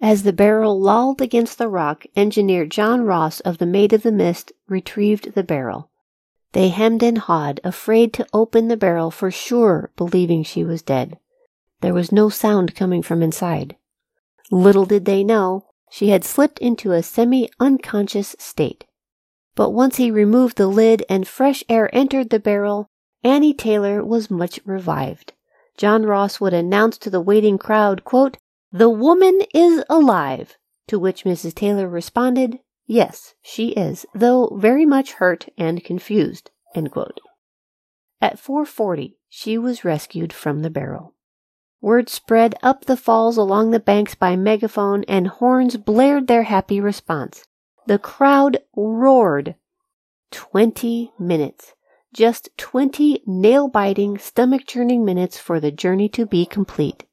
As 0.00 0.22
the 0.22 0.32
barrel 0.32 0.80
lolled 0.80 1.20
against 1.20 1.58
the 1.58 1.68
rock, 1.68 2.06
engineer 2.14 2.64
John 2.64 3.02
Ross 3.02 3.40
of 3.40 3.58
the 3.58 3.66
Maid 3.66 3.92
of 3.92 4.02
the 4.02 4.12
Mist 4.12 4.52
retrieved 4.68 5.34
the 5.34 5.42
barrel. 5.42 5.90
They 6.52 6.68
hemmed 6.68 7.02
and 7.02 7.18
hawed, 7.18 7.60
afraid 7.64 8.12
to 8.14 8.26
open 8.32 8.68
the 8.68 8.76
barrel 8.76 9.10
for 9.10 9.30
sure, 9.30 9.90
believing 9.96 10.44
she 10.44 10.64
was 10.64 10.82
dead. 10.82 11.18
There 11.80 11.94
was 11.94 12.12
no 12.12 12.28
sound 12.28 12.76
coming 12.76 13.02
from 13.02 13.22
inside. 13.22 13.76
Little 14.50 14.84
did 14.84 15.06
they 15.06 15.24
know, 15.24 15.71
she 15.92 16.08
had 16.08 16.24
slipped 16.24 16.58
into 16.58 16.92
a 16.92 17.02
semi 17.02 17.50
unconscious 17.60 18.34
state. 18.38 18.86
But 19.54 19.70
once 19.70 19.96
he 19.96 20.10
removed 20.10 20.56
the 20.56 20.66
lid 20.66 21.04
and 21.06 21.28
fresh 21.28 21.62
air 21.68 21.94
entered 21.94 22.30
the 22.30 22.40
barrel, 22.40 22.88
Annie 23.22 23.52
Taylor 23.52 24.02
was 24.02 24.30
much 24.30 24.58
revived. 24.64 25.34
John 25.76 26.06
Ross 26.06 26.40
would 26.40 26.54
announce 26.54 26.96
to 26.96 27.10
the 27.10 27.20
waiting 27.20 27.58
crowd, 27.58 28.04
quote, 28.04 28.38
the 28.72 28.88
woman 28.88 29.42
is 29.52 29.84
alive. 29.90 30.56
To 30.86 30.98
which 30.98 31.24
Mrs. 31.24 31.54
Taylor 31.54 31.86
responded, 31.86 32.60
Yes, 32.86 33.34
she 33.42 33.68
is, 33.72 34.06
though 34.14 34.56
very 34.56 34.86
much 34.86 35.12
hurt 35.12 35.50
and 35.58 35.84
confused. 35.84 36.50
At 36.74 38.38
4:40, 38.38 39.16
she 39.28 39.58
was 39.58 39.84
rescued 39.84 40.32
from 40.32 40.62
the 40.62 40.70
barrel. 40.70 41.11
Word 41.82 42.08
spread 42.08 42.54
up 42.62 42.84
the 42.84 42.96
falls 42.96 43.36
along 43.36 43.72
the 43.72 43.80
banks 43.80 44.14
by 44.14 44.36
megaphone, 44.36 45.02
and 45.08 45.26
horns 45.26 45.76
blared 45.76 46.28
their 46.28 46.44
happy 46.44 46.80
response. 46.80 47.44
The 47.86 47.98
crowd 47.98 48.58
roared. 48.76 49.56
Twenty 50.30 51.12
minutes. 51.18 51.74
Just 52.14 52.50
twenty 52.56 53.20
nail 53.26 53.66
biting, 53.66 54.16
stomach 54.16 54.62
churning 54.64 55.04
minutes 55.04 55.38
for 55.38 55.58
the 55.58 55.72
journey 55.72 56.08
to 56.10 56.24
be 56.24 56.46
complete. 56.46 57.04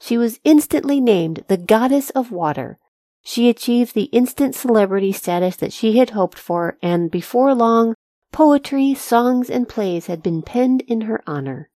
She 0.00 0.18
was 0.18 0.40
instantly 0.42 1.00
named 1.00 1.44
the 1.46 1.56
Goddess 1.56 2.10
of 2.10 2.32
Water. 2.32 2.80
She 3.22 3.48
achieved 3.48 3.94
the 3.94 4.04
instant 4.04 4.56
celebrity 4.56 5.12
status 5.12 5.54
that 5.56 5.72
she 5.72 5.98
had 5.98 6.10
hoped 6.10 6.38
for, 6.38 6.76
and 6.82 7.08
before 7.08 7.54
long, 7.54 7.94
poetry, 8.32 8.94
songs, 8.94 9.48
and 9.48 9.68
plays 9.68 10.06
had 10.06 10.24
been 10.24 10.42
penned 10.42 10.82
in 10.82 11.02
her 11.02 11.22
honor. 11.24 11.70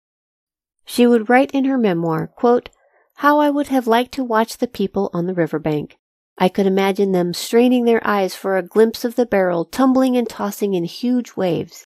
She 0.91 1.07
would 1.07 1.29
write 1.29 1.51
in 1.53 1.67
her 1.67 1.77
memoir, 1.77 2.27
quote, 2.27 2.71
How 3.17 3.39
I 3.39 3.51
would 3.51 3.69
have 3.69 3.87
liked 3.87 4.13
to 4.13 4.25
watch 4.25 4.57
the 4.57 4.67
people 4.67 5.11
on 5.13 5.27
the 5.27 5.35
river 5.35 5.59
bank. 5.59 5.99
I 6.39 6.49
could 6.49 6.67
imagine 6.67 7.13
them 7.13 7.35
straining 7.35 7.85
their 7.85 8.05
eyes 8.07 8.35
for 8.35 8.57
a 8.57 8.63
glimpse 8.63 9.05
of 9.05 9.15
the 9.15 9.27
barrel 9.27 9.67
tumbling 9.67 10.17
and 10.17 10.27
tossing 10.27 10.73
in 10.73 10.85
huge 10.85 11.37
waves. 11.37 11.87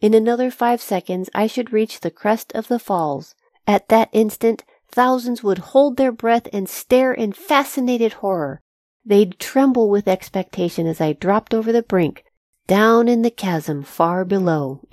In 0.00 0.14
another 0.14 0.50
five 0.50 0.80
seconds 0.80 1.28
I 1.34 1.48
should 1.48 1.72
reach 1.72 2.00
the 2.00 2.10
crest 2.10 2.52
of 2.54 2.68
the 2.68 2.78
falls. 2.78 3.34
At 3.66 3.88
that 3.88 4.10
instant 4.12 4.62
Thousands 4.88 5.42
would 5.42 5.58
hold 5.58 5.96
their 5.96 6.12
breath 6.12 6.48
and 6.52 6.68
stare 6.68 7.12
in 7.12 7.32
fascinated 7.32 8.14
horror. 8.14 8.62
They'd 9.04 9.38
tremble 9.38 9.90
with 9.90 10.08
expectation 10.08 10.86
as 10.86 11.00
I 11.00 11.12
dropped 11.12 11.52
over 11.52 11.72
the 11.72 11.82
brink, 11.82 12.24
down 12.66 13.08
in 13.08 13.22
the 13.22 13.30
chasm 13.30 13.82
far 13.82 14.24
below. 14.24 14.86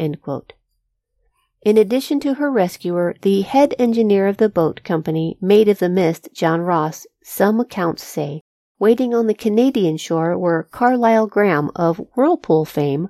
In 1.65 1.77
addition 1.77 2.19
to 2.19 2.33
her 2.33 2.51
rescuer, 2.51 3.15
the 3.21 3.41
head 3.41 3.73
engineer 3.79 4.27
of 4.27 4.35
the 4.35 4.49
boat 4.49 4.83
company, 4.83 5.37
Maid 5.39 5.69
of 5.69 5.79
the 5.79 5.87
Mist, 5.87 6.27
John 6.33 6.59
Ross, 6.59 7.07
some 7.23 7.61
accounts 7.61 8.03
say, 8.03 8.41
waiting 8.79 9.13
on 9.13 9.27
the 9.27 9.33
Canadian 9.33 9.95
shore 9.95 10.37
were 10.37 10.67
Carlisle 10.71 11.27
Graham 11.27 11.71
of 11.73 12.05
Whirlpool 12.15 12.65
fame, 12.65 13.07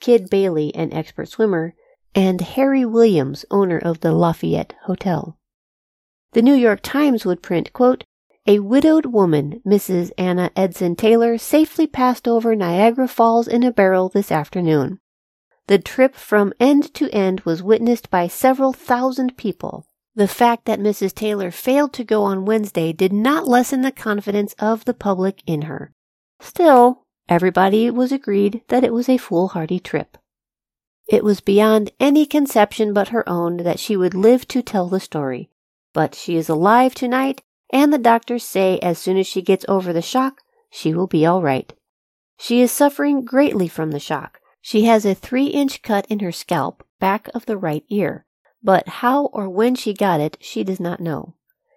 Kid 0.00 0.28
Bailey, 0.28 0.74
an 0.74 0.92
expert 0.92 1.30
swimmer, 1.30 1.74
and 2.14 2.42
Harry 2.42 2.84
Williams, 2.84 3.46
owner 3.50 3.78
of 3.78 4.00
the 4.00 4.12
Lafayette 4.12 4.74
Hotel. 4.82 5.38
The 6.32 6.42
New 6.42 6.54
York 6.54 6.80
Times 6.82 7.24
would 7.24 7.42
print, 7.42 7.72
quote, 7.72 8.04
a 8.46 8.58
widowed 8.58 9.06
woman, 9.06 9.62
Mrs. 9.66 10.12
Anna 10.18 10.50
Edson 10.54 10.94
Taylor, 10.94 11.38
safely 11.38 11.86
passed 11.86 12.28
over 12.28 12.54
Niagara 12.54 13.08
Falls 13.08 13.48
in 13.48 13.62
a 13.62 13.72
barrel 13.72 14.10
this 14.10 14.30
afternoon. 14.30 14.98
The 15.66 15.78
trip 15.78 16.14
from 16.14 16.52
end 16.60 16.92
to 16.94 17.10
end 17.10 17.40
was 17.40 17.62
witnessed 17.62 18.10
by 18.10 18.28
several 18.28 18.72
thousand 18.72 19.36
people. 19.36 19.86
The 20.14 20.28
fact 20.28 20.66
that 20.66 20.78
Mrs. 20.78 21.14
Taylor 21.14 21.50
failed 21.50 21.92
to 21.94 22.04
go 22.04 22.22
on 22.22 22.44
Wednesday 22.44 22.92
did 22.92 23.12
not 23.12 23.48
lessen 23.48 23.80
the 23.80 23.90
confidence 23.90 24.54
of 24.58 24.84
the 24.84 24.94
public 24.94 25.42
in 25.46 25.62
her. 25.62 25.92
Still, 26.38 27.04
everybody 27.28 27.90
was 27.90 28.12
agreed 28.12 28.62
that 28.68 28.84
it 28.84 28.92
was 28.92 29.08
a 29.08 29.16
foolhardy 29.16 29.80
trip. 29.80 30.18
It 31.08 31.24
was 31.24 31.40
beyond 31.40 31.92
any 31.98 32.26
conception 32.26 32.92
but 32.92 33.08
her 33.08 33.28
own 33.28 33.58
that 33.58 33.78
she 33.78 33.96
would 33.96 34.14
live 34.14 34.46
to 34.48 34.62
tell 34.62 34.88
the 34.88 35.00
story. 35.00 35.50
But 35.92 36.14
she 36.14 36.36
is 36.36 36.48
alive 36.48 36.94
tonight, 36.94 37.42
and 37.72 37.92
the 37.92 37.98
doctors 37.98 38.44
say 38.44 38.78
as 38.80 38.98
soon 38.98 39.16
as 39.16 39.26
she 39.26 39.42
gets 39.42 39.64
over 39.68 39.92
the 39.92 40.02
shock, 40.02 40.42
she 40.70 40.94
will 40.94 41.06
be 41.06 41.24
all 41.24 41.42
right. 41.42 41.72
She 42.38 42.60
is 42.60 42.70
suffering 42.70 43.24
greatly 43.24 43.68
from 43.68 43.90
the 43.90 44.00
shock. 44.00 44.40
She 44.66 44.84
has 44.84 45.04
a 45.04 45.14
three 45.14 45.48
inch 45.48 45.82
cut 45.82 46.06
in 46.06 46.20
her 46.20 46.32
scalp, 46.32 46.86
back 46.98 47.28
of 47.34 47.44
the 47.44 47.58
right 47.58 47.84
ear, 47.90 48.24
but 48.62 48.88
how 48.88 49.26
or 49.26 49.46
when 49.46 49.74
she 49.74 49.92
got 49.92 50.20
it, 50.20 50.38
she 50.40 50.64
does 50.64 50.80
not 50.80 51.00
know. 51.00 51.34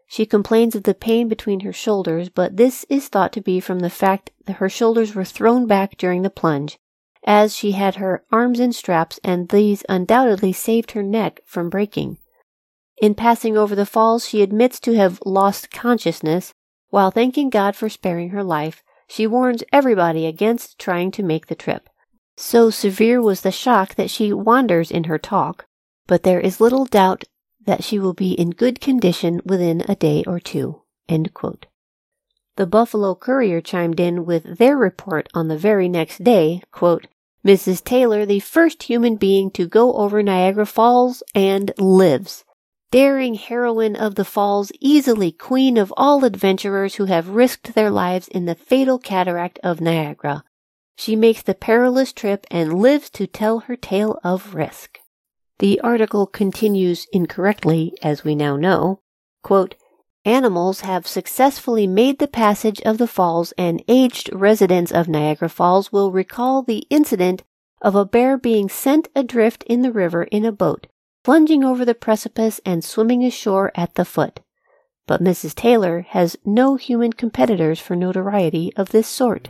She 0.08 0.26
complains 0.26 0.74
of 0.74 0.84
the 0.84 0.94
pain 0.94 1.28
between 1.28 1.60
her 1.60 1.74
shoulders, 1.74 2.30
but 2.30 2.56
this 2.56 2.86
is 2.88 3.10
thought 3.10 3.34
to 3.34 3.42
be 3.42 3.60
from 3.60 3.80
the 3.80 3.90
fact 3.90 4.32
that 4.46 4.56
her 4.56 4.70
shoulders 4.70 5.14
were 5.14 5.26
thrown 5.26 5.68
back 5.68 5.98
during 5.98 6.22
the 6.22 6.30
plunge, 6.30 6.80
as 7.26 7.54
she 7.54 7.74
had 7.74 7.96
her 7.96 8.24
arms 8.32 8.58
in 8.58 8.72
straps, 8.72 9.20
and 9.22 9.50
these 9.50 9.84
undoubtedly 9.90 10.54
saved 10.54 10.92
her 10.92 11.04
neck 11.04 11.42
from 11.46 11.70
breaking. 11.70 12.18
In 13.02 13.16
passing 13.16 13.58
over 13.58 13.76
the 13.76 13.86
falls, 13.86 14.26
she 14.26 14.42
admits 14.42 14.80
to 14.80 14.94
have 14.94 15.20
lost 15.26 15.72
consciousness. 15.72 16.54
While 16.88 17.12
thanking 17.12 17.50
God 17.50 17.76
for 17.76 17.90
sparing 17.90 18.30
her 18.30 18.46
life, 18.46 18.82
she 19.10 19.28
warns 19.28 19.62
everybody 19.74 20.26
against 20.26 20.80
trying 20.80 21.12
to 21.12 21.22
make 21.22 21.48
the 21.48 21.54
trip. 21.54 21.90
So 22.38 22.70
severe 22.70 23.22
was 23.22 23.42
the 23.42 23.52
shock 23.52 23.96
that 23.96 24.12
she 24.12 24.32
wanders 24.32 24.92
in 24.92 25.06
her 25.06 25.18
talk. 25.18 25.66
but 26.08 26.24
there 26.24 26.40
is 26.40 26.62
little 26.62 26.86
doubt 26.86 27.26
that 27.66 27.84
she 27.84 28.00
will 28.00 28.14
be 28.14 28.32
in 28.32 28.52
good 28.52 28.80
condition 28.80 29.42
within 29.44 29.84
a 29.90 29.96
day 29.96 30.24
or 30.26 30.40
two. 30.40 30.82
The 32.56 32.66
Buffalo 32.66 33.14
Courier 33.14 33.60
chimed 33.60 34.00
in 34.00 34.26
with 34.26 34.58
their 34.58 34.78
report 34.78 35.28
on 35.34 35.50
the 35.50 35.58
very 35.58 35.90
next 35.90 36.24
day, 36.24 36.62
quote, 36.72 37.08
Mrs. 37.46 37.84
Taylor, 37.84 38.26
the 38.26 38.40
first 38.40 38.84
human 38.84 39.16
being 39.18 39.52
to 39.52 39.68
go 39.68 39.94
over 39.94 40.24
Niagara 40.24 40.66
Falls 40.66 41.22
and 41.36 41.72
lives. 41.78 42.46
Daring 42.90 43.36
heroine 43.36 43.96
of 43.98 44.16
the 44.16 44.26
falls, 44.26 44.72
easily 44.80 45.32
queen 45.32 45.78
of 45.78 45.94
all 45.98 46.24
adventurers 46.24 46.96
who 46.96 47.06
have 47.06 47.30
risked 47.30 47.74
their 47.74 47.92
lives 47.92 48.30
in 48.30 48.46
the 48.46 48.56
fatal 48.56 48.98
cataract 48.98 49.60
of 49.62 49.82
Niagara. 49.82 50.44
She 51.00 51.16
makes 51.16 51.44
the 51.44 51.54
perilous 51.54 52.12
trip 52.12 52.48
and 52.50 52.82
lives 52.82 53.12
to 53.12 53.28
tell 53.28 53.60
her 53.60 53.76
tale 53.76 54.20
of 54.24 54.56
risk. 54.56 54.98
The 55.60 55.80
article 55.82 56.26
continues 56.26 57.06
incorrectly, 57.14 57.96
as 58.02 58.24
we 58.24 58.34
now 58.34 58.58
know. 58.58 59.02
Quote, 59.44 59.76
Animals 60.26 60.82
have 60.82 61.06
successfully 61.06 61.86
made 61.86 62.18
the 62.18 62.28
passage 62.28 62.82
of 62.82 62.98
the 62.98 63.08
falls, 63.08 63.54
and 63.60 63.84
aged 63.88 64.34
residents 64.34 64.92
of 64.92 65.08
Niagara 65.08 65.50
Falls 65.50 65.92
will 65.92 66.12
recall 66.12 66.64
the 66.64 66.84
incident 66.90 67.44
of 67.80 67.94
a 67.94 68.04
bear 68.04 68.36
being 68.36 68.68
sent 68.68 69.08
adrift 69.16 69.64
in 69.64 69.84
the 69.84 69.92
river 69.92 70.24
in 70.24 70.46
a 70.46 70.52
boat, 70.52 70.88
plunging 71.24 71.64
over 71.64 71.86
the 71.86 71.94
precipice 71.94 72.60
and 72.66 72.84
swimming 72.84 73.24
ashore 73.24 73.72
at 73.76 73.94
the 73.94 74.04
foot. 74.04 74.40
But 75.06 75.24
Mrs. 75.24 75.54
Taylor 75.54 76.02
has 76.10 76.38
no 76.44 76.76
human 76.76 77.14
competitors 77.14 77.80
for 77.80 77.96
notoriety 77.96 78.74
of 78.76 78.90
this 78.90 79.08
sort. 79.08 79.50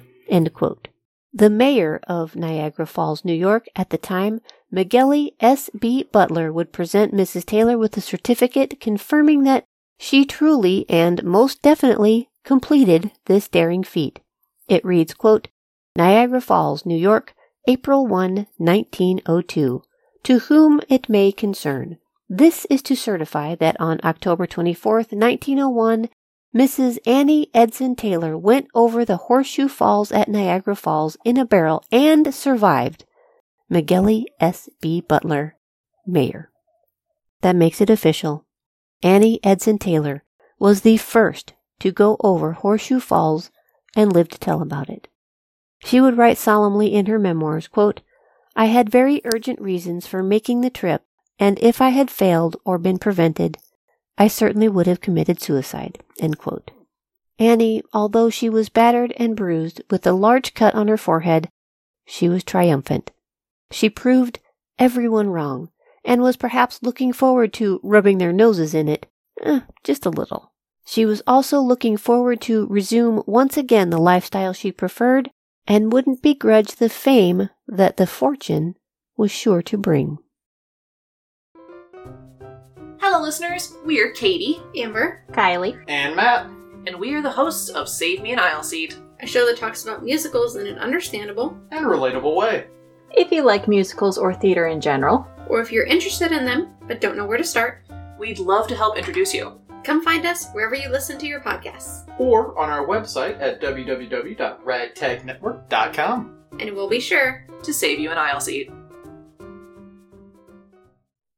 The 1.38 1.52
mayor 1.52 2.00
of 2.08 2.36
Niagara 2.36 2.88
Falls, 2.88 3.24
New 3.24 3.32
York, 3.32 3.68
at 3.76 3.92
the 3.92 3.98
time, 4.00 4.42
Magelly 4.74 5.36
S. 5.40 5.70
B. 5.70 6.02
Butler, 6.12 6.52
would 6.52 6.74
present 6.74 7.14
Mrs. 7.14 7.46
Taylor 7.46 7.78
with 7.78 7.96
a 7.96 8.02
certificate 8.02 8.80
confirming 8.80 9.44
that 9.44 9.64
she 10.00 10.26
truly 10.26 10.88
and 10.90 11.24
most 11.24 11.62
definitely 11.62 12.32
completed 12.44 13.12
this 13.26 13.48
daring 13.48 13.84
feat. 13.84 14.20
It 14.68 14.84
reads, 14.84 15.14
quote, 15.14 15.50
Niagara 15.96 16.42
Falls, 16.42 16.88
New 16.88 16.98
York, 16.98 17.36
April 17.68 18.08
1, 18.08 18.48
1902. 18.58 19.84
To 20.24 20.40
whom 20.40 20.82
it 20.90 21.08
may 21.08 21.32
concern. 21.32 22.00
This 22.28 22.66
is 22.66 22.82
to 22.82 22.96
certify 22.96 23.54
that 23.54 23.80
on 23.80 24.00
October 24.04 24.48
24, 24.48 24.96
1901, 25.12 26.10
Mrs. 26.56 26.98
Annie 27.06 27.50
Edson 27.54 27.96
Taylor 27.96 28.38
went 28.38 28.68
over 28.74 29.04
the 29.04 29.18
Horseshoe 29.18 29.68
Falls 29.68 30.12
at 30.12 30.30
Niagara 30.30 30.76
Falls 30.76 31.18
in 31.26 31.38
a 31.38 31.46
barrel 31.46 31.84
and 31.92 32.34
survived. 32.34 33.06
Magelly 33.70 34.26
S. 34.40 34.70
B. 34.80 35.02
Butler, 35.02 35.58
Mayor. 36.06 36.50
That 37.42 37.56
makes 37.56 37.82
it 37.82 37.90
official. 37.90 38.46
Annie 39.04 39.40
Edson 39.44 39.78
Taylor 39.78 40.24
was 40.58 40.82
the 40.82 40.98
first 40.98 41.54
to 41.80 41.92
go 41.92 42.18
over 42.22 42.54
Horseshoe 42.54 43.00
Falls 43.00 43.52
and 43.96 44.14
live 44.14 44.30
to 44.30 44.40
tell 44.40 44.62
about 44.62 44.90
it. 44.90 45.08
She 45.80 46.02
would 46.02 46.18
write 46.18 46.38
solemnly 46.38 46.94
in 46.94 47.06
her 47.06 47.20
memoirs, 47.20 47.68
quote, 47.68 48.02
I 48.56 48.66
had 48.66 48.90
very 48.90 49.22
urgent 49.26 49.62
reasons 49.62 50.08
for 50.08 50.24
making 50.24 50.62
the 50.62 50.72
trip, 50.72 51.04
and 51.38 51.60
if 51.60 51.82
I 51.82 51.90
had 51.90 52.10
failed 52.10 52.58
or 52.66 52.80
been 52.80 52.98
prevented, 52.98 53.60
I 54.18 54.28
certainly 54.28 54.68
would 54.68 54.88
have 54.88 55.02
committed 55.02 55.42
suicide. 55.42 56.04
Annie, 57.40 57.84
although 57.94 58.30
she 58.30 58.50
was 58.50 58.70
battered 58.70 59.14
and 59.18 59.36
bruised 59.36 59.82
with 59.92 60.08
a 60.08 60.12
large 60.12 60.54
cut 60.54 60.74
on 60.74 60.88
her 60.88 60.98
forehead, 60.98 61.50
she 62.06 62.28
was 62.28 62.44
triumphant. 62.44 63.12
She 63.70 63.90
proved 63.90 64.40
everyone 64.80 65.30
wrong 65.30 65.70
and 66.04 66.22
was 66.22 66.38
perhaps 66.38 66.82
looking 66.82 67.14
forward 67.14 67.54
to 67.54 67.80
rubbing 67.84 68.18
their 68.18 68.34
noses 68.34 68.74
in 68.74 68.88
it, 68.88 69.06
eh, 69.42 69.60
just 69.84 70.06
a 70.06 70.10
little. 70.10 70.54
She 70.86 71.06
was 71.06 71.22
also 71.28 71.60
looking 71.60 71.98
forward 71.98 72.40
to 72.42 72.66
resume 72.68 73.22
once 73.28 73.58
again 73.58 73.90
the 73.90 74.00
lifestyle 74.00 74.54
she 74.54 74.72
preferred 74.72 75.30
and 75.68 75.92
wouldn't 75.92 76.22
begrudge 76.22 76.76
the 76.76 76.90
fame 76.90 77.50
that 77.68 77.98
the 77.98 78.08
fortune 78.08 78.76
was 79.18 79.30
sure 79.30 79.62
to 79.64 79.78
bring. 79.78 80.18
Hello, 83.10 83.22
listeners. 83.22 83.74
We're 83.86 84.12
Katie, 84.12 84.60
Amber, 84.76 85.24
Kylie, 85.32 85.82
and 85.88 86.14
Matt, 86.14 86.48
and 86.88 87.00
we 87.00 87.14
are 87.14 87.22
the 87.22 87.32
hosts 87.32 87.70
of 87.70 87.88
Save 87.88 88.22
Me 88.22 88.34
an 88.34 88.40
Aisle 88.40 88.64
Seat, 88.64 89.00
a 89.22 89.26
show 89.26 89.46
that 89.46 89.56
talks 89.56 89.84
about 89.84 90.04
musicals 90.04 90.58
in 90.58 90.68
an 90.68 90.78
understandable 90.78 91.58
and 91.72 91.86
relatable 91.86 92.36
way. 92.36 92.68
If 93.16 93.32
you 93.32 93.44
like 93.44 93.70
musicals 93.70 94.18
or 94.18 94.34
theater 94.34 94.68
in 94.68 94.82
general, 94.82 95.26
or 95.48 95.62
if 95.62 95.72
you're 95.72 95.86
interested 95.86 96.34
in 96.34 96.44
them 96.44 96.74
but 96.86 97.00
don't 97.00 97.16
know 97.16 97.26
where 97.26 97.38
to 97.38 97.46
start, 97.46 97.86
we'd 98.20 98.40
love 98.40 98.68
to 98.68 98.76
help 98.76 98.98
introduce 98.98 99.34
you. 99.34 99.58
Come 99.86 100.04
find 100.04 100.26
us 100.26 100.50
wherever 100.52 100.76
you 100.76 100.90
listen 100.90 101.18
to 101.20 101.28
your 101.28 101.40
podcasts. 101.40 102.04
Or 102.20 102.60
on 102.60 102.70
our 102.70 102.86
website 102.86 103.40
at 103.40 103.62
www.ragtagnetwork.com. 103.62 106.38
And 106.60 106.76
we'll 106.76 106.90
be 106.90 107.00
sure 107.00 107.48
to 107.64 107.74
save 107.74 108.02
you 108.02 108.12
an 108.12 108.18
aisle 108.18 108.42
seat. 108.42 108.70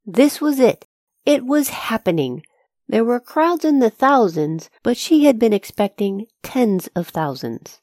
This 0.04 0.40
was 0.40 0.58
it. 0.58 0.84
It 1.26 1.44
was 1.44 1.68
happening. 1.68 2.42
There 2.88 3.04
were 3.04 3.20
crowds 3.20 3.64
in 3.64 3.78
the 3.78 3.90
thousands, 3.90 4.70
but 4.82 4.96
she 4.96 5.24
had 5.24 5.38
been 5.38 5.52
expecting 5.52 6.26
tens 6.42 6.88
of 6.96 7.08
thousands. 7.08 7.80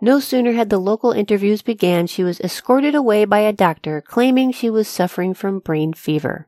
No 0.00 0.20
sooner 0.20 0.52
had 0.52 0.70
the 0.70 0.78
local 0.78 1.12
interviews 1.12 1.62
began, 1.62 2.06
she 2.06 2.22
was 2.22 2.40
escorted 2.40 2.94
away 2.94 3.24
by 3.24 3.40
a 3.40 3.52
doctor 3.52 4.00
claiming 4.00 4.52
she 4.52 4.70
was 4.70 4.86
suffering 4.86 5.34
from 5.34 5.58
brain 5.58 5.92
fever. 5.92 6.46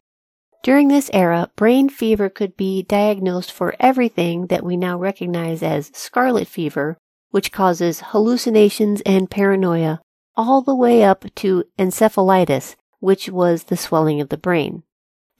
During 0.63 0.89
this 0.89 1.11
era, 1.13 1.51
brain 1.57 1.89
fever 1.89 2.29
could 2.29 2.57
be 2.57 2.83
diagnosed 2.83 3.51
for 3.51 3.75
everything 3.81 4.49
that 4.49 4.63
we 4.63 4.77
now 4.77 4.99
recognize 4.99 5.63
as 5.63 5.91
scarlet 5.95 6.47
fever, 6.47 6.99
which 7.31 7.51
causes 7.51 8.03
hallucinations 8.07 9.01
and 9.07 9.31
paranoia, 9.31 10.01
all 10.37 10.61
the 10.61 10.75
way 10.75 11.03
up 11.03 11.25
to 11.37 11.65
encephalitis, 11.79 12.77
which 12.99 13.29
was 13.31 13.65
the 13.65 13.77
swelling 13.77 14.21
of 14.21 14.29
the 14.29 14.37
brain. 14.37 14.83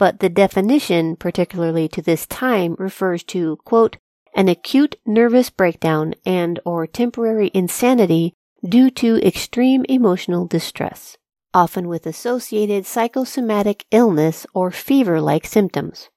But 0.01 0.21
the 0.21 0.31
definition, 0.31 1.15
particularly 1.15 1.87
to 1.89 2.01
this 2.01 2.27
time, 2.27 2.75
refers 2.79 3.23
to, 3.25 3.59
quote, 3.67 3.99
an 4.35 4.49
acute 4.49 4.97
nervous 5.05 5.51
breakdown 5.51 6.15
and 6.25 6.59
or 6.65 6.87
temporary 6.87 7.51
insanity 7.53 8.33
due 8.67 8.91
to 8.93 9.17
extreme 9.17 9.85
emotional 9.91 10.47
distress, 10.47 11.19
often 11.53 11.87
with 11.87 12.07
associated 12.07 12.87
psychosomatic 12.87 13.85
illness 13.91 14.47
or 14.55 14.71
fever-like 14.71 15.45
symptoms. 15.45 16.09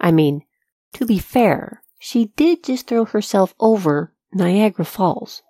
I 0.00 0.10
mean, 0.10 0.42
to 0.94 1.06
be 1.06 1.20
fair, 1.20 1.84
she 2.00 2.32
did 2.34 2.64
just 2.64 2.88
throw 2.88 3.04
herself 3.04 3.54
over 3.60 4.12
Niagara 4.32 4.84
Falls. 4.84 5.42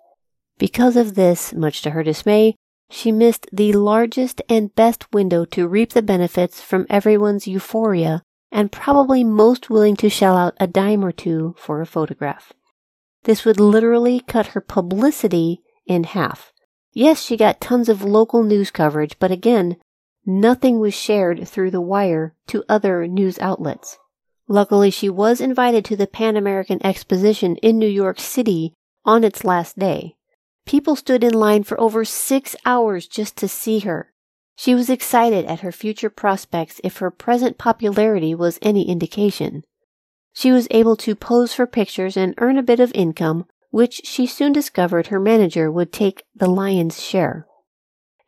Because 0.59 0.95
of 0.95 1.15
this, 1.15 1.53
much 1.53 1.81
to 1.81 1.89
her 1.89 2.03
dismay, 2.03 2.55
she 2.89 3.11
missed 3.11 3.47
the 3.51 3.71
largest 3.73 4.41
and 4.49 4.73
best 4.75 5.11
window 5.13 5.45
to 5.45 5.67
reap 5.67 5.93
the 5.93 6.01
benefits 6.01 6.61
from 6.61 6.87
everyone's 6.89 7.47
euphoria 7.47 8.23
and 8.51 8.71
probably 8.71 9.23
most 9.23 9.69
willing 9.69 9.95
to 9.95 10.09
shell 10.09 10.35
out 10.35 10.55
a 10.59 10.67
dime 10.67 11.05
or 11.05 11.11
two 11.11 11.55
for 11.57 11.81
a 11.81 11.85
photograph. 11.85 12.51
This 13.23 13.45
would 13.45 13.59
literally 13.59 14.21
cut 14.21 14.47
her 14.47 14.61
publicity 14.61 15.61
in 15.85 16.03
half. 16.03 16.51
Yes, 16.93 17.21
she 17.21 17.37
got 17.37 17.61
tons 17.61 17.89
of 17.89 18.03
local 18.03 18.43
news 18.43 18.71
coverage, 18.71 19.17
but 19.19 19.31
again, 19.31 19.77
nothing 20.25 20.79
was 20.79 20.93
shared 20.93 21.47
through 21.47 21.71
the 21.71 21.81
wire 21.81 22.33
to 22.47 22.63
other 22.67 23.07
news 23.07 23.37
outlets. 23.39 23.99
Luckily, 24.47 24.89
she 24.89 25.09
was 25.09 25.39
invited 25.39 25.85
to 25.85 25.95
the 25.95 26.07
Pan 26.07 26.35
American 26.35 26.83
Exposition 26.83 27.55
in 27.57 27.77
New 27.77 27.87
York 27.87 28.19
City 28.19 28.73
on 29.05 29.23
its 29.23 29.43
last 29.43 29.77
day. 29.77 30.15
People 30.69 30.95
stood 30.95 31.23
in 31.23 31.33
line 31.33 31.63
for 31.63 31.81
over 31.81 32.05
six 32.05 32.55
hours 32.63 33.07
just 33.07 33.35
to 33.37 33.47
see 33.47 33.79
her. 33.79 34.13
She 34.55 34.75
was 34.75 34.87
excited 34.87 35.45
at 35.45 35.61
her 35.61 35.71
future 35.71 36.11
prospects 36.11 36.79
if 36.83 36.97
her 36.97 37.09
present 37.09 37.57
popularity 37.57 38.35
was 38.35 38.59
any 38.61 38.87
indication. 38.87 39.63
She 40.31 40.51
was 40.51 40.67
able 40.69 40.95
to 40.97 41.15
pose 41.15 41.55
for 41.55 41.65
pictures 41.65 42.15
and 42.15 42.35
earn 42.37 42.55
a 42.55 42.61
bit 42.61 42.79
of 42.79 42.91
income, 42.93 43.47
which 43.71 44.01
she 44.03 44.27
soon 44.27 44.51
discovered 44.51 45.07
her 45.07 45.19
manager 45.19 45.71
would 45.71 45.91
take 45.91 46.21
the 46.35 46.47
lion's 46.47 47.01
share. 47.01 47.47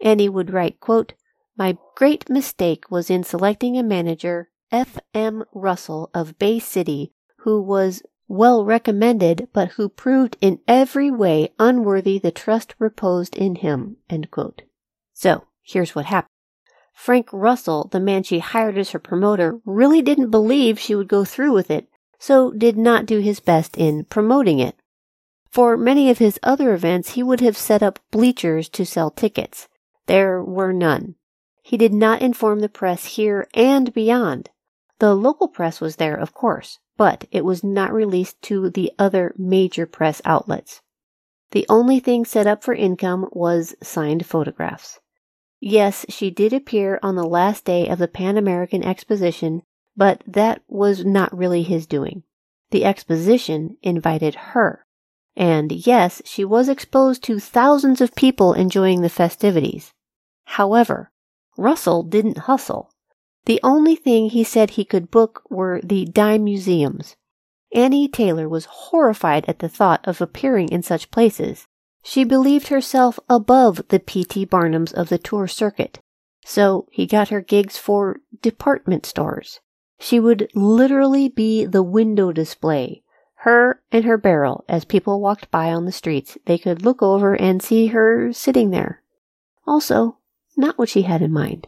Annie 0.01 0.27
would 0.27 0.49
write, 0.49 0.79
quote, 0.79 1.13
My 1.55 1.77
great 1.95 2.27
mistake 2.27 2.89
was 2.89 3.11
in 3.11 3.23
selecting 3.23 3.77
a 3.77 3.83
manager, 3.83 4.49
F. 4.71 4.97
M. 5.13 5.43
Russell 5.53 6.09
of 6.11 6.39
Bay 6.39 6.57
City, 6.57 7.13
who 7.41 7.61
was 7.61 8.01
well 8.31 8.65
recommended, 8.65 9.47
but 9.53 9.69
who 9.71 9.89
proved 9.89 10.37
in 10.41 10.59
every 10.67 11.11
way 11.11 11.51
unworthy 11.59 12.17
the 12.17 12.31
trust 12.31 12.73
reposed 12.79 13.35
in 13.35 13.55
him. 13.55 13.97
So, 15.13 15.45
Here's 15.63 15.95
what 15.95 16.05
happened. 16.05 16.29
Frank 16.93 17.29
Russell, 17.31 17.87
the 17.91 17.99
man 17.99 18.23
she 18.23 18.39
hired 18.39 18.77
as 18.77 18.91
her 18.91 18.99
promoter, 18.99 19.59
really 19.65 20.01
didn't 20.01 20.31
believe 20.31 20.79
she 20.79 20.95
would 20.95 21.07
go 21.07 21.23
through 21.23 21.53
with 21.53 21.71
it, 21.71 21.87
so 22.19 22.51
did 22.51 22.77
not 22.77 23.05
do 23.05 23.19
his 23.19 23.39
best 23.39 23.77
in 23.77 24.03
promoting 24.05 24.59
it. 24.59 24.75
For 25.49 25.77
many 25.77 26.09
of 26.09 26.17
his 26.17 26.39
other 26.43 26.73
events, 26.73 27.11
he 27.11 27.23
would 27.23 27.39
have 27.39 27.57
set 27.57 27.81
up 27.81 27.99
bleachers 28.11 28.69
to 28.69 28.85
sell 28.85 29.09
tickets. 29.09 29.67
There 30.07 30.43
were 30.43 30.73
none. 30.73 31.15
he 31.63 31.77
did 31.77 31.93
not 31.93 32.21
inform 32.21 32.59
the 32.59 32.69
press 32.69 33.05
here 33.05 33.47
and 33.53 33.93
beyond. 33.93 34.49
The 34.99 35.15
local 35.15 35.47
press 35.47 35.79
was 35.79 35.95
there, 35.95 36.15
of 36.15 36.33
course, 36.33 36.79
but 37.01 37.25
it 37.31 37.43
was 37.43 37.63
not 37.63 37.91
released 37.91 38.39
to 38.43 38.69
the 38.69 38.91
other 38.99 39.33
major 39.35 39.87
press 39.87 40.21
outlets. 40.23 40.81
The 41.49 41.65
only 41.67 41.99
thing 41.99 42.25
set 42.25 42.45
up 42.45 42.63
for 42.63 42.75
income 42.75 43.27
was 43.31 43.73
signed 43.81 44.23
photographs. 44.23 44.99
Yes, 45.59 46.05
she 46.09 46.29
did 46.29 46.53
appear 46.53 46.99
on 47.01 47.15
the 47.15 47.23
last 47.23 47.65
day 47.65 47.87
of 47.87 47.97
the 47.97 48.07
Pan 48.07 48.37
American 48.37 48.83
Exposition, 48.83 49.63
but 49.97 50.21
that 50.27 50.61
was 50.67 51.03
not 51.03 51.35
really 51.35 51.63
his 51.63 51.87
doing. 51.87 52.21
The 52.69 52.85
exposition 52.85 53.77
invited 53.81 54.35
her. 54.53 54.85
And 55.35 55.71
yes, 55.71 56.21
she 56.23 56.45
was 56.45 56.69
exposed 56.69 57.23
to 57.23 57.39
thousands 57.39 57.99
of 57.99 58.13
people 58.13 58.53
enjoying 58.53 59.01
the 59.01 59.09
festivities. 59.09 59.91
However, 60.43 61.11
Russell 61.57 62.03
didn't 62.03 62.45
hustle. 62.45 62.90
The 63.45 63.59
only 63.63 63.95
thing 63.95 64.29
he 64.29 64.43
said 64.43 64.71
he 64.71 64.85
could 64.85 65.11
book 65.11 65.43
were 65.49 65.81
the 65.83 66.05
dime 66.05 66.43
museums. 66.43 67.15
Annie 67.73 68.07
Taylor 68.07 68.47
was 68.47 68.65
horrified 68.65 69.45
at 69.47 69.59
the 69.59 69.69
thought 69.69 70.01
of 70.07 70.21
appearing 70.21 70.69
in 70.69 70.83
such 70.83 71.11
places. 71.11 71.67
She 72.03 72.23
believed 72.23 72.67
herself 72.67 73.19
above 73.29 73.87
the 73.89 73.99
P.T. 73.99 74.45
Barnums 74.47 74.93
of 74.93 75.09
the 75.09 75.17
tour 75.17 75.47
circuit. 75.47 75.99
So 76.43 76.87
he 76.91 77.05
got 77.05 77.29
her 77.29 77.41
gigs 77.41 77.77
for 77.77 78.21
department 78.41 79.05
stores. 79.05 79.59
She 79.99 80.19
would 80.19 80.49
literally 80.55 81.29
be 81.29 81.65
the 81.65 81.83
window 81.83 82.31
display, 82.31 83.03
her 83.35 83.81
and 83.91 84.03
her 84.03 84.17
barrel. 84.17 84.65
As 84.67 84.83
people 84.83 85.21
walked 85.21 85.51
by 85.51 85.71
on 85.71 85.85
the 85.85 85.91
streets, 85.91 86.37
they 86.45 86.57
could 86.57 86.83
look 86.83 87.01
over 87.01 87.35
and 87.35 87.61
see 87.61 87.87
her 87.87 88.33
sitting 88.33 88.71
there. 88.71 89.03
Also, 89.67 90.17
not 90.57 90.77
what 90.77 90.89
she 90.89 91.03
had 91.03 91.21
in 91.21 91.31
mind. 91.31 91.67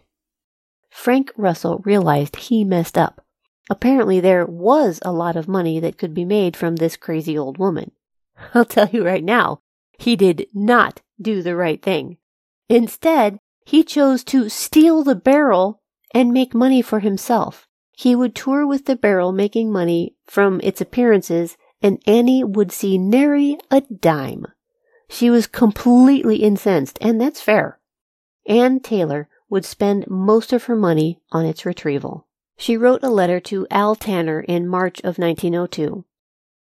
Frank 0.94 1.32
Russell 1.36 1.80
realized 1.80 2.36
he 2.36 2.64
messed 2.64 2.98
up. 2.98 3.26
Apparently, 3.70 4.20
there 4.20 4.46
was 4.46 5.00
a 5.02 5.12
lot 5.12 5.36
of 5.36 5.48
money 5.48 5.80
that 5.80 5.98
could 5.98 6.14
be 6.14 6.24
made 6.24 6.56
from 6.56 6.76
this 6.76 6.96
crazy 6.96 7.38
old 7.38 7.58
woman. 7.58 7.92
I'll 8.54 8.64
tell 8.64 8.88
you 8.88 9.04
right 9.04 9.24
now, 9.24 9.60
he 9.98 10.16
did 10.16 10.48
not 10.54 11.02
do 11.20 11.42
the 11.42 11.56
right 11.56 11.82
thing. 11.82 12.18
Instead, 12.70 13.40
he 13.66 13.84
chose 13.84 14.24
to 14.26 14.50
steal 14.50 15.04
the 15.04 15.16
barrel 15.16 15.82
and 16.14 16.32
make 16.32 16.54
money 16.54 16.82
for 16.82 17.00
himself. 17.00 17.68
He 17.92 18.16
would 18.16 18.36
tour 18.36 18.66
with 18.66 18.86
the 18.86 18.96
barrel 18.96 19.32
making 19.32 19.72
money 19.72 20.16
from 20.26 20.62
its 20.64 20.80
appearances, 20.80 21.58
and 21.82 22.02
Annie 22.06 22.44
would 22.44 22.72
see 22.72 22.98
nary 22.98 23.58
a 23.72 23.82
dime. 23.82 24.46
She 25.10 25.30
was 25.30 25.48
completely 25.48 26.38
incensed, 26.38 26.98
and 27.02 27.20
that's 27.20 27.42
fair. 27.42 27.80
Ann 28.48 28.80
Taylor 28.80 29.28
would 29.54 29.66
spend 29.66 30.10
most 30.10 30.52
of 30.52 30.64
her 30.64 30.76
money 30.76 31.20
on 31.32 31.46
its 31.46 31.64
retrieval. 31.64 32.26
She 32.58 32.76
wrote 32.76 33.04
a 33.04 33.12
letter 33.12 33.40
to 33.42 33.68
Al 33.70 33.94
Tanner 33.94 34.42
in 34.42 34.68
March 34.68 35.00
of 35.02 35.20
1902. 35.20 36.04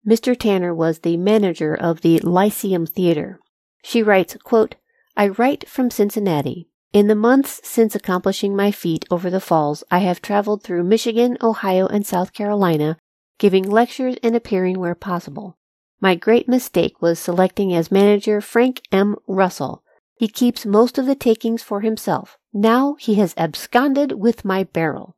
Mr. 0.07 0.35
Tanner 0.35 0.73
was 0.73 0.99
the 0.99 1.15
manager 1.15 1.75
of 1.75 2.01
the 2.01 2.17
Lyceum 2.21 2.87
Theater. 2.87 3.39
She 3.83 4.01
writes, 4.01 4.35
quote, 4.43 4.73
I 5.15 5.27
write 5.27 5.69
from 5.69 5.91
Cincinnati. 5.91 6.67
In 6.91 7.05
the 7.05 7.13
months 7.13 7.61
since 7.63 7.93
accomplishing 7.93 8.55
my 8.55 8.71
feat 8.71 9.05
over 9.11 9.29
the 9.29 9.39
falls, 9.39 9.83
I 9.91 9.99
have 9.99 10.19
traveled 10.19 10.63
through 10.63 10.83
Michigan, 10.83 11.37
Ohio, 11.43 11.85
and 11.85 12.07
South 12.07 12.33
Carolina, 12.33 12.97
giving 13.37 13.69
lectures 13.69 14.15
and 14.23 14.35
appearing 14.35 14.79
where 14.79 14.95
possible. 14.95 15.59
My 16.01 16.15
great 16.15 16.49
mistake 16.49 17.03
was 17.03 17.19
selecting 17.19 17.71
as 17.71 17.91
manager 17.91 18.41
Frank 18.41 18.81
M. 18.91 19.15
Russell. 19.27 19.83
He 20.19 20.27
keeps 20.27 20.65
most 20.65 20.97
of 20.97 21.05
the 21.05 21.15
takings 21.15 21.63
for 21.63 21.79
himself. 21.79 22.37
Now 22.51 22.95
he 22.99 23.15
has 23.15 23.33
absconded 23.37 24.11
with 24.19 24.43
my 24.43 24.65
barrel. 24.65 25.15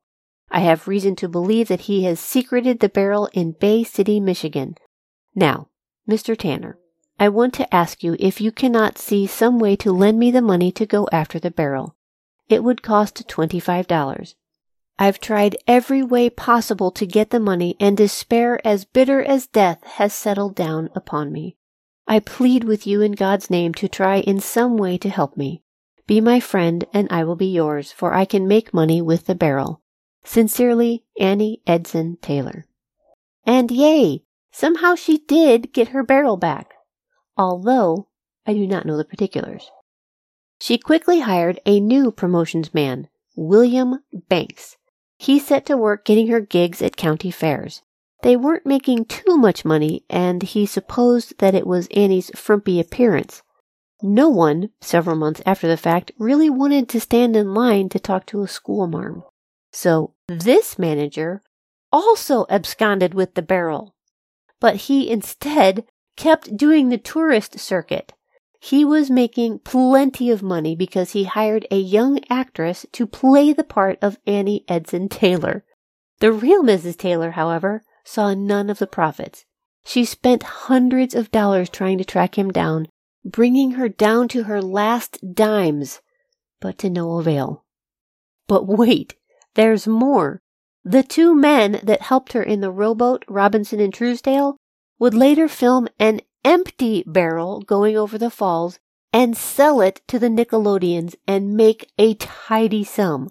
I 0.52 0.60
have 0.60 0.88
reason 0.88 1.16
to 1.16 1.28
believe 1.28 1.70
that 1.70 1.88
he 1.90 2.04
has 2.04 2.20
secreted 2.20 2.80
the 2.80 2.88
barrel 2.88 3.28
in 3.34 3.54
Bay 3.54 3.84
City, 3.84 4.20
Michigan. 4.20 4.76
Now, 5.34 5.70
Mr. 6.08 6.38
Tanner, 6.38 6.78
I 7.20 7.30
want 7.30 7.56
to 7.56 7.74
ask 7.74 8.04
you 8.04 8.16
if 8.20 8.40
you 8.40 8.52
cannot 8.52 9.00
see 9.00 9.26
some 9.26 9.58
way 9.58 9.76
to 9.78 9.92
lend 9.92 10.20
me 10.20 10.30
the 10.30 10.40
money 10.40 10.72
to 10.74 10.86
go 10.86 11.08
after 11.12 11.40
the 11.40 11.50
barrel. 11.50 11.96
It 12.48 12.64
would 12.64 12.84
cost 12.84 13.28
$25. 13.28 14.36
I've 15.00 15.20
tried 15.20 15.58
every 15.66 16.04
way 16.04 16.30
possible 16.30 16.92
to 16.92 17.08
get 17.08 17.32
the 17.32 17.40
money, 17.40 17.76
and 17.80 17.98
despair 17.98 18.62
as 18.64 18.86
bitter 18.86 19.20
as 19.24 19.48
death 19.48 19.84
has 19.84 20.14
settled 20.14 20.54
down 20.54 20.92
upon 20.94 21.32
me. 21.32 21.58
I 22.12 22.20
plead 22.20 22.66
with 22.66 22.86
you 22.86 23.02
in 23.02 23.14
God's 23.14 23.50
name 23.50 23.74
to 23.76 23.88
try 23.88 24.18
in 24.18 24.42
some 24.42 24.76
way 24.76 24.98
to 24.98 25.08
help 25.08 25.38
me. 25.38 25.64
Be 26.08 26.20
my 26.20 26.42
friend, 26.42 26.84
and 26.94 27.08
I 27.10 27.24
will 27.24 27.38
be 27.38 27.48
yours, 27.48 27.94
for 27.94 28.14
I 28.14 28.26
can 28.26 28.50
make 28.50 28.74
money 28.74 29.02
with 29.02 29.28
the 29.28 29.34
barrel. 29.34 29.82
Sincerely, 30.26 31.06
Annie 31.18 31.62
Edson 31.66 32.18
Taylor. 32.22 32.66
And 33.46 33.72
yay! 33.72 34.26
Somehow 34.52 34.96
she 34.96 35.20
did 35.20 35.72
get 35.72 35.96
her 35.96 36.04
barrel 36.04 36.36
back, 36.36 36.74
although 37.38 38.10
I 38.46 38.56
do 38.56 38.68
not 38.68 38.86
know 38.86 38.98
the 38.98 39.06
particulars. 39.06 39.72
She 40.60 40.78
quickly 40.78 41.22
hired 41.22 41.62
a 41.66 41.80
new 41.80 42.12
promotions 42.12 42.74
man, 42.74 43.08
William 43.38 44.00
Banks. 44.28 44.76
He 45.18 45.40
set 45.40 45.66
to 45.68 45.78
work 45.78 46.04
getting 46.04 46.28
her 46.28 46.42
gigs 46.42 46.82
at 46.82 46.98
county 46.98 47.32
fairs. 47.32 47.84
They 48.24 48.36
weren't 48.36 48.66
making 48.66 49.06
too 49.06 49.38
much 49.38 49.66
money, 49.66 50.06
and 50.10 50.44
he 50.44 50.66
supposed 50.66 51.40
that 51.40 51.56
it 51.56 51.66
was 51.66 51.88
Annie's 51.96 52.32
frumpy 52.36 52.80
appearance. 52.80 53.42
No 54.04 54.30
one, 54.30 54.70
several 54.82 55.16
months 55.16 55.42
after 55.46 55.68
the 55.68 55.78
fact, 55.78 56.12
really 56.18 56.50
wanted 56.50 56.90
to 56.90 57.00
stand 57.00 57.36
in 57.36 57.54
line 57.54 57.90
to 57.90 58.00
talk 58.00 58.26
to 58.28 58.44
a 58.44 58.48
schoolmarm. 58.48 59.24
So 59.72 60.14
this 60.28 60.78
manager 60.78 61.42
also 61.92 62.46
absconded 62.50 63.14
with 63.14 63.36
the 63.36 63.42
barrel. 63.42 63.96
But 64.60 64.76
he 64.76 65.10
instead 65.10 65.86
kept 66.16 66.58
doing 66.58 66.90
the 66.90 66.98
tourist 66.98 67.60
circuit. 67.60 68.14
He 68.60 68.86
was 68.86 69.10
making 69.10 69.60
plenty 69.60 70.30
of 70.30 70.44
money 70.44 70.76
because 70.76 71.12
he 71.12 71.24
hired 71.24 71.66
a 71.72 71.78
young 71.80 72.20
actress 72.30 72.86
to 72.92 73.08
play 73.08 73.54
the 73.54 73.64
part 73.64 73.98
of 74.02 74.20
Annie 74.28 74.64
Edson 74.68 75.10
Taylor. 75.10 75.66
The 76.20 76.32
real 76.32 76.62
Mrs. 76.62 76.96
Taylor, 76.96 77.32
however, 77.32 77.84
saw 78.04 78.34
none 78.34 78.70
of 78.70 78.80
the 78.80 78.88
profits. 78.88 79.46
She 79.84 80.06
spent 80.06 80.44
hundreds 80.44 81.16
of 81.16 81.32
dollars 81.32 81.70
trying 81.70 81.98
to 81.98 82.06
track 82.06 82.38
him 82.38 82.52
down, 82.52 82.88
bringing 83.26 83.72
her 83.72 83.90
down 83.90 84.28
to 84.30 84.44
her 84.44 84.62
last 84.62 85.34
dimes, 85.34 86.02
but 86.60 86.78
to 86.80 86.90
no 86.90 87.18
avail. 87.18 87.66
But 88.48 88.68
wait, 88.68 89.16
there's 89.56 89.88
more. 89.88 90.42
The 90.84 91.04
two 91.04 91.36
men 91.36 91.80
that 91.84 92.02
helped 92.02 92.34
her 92.34 92.44
in 92.44 92.62
the 92.62 92.72
rowboat, 92.72 93.24
Robinson 93.28 93.80
and 93.80 93.94
Truesdale, 93.94 94.58
would 95.00 95.14
later 95.14 95.48
film 95.48 95.88
an 96.00 96.22
empty 96.44 97.04
barrel 97.06 97.62
going 97.62 97.98
over 97.98 98.18
the 98.18 98.30
falls 98.30 98.80
and 99.14 99.36
sell 99.36 99.82
it 99.82 100.02
to 100.08 100.18
the 100.18 100.30
Nickelodeons 100.30 101.16
and 101.28 101.56
make 101.56 101.92
a 101.98 102.14
tidy 102.16 102.84
sum. 102.84 103.30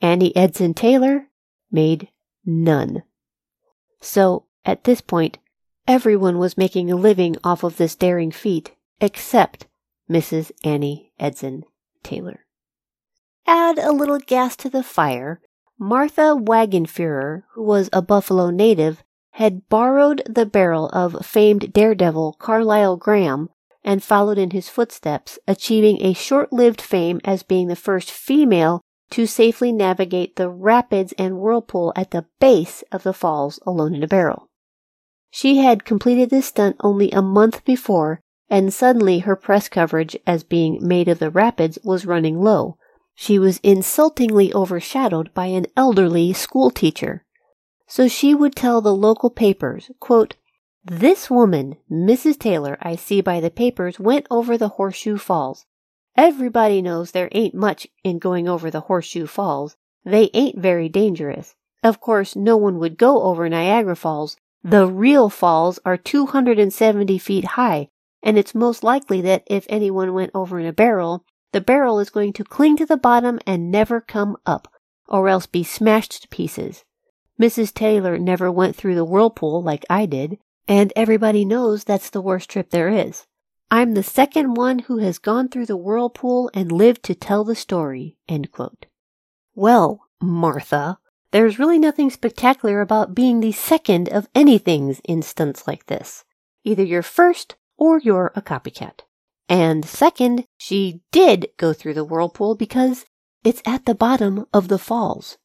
Annie 0.00 0.34
Edson 0.36 0.74
Taylor 0.74 1.28
made 1.70 2.08
none. 2.44 3.02
So, 4.04 4.44
at 4.66 4.84
this 4.84 5.00
point, 5.00 5.38
everyone 5.88 6.38
was 6.38 6.58
making 6.58 6.90
a 6.90 6.96
living 6.96 7.36
off 7.42 7.64
of 7.64 7.78
this 7.78 7.96
daring 7.96 8.30
feat, 8.30 8.72
except 9.00 9.66
Mrs. 10.10 10.52
Annie 10.62 11.12
Edson 11.18 11.64
Taylor 12.02 12.44
add 13.46 13.78
a 13.78 13.92
little 13.92 14.18
gas 14.18 14.56
to 14.56 14.70
the 14.70 14.82
fire, 14.82 15.40
Martha 15.78 16.36
Wagenfuhrer, 16.36 17.44
who 17.52 17.62
was 17.62 17.90
a 17.92 18.02
Buffalo 18.02 18.50
native, 18.50 19.02
had 19.32 19.68
borrowed 19.68 20.22
the 20.26 20.46
barrel 20.46 20.88
of 20.90 21.24
famed 21.24 21.72
daredevil 21.72 22.36
Carlisle 22.38 22.96
Graham 22.98 23.50
and 23.82 24.02
followed 24.02 24.38
in 24.38 24.50
his 24.50 24.68
footsteps, 24.68 25.38
achieving 25.48 26.00
a 26.00 26.12
short-lived 26.12 26.80
fame 26.80 27.20
as 27.24 27.42
being 27.42 27.68
the 27.68 27.76
first 27.76 28.10
female 28.10 28.80
to 29.14 29.26
safely 29.26 29.70
navigate 29.70 30.34
the 30.34 30.48
rapids 30.48 31.14
and 31.16 31.38
whirlpool 31.38 31.92
at 31.94 32.10
the 32.10 32.26
base 32.40 32.82
of 32.90 33.04
the 33.04 33.12
falls 33.12 33.60
alone 33.64 33.94
in 33.94 34.02
a 34.02 34.08
barrel. 34.08 34.50
She 35.30 35.58
had 35.58 35.84
completed 35.84 36.30
this 36.30 36.46
stunt 36.46 36.74
only 36.80 37.12
a 37.12 37.22
month 37.22 37.64
before, 37.64 38.18
and 38.50 38.74
suddenly 38.74 39.20
her 39.20 39.36
press 39.36 39.68
coverage 39.68 40.16
as 40.26 40.42
being 40.42 40.80
made 40.80 41.06
of 41.06 41.20
the 41.20 41.30
rapids 41.30 41.78
was 41.84 42.04
running 42.04 42.40
low, 42.40 42.76
she 43.14 43.38
was 43.38 43.60
insultingly 43.62 44.52
overshadowed 44.52 45.32
by 45.32 45.46
an 45.46 45.66
elderly 45.76 46.32
schoolteacher. 46.32 47.24
So 47.86 48.08
she 48.08 48.34
would 48.34 48.56
tell 48.56 48.80
the 48.80 48.96
local 48.96 49.30
papers, 49.30 49.92
quote, 50.00 50.34
This 50.84 51.30
woman, 51.30 51.76
Mrs. 51.88 52.36
Taylor, 52.36 52.76
I 52.82 52.96
see 52.96 53.20
by 53.20 53.38
the 53.38 53.50
papers, 53.50 54.00
went 54.00 54.26
over 54.28 54.58
the 54.58 54.70
Horseshoe 54.70 55.18
Falls. 55.18 55.66
Everybody 56.16 56.80
knows 56.80 57.10
there 57.10 57.28
ain't 57.32 57.54
much 57.54 57.88
in 58.04 58.18
going 58.18 58.48
over 58.48 58.70
the 58.70 58.82
Horseshoe 58.82 59.26
Falls. 59.26 59.76
They 60.04 60.30
ain't 60.32 60.58
very 60.58 60.88
dangerous. 60.88 61.56
Of 61.82 62.00
course, 62.00 62.36
no 62.36 62.56
one 62.56 62.78
would 62.78 62.96
go 62.96 63.22
over 63.22 63.48
Niagara 63.48 63.96
Falls. 63.96 64.36
The 64.62 64.86
real 64.86 65.28
falls 65.28 65.78
are 65.84 65.96
270 65.96 67.18
feet 67.18 67.44
high, 67.44 67.88
and 68.22 68.38
it's 68.38 68.54
most 68.54 68.84
likely 68.84 69.20
that 69.22 69.42
if 69.46 69.66
anyone 69.68 70.14
went 70.14 70.30
over 70.34 70.58
in 70.58 70.66
a 70.66 70.72
barrel, 70.72 71.24
the 71.52 71.60
barrel 71.60 71.98
is 71.98 72.10
going 72.10 72.32
to 72.34 72.44
cling 72.44 72.76
to 72.76 72.86
the 72.86 72.96
bottom 72.96 73.38
and 73.46 73.70
never 73.70 74.00
come 74.00 74.36
up, 74.46 74.72
or 75.08 75.28
else 75.28 75.46
be 75.46 75.62
smashed 75.62 76.22
to 76.22 76.28
pieces. 76.28 76.84
Mrs. 77.40 77.74
Taylor 77.74 78.18
never 78.18 78.50
went 78.50 78.76
through 78.76 78.94
the 78.94 79.04
whirlpool 79.04 79.62
like 79.62 79.84
I 79.90 80.06
did, 80.06 80.38
and 80.68 80.92
everybody 80.94 81.44
knows 81.44 81.84
that's 81.84 82.08
the 82.08 82.22
worst 82.22 82.48
trip 82.48 82.70
there 82.70 82.88
is. 82.88 83.26
I'm 83.70 83.94
the 83.94 84.02
second 84.02 84.54
one 84.54 84.80
who 84.80 84.98
has 84.98 85.18
gone 85.18 85.48
through 85.48 85.66
the 85.66 85.76
whirlpool 85.76 86.50
and 86.54 86.70
lived 86.70 87.02
to 87.04 87.14
tell 87.14 87.44
the 87.44 87.56
story. 87.56 88.16
Well, 89.54 90.02
Martha, 90.20 90.98
there's 91.32 91.58
really 91.58 91.78
nothing 91.78 92.10
spectacular 92.10 92.80
about 92.80 93.14
being 93.14 93.40
the 93.40 93.52
second 93.52 94.08
of 94.08 94.28
anything's 94.34 95.00
in 95.00 95.22
stunts 95.22 95.66
like 95.66 95.86
this. 95.86 96.24
Either 96.62 96.84
you're 96.84 97.02
first 97.02 97.56
or 97.76 97.98
you're 97.98 98.32
a 98.36 98.42
copycat. 98.42 99.00
And 99.48 99.84
second, 99.84 100.46
she 100.56 101.00
did 101.10 101.48
go 101.56 101.72
through 101.72 101.94
the 101.94 102.04
whirlpool 102.04 102.54
because 102.54 103.04
it's 103.42 103.62
at 103.66 103.84
the 103.84 103.94
bottom 103.94 104.46
of 104.52 104.68
the 104.68 104.78
falls. 104.78 105.36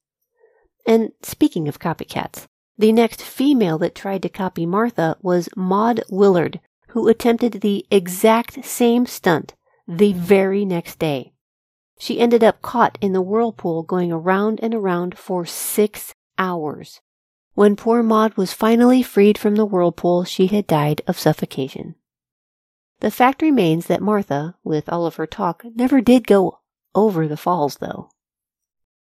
And 0.86 1.12
speaking 1.22 1.68
of 1.68 1.80
copycats, 1.80 2.48
the 2.78 2.94
next 2.94 3.22
female 3.22 3.78
that 3.80 3.96
tried 3.96 4.22
to 4.22 4.30
copy 4.30 4.66
Martha 4.66 5.18
was 5.22 5.50
Maud 5.56 6.02
Willard, 6.10 6.62
who 6.90 7.08
attempted 7.08 7.54
the 7.54 7.86
exact 7.92 8.64
same 8.66 9.06
stunt 9.06 9.56
the 9.88 10.14
very 10.14 10.66
next 10.66 11.00
day. 11.00 11.34
She 12.00 12.20
ended 12.20 12.44
up 12.44 12.62
caught 12.62 12.98
in 13.02 13.14
the 13.14 13.22
whirlpool 13.22 13.84
going 13.84 14.12
around 14.12 14.60
and 14.62 14.74
around 14.74 15.18
for 15.18 15.46
six 15.46 16.14
hours. 16.38 17.02
When 17.54 17.76
poor 17.76 18.02
Maud 18.02 18.38
was 18.38 18.54
finally 18.54 19.04
freed 19.04 19.38
from 19.38 19.56
the 19.56 19.66
whirlpool, 19.66 20.24
she 20.24 20.48
had 20.48 20.66
died 20.66 21.02
of 21.08 21.20
suffocation. 21.20 21.96
The 23.02 23.12
fact 23.12 23.42
remains 23.42 23.88
that 23.88 24.02
Martha, 24.02 24.56
with 24.64 24.90
all 24.90 25.06
of 25.06 25.16
her 25.16 25.28
talk, 25.28 25.64
never 25.76 26.02
did 26.02 26.28
go 26.28 26.60
over 26.96 27.28
the 27.28 27.38
falls, 27.38 27.78
though. 27.78 28.10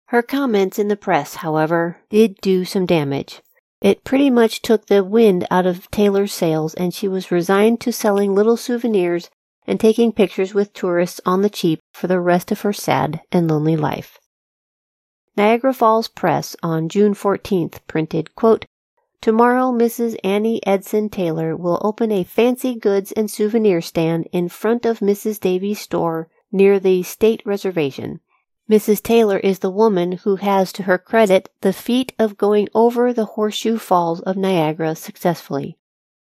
Her 0.06 0.22
comments 0.22 0.78
in 0.78 0.88
the 0.88 0.96
press, 0.96 1.36
however, 1.36 1.98
did 2.08 2.40
do 2.40 2.64
some 2.64 2.86
damage. 2.86 3.42
It 3.80 4.02
pretty 4.02 4.28
much 4.28 4.60
took 4.60 4.86
the 4.86 5.04
wind 5.04 5.46
out 5.50 5.66
of 5.66 5.90
Taylor's 5.90 6.32
sails, 6.32 6.74
and 6.74 6.92
she 6.92 7.06
was 7.06 7.30
resigned 7.30 7.80
to 7.82 7.92
selling 7.92 8.34
little 8.34 8.56
souvenirs 8.56 9.30
and 9.66 9.78
taking 9.78 10.12
pictures 10.12 10.52
with 10.54 10.72
tourists 10.72 11.20
on 11.24 11.42
the 11.42 11.50
cheap 11.50 11.80
for 11.92 12.06
the 12.06 12.20
rest 12.20 12.50
of 12.50 12.62
her 12.62 12.72
sad 12.72 13.20
and 13.30 13.48
lonely 13.48 13.76
life. 13.76 14.18
Niagara 15.36 15.72
Falls 15.72 16.08
Press 16.08 16.56
on 16.62 16.88
June 16.88 17.14
14th 17.14 17.78
printed, 17.86 18.34
quote, 18.34 18.64
Tomorrow, 19.20 19.72
Mrs. 19.72 20.16
Annie 20.24 20.60
Edson 20.66 21.08
Taylor 21.08 21.56
will 21.56 21.80
open 21.82 22.10
a 22.10 22.24
fancy 22.24 22.74
goods 22.74 23.12
and 23.12 23.30
souvenir 23.30 23.80
stand 23.80 24.28
in 24.32 24.48
front 24.48 24.86
of 24.86 25.00
Mrs. 25.00 25.38
Davies' 25.38 25.80
store 25.80 26.28
near 26.50 26.80
the 26.80 27.02
State 27.02 27.42
Reservation. 27.44 28.20
Mrs. 28.68 29.02
Taylor 29.02 29.38
is 29.38 29.60
the 29.60 29.70
woman 29.70 30.12
who 30.12 30.36
has 30.36 30.74
to 30.74 30.82
her 30.82 30.98
credit 30.98 31.48
the 31.62 31.72
feat 31.72 32.12
of 32.18 32.36
going 32.36 32.68
over 32.74 33.14
the 33.14 33.24
Horseshoe 33.24 33.78
Falls 33.78 34.20
of 34.20 34.36
Niagara 34.36 34.94
successfully. 34.94 35.78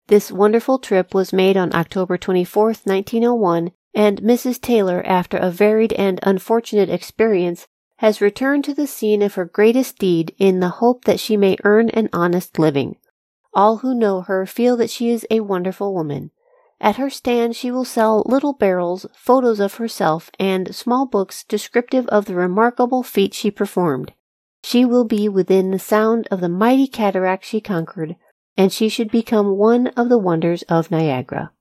This 0.06 0.32
wonderful 0.32 0.78
trip 0.78 1.12
was 1.12 1.34
made 1.34 1.58
on 1.58 1.74
October 1.74 2.16
24, 2.16 2.64
1901, 2.64 3.72
and 3.94 4.22
Mrs. 4.22 4.58
Taylor, 4.58 5.02
after 5.04 5.36
a 5.36 5.50
varied 5.50 5.92
and 5.92 6.18
unfortunate 6.22 6.88
experience, 6.88 7.66
has 7.98 8.22
returned 8.22 8.64
to 8.64 8.74
the 8.74 8.86
scene 8.86 9.20
of 9.20 9.34
her 9.34 9.44
greatest 9.44 9.98
deed 9.98 10.34
in 10.38 10.60
the 10.60 10.70
hope 10.70 11.04
that 11.04 11.20
she 11.20 11.36
may 11.36 11.58
earn 11.64 11.90
an 11.90 12.08
honest 12.10 12.58
living. 12.58 12.96
All 13.52 13.78
who 13.78 13.94
know 13.94 14.22
her 14.22 14.46
feel 14.46 14.78
that 14.78 14.88
she 14.88 15.10
is 15.10 15.26
a 15.30 15.40
wonderful 15.40 15.92
woman. 15.92 16.30
At 16.80 16.96
her 16.96 17.10
stand, 17.10 17.56
she 17.56 17.70
will 17.70 17.84
sell 17.84 18.22
little 18.24 18.54
barrels, 18.54 19.04
photos 19.14 19.60
of 19.60 19.74
herself, 19.74 20.30
and 20.38 20.74
small 20.74 21.04
books 21.04 21.44
descriptive 21.44 22.06
of 22.06 22.24
the 22.24 22.34
remarkable 22.34 23.02
feat 23.02 23.34
she 23.34 23.50
performed. 23.50 24.12
She 24.64 24.84
will 24.86 25.04
be 25.04 25.28
within 25.28 25.70
the 25.70 25.78
sound 25.78 26.26
of 26.30 26.40
the 26.40 26.48
mighty 26.48 26.86
cataract 26.86 27.44
she 27.44 27.60
conquered, 27.60 28.16
and 28.56 28.72
she 28.72 28.88
should 28.88 29.10
become 29.10 29.58
one 29.58 29.88
of 29.88 30.08
the 30.08 30.18
wonders 30.18 30.62
of 30.64 30.90
Niagara. 30.90 31.52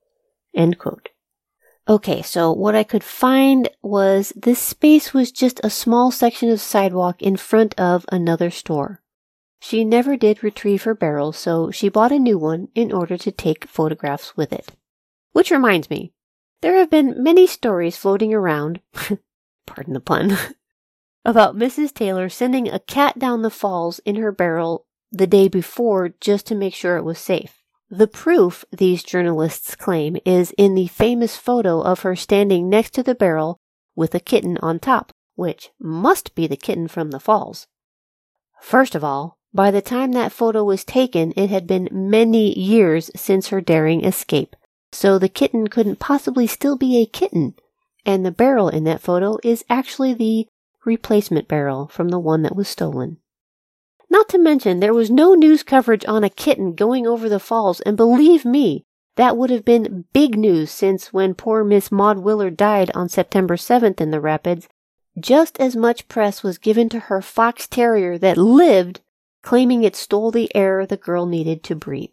Okay, 1.87 2.21
so 2.21 2.51
what 2.51 2.75
I 2.75 2.83
could 2.83 3.03
find 3.03 3.67
was 3.81 4.31
this 4.35 4.59
space 4.59 5.13
was 5.13 5.31
just 5.31 5.59
a 5.63 5.69
small 5.69 6.11
section 6.11 6.49
of 6.49 6.61
sidewalk 6.61 7.21
in 7.21 7.35
front 7.35 7.77
of 7.79 8.05
another 8.11 8.49
store. 8.49 9.01
She 9.59 9.83
never 9.83 10.15
did 10.15 10.43
retrieve 10.43 10.83
her 10.83 10.95
barrel, 10.95 11.33
so 11.33 11.71
she 11.71 11.89
bought 11.89 12.11
a 12.11 12.19
new 12.19 12.37
one 12.37 12.69
in 12.73 12.93
order 12.93 13.17
to 13.17 13.31
take 13.31 13.67
photographs 13.67 14.37
with 14.37 14.53
it. 14.53 14.71
Which 15.31 15.51
reminds 15.51 15.89
me, 15.89 16.13
there 16.61 16.77
have 16.77 16.89
been 16.89 17.23
many 17.23 17.47
stories 17.47 17.95
floating 17.95 18.33
around, 18.33 18.81
pardon 19.65 19.93
the 19.93 19.99
pun, 19.99 20.37
about 21.25 21.55
Mrs. 21.55 21.93
Taylor 21.93 22.29
sending 22.29 22.67
a 22.67 22.79
cat 22.79 23.19
down 23.19 23.41
the 23.41 23.49
falls 23.49 23.99
in 23.99 24.15
her 24.15 24.31
barrel 24.31 24.85
the 25.11 25.27
day 25.27 25.47
before 25.47 26.09
just 26.19 26.45
to 26.47 26.55
make 26.55 26.73
sure 26.73 26.97
it 26.97 27.03
was 27.03 27.19
safe. 27.19 27.63
The 27.89 28.07
proof, 28.07 28.65
these 28.71 29.03
journalists 29.03 29.75
claim, 29.75 30.17
is 30.23 30.53
in 30.57 30.75
the 30.75 30.87
famous 30.87 31.35
photo 31.35 31.81
of 31.81 32.01
her 32.01 32.15
standing 32.15 32.69
next 32.69 32.93
to 32.95 33.03
the 33.03 33.15
barrel 33.15 33.59
with 33.95 34.13
a 34.13 34.19
kitten 34.19 34.57
on 34.57 34.79
top, 34.79 35.11
which 35.35 35.71
must 35.79 36.35
be 36.35 36.45
the 36.45 36.57
kitten 36.57 36.87
from 36.87 37.11
the 37.11 37.19
falls. 37.19 37.67
First 38.61 38.93
of 38.93 39.03
all, 39.03 39.37
by 39.53 39.71
the 39.71 39.81
time 39.81 40.11
that 40.11 40.31
photo 40.31 40.63
was 40.63 40.83
taken, 40.83 41.33
it 41.35 41.49
had 41.49 41.65
been 41.65 41.89
many 41.91 42.57
years 42.57 43.09
since 43.15 43.47
her 43.47 43.61
daring 43.61 44.05
escape, 44.05 44.55
so 44.91 45.17
the 45.19 45.29
kitten 45.29 45.67
couldn't 45.67 45.99
possibly 45.99 46.47
still 46.47 46.77
be 46.77 46.97
a 46.97 47.05
kitten, 47.05 47.55
and 48.05 48.25
the 48.25 48.31
barrel 48.31 48.69
in 48.69 48.83
that 48.85 49.01
photo 49.01 49.37
is 49.43 49.65
actually 49.69 50.13
the 50.13 50.47
replacement 50.85 51.47
barrel 51.47 51.87
from 51.87 52.09
the 52.09 52.19
one 52.19 52.41
that 52.41 52.55
was 52.55 52.67
stolen. 52.67 53.17
Not 54.09 54.27
to 54.29 54.39
mention, 54.39 54.79
there 54.79 54.93
was 54.93 55.11
no 55.11 55.35
news 55.35 55.61
coverage 55.61 56.05
on 56.05 56.23
a 56.23 56.29
kitten 56.29 56.73
going 56.73 57.05
over 57.05 57.29
the 57.29 57.39
falls, 57.39 57.79
and 57.81 57.95
believe 57.95 58.43
me, 58.43 58.83
that 59.15 59.37
would 59.37 59.49
have 59.49 59.65
been 59.65 60.05
big 60.13 60.37
news 60.37 60.71
since 60.71 61.13
when 61.13 61.35
poor 61.35 61.63
Miss 61.63 61.91
Maud 61.91 62.19
Willard 62.19 62.57
died 62.57 62.89
on 62.95 63.09
September 63.09 63.57
7th 63.57 64.01
in 64.01 64.11
the 64.11 64.21
Rapids, 64.21 64.67
just 65.19 65.59
as 65.59 65.75
much 65.75 66.07
press 66.07 66.41
was 66.41 66.57
given 66.57 66.89
to 66.89 66.99
her 66.99 67.21
fox 67.21 67.67
terrier 67.67 68.17
that 68.17 68.37
lived, 68.37 69.01
claiming 69.43 69.83
it 69.83 69.95
stole 69.95 70.31
the 70.31 70.53
air 70.55 70.85
the 70.85 70.97
girl 70.97 71.25
needed 71.25 71.63
to 71.63 71.75
breathe. 71.75 72.09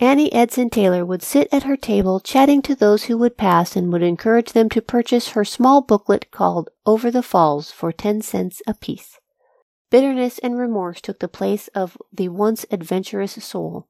Annie 0.00 0.32
Edson 0.32 0.70
Taylor 0.70 1.04
would 1.04 1.22
sit 1.22 1.48
at 1.52 1.62
her 1.62 1.76
table 1.76 2.18
chatting 2.18 2.62
to 2.62 2.74
those 2.74 3.04
who 3.04 3.16
would 3.18 3.36
pass 3.36 3.76
and 3.76 3.92
would 3.92 4.02
encourage 4.02 4.52
them 4.52 4.68
to 4.70 4.82
purchase 4.82 5.28
her 5.28 5.44
small 5.44 5.82
booklet 5.82 6.30
called 6.32 6.68
Over 6.84 7.12
the 7.12 7.22
Falls 7.22 7.70
for 7.70 7.92
10 7.92 8.20
cents 8.22 8.60
apiece. 8.66 9.20
Bitterness 9.90 10.40
and 10.40 10.58
remorse 10.58 11.00
took 11.00 11.20
the 11.20 11.28
place 11.28 11.68
of 11.68 11.96
the 12.12 12.28
once 12.28 12.66
adventurous 12.72 13.34
soul. 13.44 13.86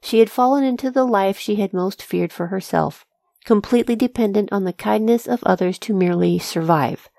She 0.00 0.20
had 0.20 0.30
fallen 0.30 0.64
into 0.64 0.90
the 0.90 1.04
life 1.04 1.38
she 1.38 1.56
had 1.56 1.74
most 1.74 2.02
feared 2.02 2.32
for 2.32 2.46
herself, 2.46 3.04
completely 3.44 3.94
dependent 3.94 4.50
on 4.50 4.64
the 4.64 4.72
kindness 4.72 5.28
of 5.28 5.44
others 5.44 5.78
to 5.80 5.92
merely 5.92 6.38
survive. 6.38 7.10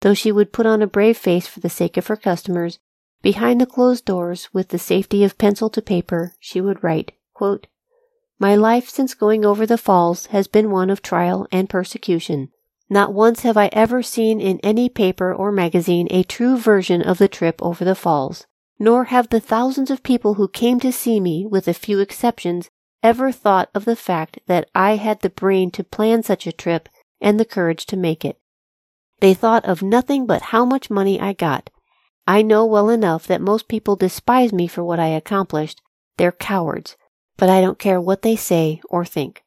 Though 0.00 0.14
she 0.14 0.32
would 0.32 0.52
put 0.52 0.66
on 0.66 0.82
a 0.82 0.88
brave 0.88 1.16
face 1.16 1.46
for 1.46 1.60
the 1.60 1.70
sake 1.70 1.96
of 1.96 2.08
her 2.08 2.16
customers, 2.16 2.80
behind 3.22 3.60
the 3.60 3.66
closed 3.66 4.04
doors, 4.04 4.48
with 4.52 4.68
the 4.68 4.78
safety 4.78 5.22
of 5.22 5.38
pencil 5.38 5.70
to 5.70 5.80
paper, 5.80 6.34
she 6.40 6.60
would 6.60 6.82
write, 6.82 7.12
quote, 7.40 7.68
My 8.38 8.54
life 8.54 8.90
since 8.90 9.14
going 9.14 9.46
over 9.46 9.64
the 9.64 9.78
falls 9.78 10.26
has 10.26 10.46
been 10.46 10.70
one 10.70 10.90
of 10.90 11.00
trial 11.00 11.48
and 11.50 11.70
persecution. 11.70 12.50
Not 12.90 13.14
once 13.14 13.40
have 13.44 13.56
I 13.56 13.70
ever 13.72 14.02
seen 14.02 14.42
in 14.42 14.60
any 14.62 14.90
paper 14.90 15.34
or 15.34 15.50
magazine 15.50 16.06
a 16.10 16.22
true 16.22 16.58
version 16.58 17.00
of 17.00 17.16
the 17.16 17.28
trip 17.28 17.62
over 17.62 17.82
the 17.82 17.94
falls, 17.94 18.46
nor 18.78 19.04
have 19.04 19.30
the 19.30 19.40
thousands 19.40 19.90
of 19.90 20.02
people 20.02 20.34
who 20.34 20.48
came 20.48 20.78
to 20.80 20.92
see 20.92 21.18
me, 21.18 21.46
with 21.46 21.66
a 21.66 21.72
few 21.72 21.98
exceptions, 21.98 22.68
ever 23.02 23.32
thought 23.32 23.70
of 23.74 23.86
the 23.86 23.96
fact 23.96 24.38
that 24.46 24.68
I 24.74 24.96
had 24.96 25.20
the 25.22 25.30
brain 25.30 25.70
to 25.70 25.82
plan 25.82 26.22
such 26.22 26.46
a 26.46 26.52
trip 26.52 26.90
and 27.22 27.40
the 27.40 27.46
courage 27.46 27.86
to 27.86 27.96
make 27.96 28.22
it. 28.22 28.38
They 29.20 29.32
thought 29.32 29.64
of 29.64 29.82
nothing 29.82 30.26
but 30.26 30.52
how 30.52 30.66
much 30.66 30.90
money 30.90 31.18
I 31.18 31.32
got. 31.32 31.70
I 32.26 32.42
know 32.42 32.66
well 32.66 32.90
enough 32.90 33.26
that 33.28 33.40
most 33.40 33.66
people 33.66 33.96
despise 33.96 34.52
me 34.52 34.66
for 34.66 34.84
what 34.84 35.00
I 35.00 35.06
accomplished. 35.06 35.80
They're 36.18 36.32
cowards, 36.32 36.98
but 37.40 37.48
I 37.48 37.62
don't 37.62 37.78
care 37.78 37.98
what 37.98 38.20
they 38.20 38.36
say 38.36 38.82
or 38.90 39.02
think. 39.02 39.42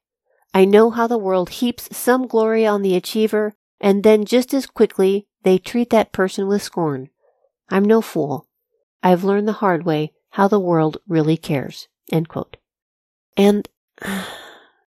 I 0.51 0.65
know 0.65 0.89
how 0.89 1.05
the 1.05 1.17
world 1.19 1.51
heaps 1.51 1.95
some 1.95 2.25
glory 2.25 2.65
on 2.65 2.81
the 2.81 2.95
achiever, 2.95 3.53
and 3.79 4.01
then 4.01 4.25
just 4.25 4.51
as 4.51 4.65
quickly 4.65 5.27
they 5.43 5.59
treat 5.59 5.91
that 5.91 6.11
person 6.11 6.47
with 6.47 6.63
scorn. 6.63 7.11
I'm 7.69 7.85
no 7.85 8.01
fool. 8.01 8.47
I've 9.03 9.23
learned 9.23 9.47
the 9.47 9.61
hard 9.61 9.85
way 9.85 10.11
how 10.31 10.47
the 10.47 10.59
world 10.59 10.97
really 11.07 11.37
cares. 11.37 11.87
And 13.37 13.69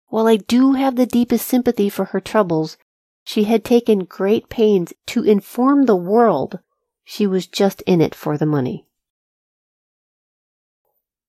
while 0.09 0.27
I 0.27 0.35
do 0.37 0.73
have 0.73 0.97
the 0.97 1.07
deepest 1.07 1.47
sympathy 1.47 1.89
for 1.89 2.07
her 2.07 2.21
troubles, 2.21 2.77
she 3.23 3.45
had 3.45 3.65
taken 3.65 4.01
great 4.01 4.49
pains 4.49 4.93
to 5.07 5.23
inform 5.23 5.87
the 5.87 5.95
world 5.95 6.59
she 7.05 7.25
was 7.25 7.47
just 7.47 7.83
in 7.83 8.01
it 8.01 8.17
for 8.17 8.37
the 8.37 8.47
money. 8.47 8.85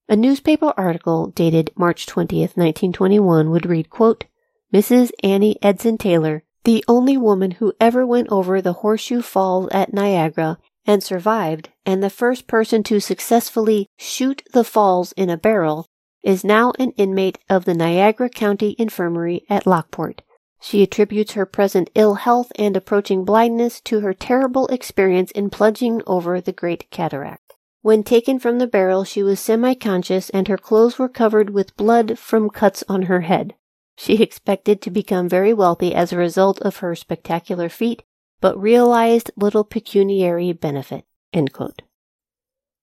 A 0.09 0.15
newspaper 0.15 0.73
article 0.77 1.27
dated 1.27 1.71
March 1.75 2.05
20th, 2.05 2.55
1921 2.55 3.49
would 3.49 3.65
read, 3.65 3.89
quote, 3.89 4.25
Mrs. 4.73 5.11
Annie 5.23 5.57
Edson 5.61 5.97
Taylor 5.97 6.43
the 6.67 6.83
only 6.85 7.15
woman 7.15 7.51
who 7.51 7.71
ever 7.79 8.05
went 8.05 8.27
over 8.29 8.61
the 8.61 8.73
Horseshoe 8.73 9.21
Falls 9.21 9.69
at 9.71 9.93
Niagara 9.93 10.57
and 10.85 11.01
survived, 11.01 11.69
and 11.85 12.03
the 12.03 12.09
first 12.09 12.45
person 12.45 12.83
to 12.83 12.99
successfully 12.99 13.87
shoot 13.97 14.43
the 14.51 14.65
falls 14.65 15.13
in 15.13 15.29
a 15.29 15.37
barrel, 15.37 15.87
is 16.23 16.43
now 16.43 16.73
an 16.77 16.91
inmate 16.97 17.37
of 17.49 17.63
the 17.63 17.73
Niagara 17.73 18.27
County 18.27 18.75
Infirmary 18.77 19.45
at 19.49 19.65
Lockport. 19.65 20.23
She 20.59 20.83
attributes 20.83 21.33
her 21.33 21.45
present 21.45 21.89
ill 21.95 22.15
health 22.15 22.51
and 22.59 22.75
approaching 22.75 23.23
blindness 23.23 23.79
to 23.85 24.01
her 24.01 24.13
terrible 24.13 24.67
experience 24.67 25.31
in 25.31 25.49
plunging 25.49 26.01
over 26.05 26.41
the 26.41 26.51
Great 26.51 26.91
Cataract. 26.91 27.46
When 27.81 28.03
taken 28.03 28.39
from 28.39 28.57
the 28.57 28.67
barrel, 28.67 29.03
she 29.03 29.23
was 29.23 29.39
semi 29.39 29.73
conscious 29.73 30.29
and 30.31 30.47
her 30.47 30.57
clothes 30.57 30.97
were 30.97 31.09
covered 31.09 31.51
with 31.51 31.77
blood 31.77 32.17
from 32.17 32.49
cuts 32.49 32.83
on 32.89 33.03
her 33.03 33.21
head. 33.21 33.55
She 33.95 34.15
expected 34.21 34.81
to 34.81 34.91
become 34.91 35.29
very 35.29 35.53
wealthy 35.53 35.93
as 35.93 36.11
a 36.11 36.17
result 36.17 36.61
of 36.61 36.77
her 36.77 36.95
spectacular 36.95 37.69
feat, 37.69 38.03
but 38.41 38.59
realized 38.59 39.31
little 39.35 39.63
pecuniary 39.63 40.53
benefit. 40.53 41.05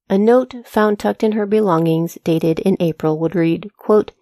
A 0.09 0.19
note 0.19 0.55
found 0.65 0.99
tucked 0.99 1.23
in 1.23 1.33
her 1.33 1.47
belongings, 1.47 2.19
dated 2.25 2.61
in 2.61 2.77
April, 2.79 3.19
would 3.19 3.35
read, 3.35 3.71
quote, 3.77 4.13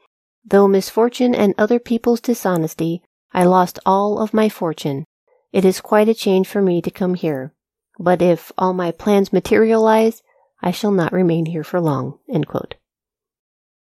Though 0.45 0.68
misfortune 0.68 1.35
and 1.35 1.55
other 1.59 1.79
people's 1.79 2.20
dishonesty, 2.20 3.03
I 3.33 3.45
lost 3.45 3.79
all 3.85 4.18
of 4.18 4.35
my 4.35 4.49
fortune. 4.49 5.05
It 5.53 5.64
is 5.64 5.81
quite 5.81 6.09
a 6.09 6.14
change 6.14 6.49
for 6.49 6.62
me 6.62 6.81
to 6.83 6.91
come 6.91 7.14
here. 7.14 7.53
But 7.99 8.23
if 8.23 8.53
all 8.57 8.73
my 8.73 8.91
plans 8.91 9.33
materialize, 9.33 10.23
I 10.63 10.71
shall 10.71 10.93
not 10.93 11.13
remain 11.13 11.47
here 11.47 11.65
for 11.65 11.81
long. 11.81 12.19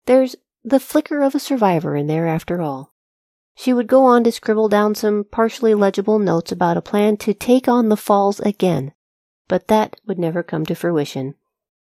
There's 0.07 0.37
the 0.65 0.81
flicker 0.81 1.23
of 1.23 1.35
a 1.35 1.41
survivor 1.41 1.95
in 1.95 2.07
there 2.07 2.27
after 2.27 2.61
all. 2.61 2.95
She 3.55 3.73
would 3.73 3.87
go 3.87 4.05
on 4.05 4.25
to 4.25 4.33
scribble 4.33 4.69
down 4.69 4.95
some 4.95 5.25
partially 5.25 5.75
legible 5.75 6.19
notes 6.19 6.51
about 6.51 6.79
a 6.79 6.83
plan 6.83 7.19
to 7.19 7.35
take 7.35 7.69
on 7.69 7.89
the 7.89 7.97
falls 7.97 8.41
again, 8.41 8.93
but 9.49 9.69
that 9.69 9.97
would 10.07 10.19
never 10.19 10.43
come 10.43 10.65
to 10.67 10.75
fruition. 10.75 11.35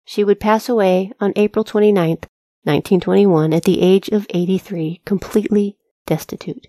She 0.05 0.23
would 0.23 0.39
pass 0.39 0.67
away 0.67 1.11
on 1.19 1.33
April 1.35 1.63
29th, 1.63 2.25
1921, 2.63 3.53
at 3.53 3.63
the 3.63 3.81
age 3.81 4.09
of 4.09 4.25
83, 4.31 5.01
completely 5.05 5.77
destitute. 6.07 6.67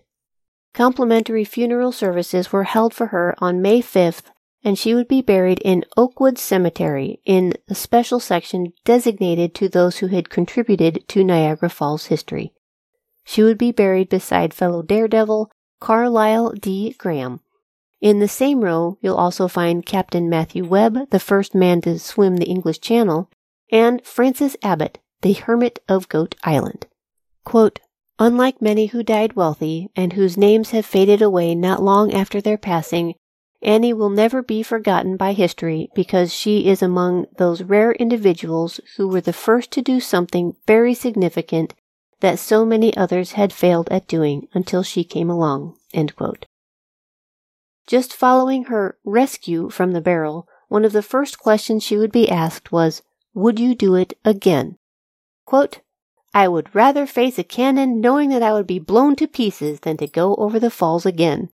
Complimentary 0.74 1.44
funeral 1.44 1.92
services 1.92 2.52
were 2.52 2.64
held 2.64 2.92
for 2.92 3.06
her 3.06 3.34
on 3.38 3.62
May 3.62 3.80
5th, 3.80 4.24
and 4.64 4.78
she 4.78 4.94
would 4.94 5.08
be 5.08 5.22
buried 5.22 5.58
in 5.60 5.84
Oakwood 5.96 6.38
Cemetery 6.38 7.20
in 7.24 7.54
a 7.68 7.74
special 7.74 8.20
section 8.20 8.72
designated 8.84 9.54
to 9.54 9.68
those 9.68 9.98
who 9.98 10.08
had 10.08 10.28
contributed 10.28 11.06
to 11.08 11.24
Niagara 11.24 11.70
Falls 11.70 12.06
history. 12.06 12.52
She 13.24 13.42
would 13.42 13.58
be 13.58 13.72
buried 13.72 14.08
beside 14.08 14.52
fellow 14.52 14.82
daredevil 14.82 15.50
Carlisle 15.80 16.52
D. 16.60 16.94
Graham. 16.98 17.40
In 18.00 18.18
the 18.18 18.28
same 18.28 18.60
row, 18.60 18.98
you'll 19.00 19.16
also 19.16 19.48
find 19.48 19.84
Captain 19.84 20.28
Matthew 20.28 20.64
Webb, 20.64 21.10
the 21.10 21.20
first 21.20 21.54
man 21.54 21.80
to 21.82 21.98
swim 21.98 22.36
the 22.36 22.48
English 22.48 22.80
Channel, 22.80 23.30
and 23.70 24.04
Francis 24.04 24.56
Abbott, 24.62 24.98
the 25.22 25.34
hermit 25.34 25.82
of 25.88 26.08
Goat 26.08 26.34
Island. 26.44 26.86
Quote, 27.44 27.80
Unlike 28.18 28.60
many 28.60 28.86
who 28.86 29.02
died 29.02 29.34
wealthy 29.34 29.90
and 29.96 30.12
whose 30.12 30.36
names 30.36 30.70
have 30.70 30.84
faded 30.84 31.22
away 31.22 31.54
not 31.54 31.82
long 31.82 32.12
after 32.12 32.40
their 32.40 32.58
passing, 32.58 33.14
Annie 33.62 33.92
will 33.92 34.10
never 34.10 34.42
be 34.42 34.62
forgotten 34.62 35.16
by 35.16 35.32
history 35.32 35.90
because 35.94 36.32
she 36.32 36.66
is 36.66 36.82
among 36.82 37.26
those 37.36 37.62
rare 37.62 37.92
individuals 37.92 38.80
who 38.96 39.06
were 39.06 39.20
the 39.20 39.32
first 39.32 39.70
to 39.72 39.82
do 39.82 40.00
something 40.00 40.56
very 40.66 40.94
significant 40.94 41.74
that 42.20 42.38
so 42.38 42.64
many 42.64 42.96
others 42.96 43.32
had 43.32 43.52
failed 43.52 43.88
at 43.90 44.08
doing 44.08 44.48
until 44.54 44.82
she 44.82 45.04
came 45.04 45.28
along. 45.28 45.76
Just 47.86 48.14
following 48.14 48.64
her 48.64 48.98
rescue 49.04 49.68
from 49.68 49.92
the 49.92 50.00
barrel, 50.00 50.48
one 50.68 50.84
of 50.84 50.92
the 50.92 51.02
first 51.02 51.38
questions 51.38 51.82
she 51.82 51.96
would 51.96 52.12
be 52.12 52.30
asked 52.30 52.72
was, 52.72 53.02
Would 53.34 53.58
you 53.58 53.74
do 53.74 53.94
it 53.94 54.14
again? 54.24 54.78
Quote, 55.44 55.80
I 56.32 56.46
would 56.46 56.74
rather 56.74 57.06
face 57.06 57.38
a 57.38 57.44
cannon 57.44 58.00
knowing 58.00 58.30
that 58.30 58.42
I 58.42 58.52
would 58.52 58.66
be 58.66 58.78
blown 58.78 59.16
to 59.16 59.26
pieces 59.26 59.80
than 59.80 59.96
to 59.96 60.06
go 60.06 60.36
over 60.36 60.60
the 60.60 60.70
falls 60.70 61.04
again. 61.04 61.50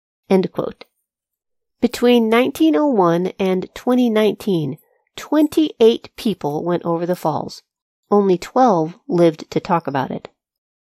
Between 1.81 2.31
1901 2.31 3.33
and 3.39 3.69
2019, 3.75 4.79
28 5.17 6.11
people 6.17 6.65
went 6.65 6.85
over 6.85 7.07
the 7.07 7.17
falls. 7.17 7.63
Only 8.11 8.39
12 8.39 8.99
lived 9.09 9.51
to 9.51 9.61
talk 9.61 9.87
about 9.87 10.11
it. 10.11 10.29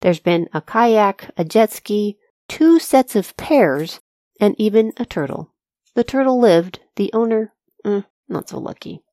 There's 0.01 0.19
been 0.19 0.49
a 0.53 0.61
kayak, 0.61 1.31
a 1.37 1.45
jet 1.45 1.71
ski, 1.71 2.17
two 2.47 2.79
sets 2.79 3.15
of 3.15 3.37
pairs, 3.37 3.99
and 4.39 4.55
even 4.59 4.93
a 4.97 5.05
turtle. 5.05 5.53
The 5.93 6.03
turtle 6.03 6.39
lived, 6.39 6.79
the 6.95 7.11
owner, 7.13 7.53
eh, 7.85 8.01
not 8.27 8.49
so 8.49 8.59
lucky. 8.59 9.03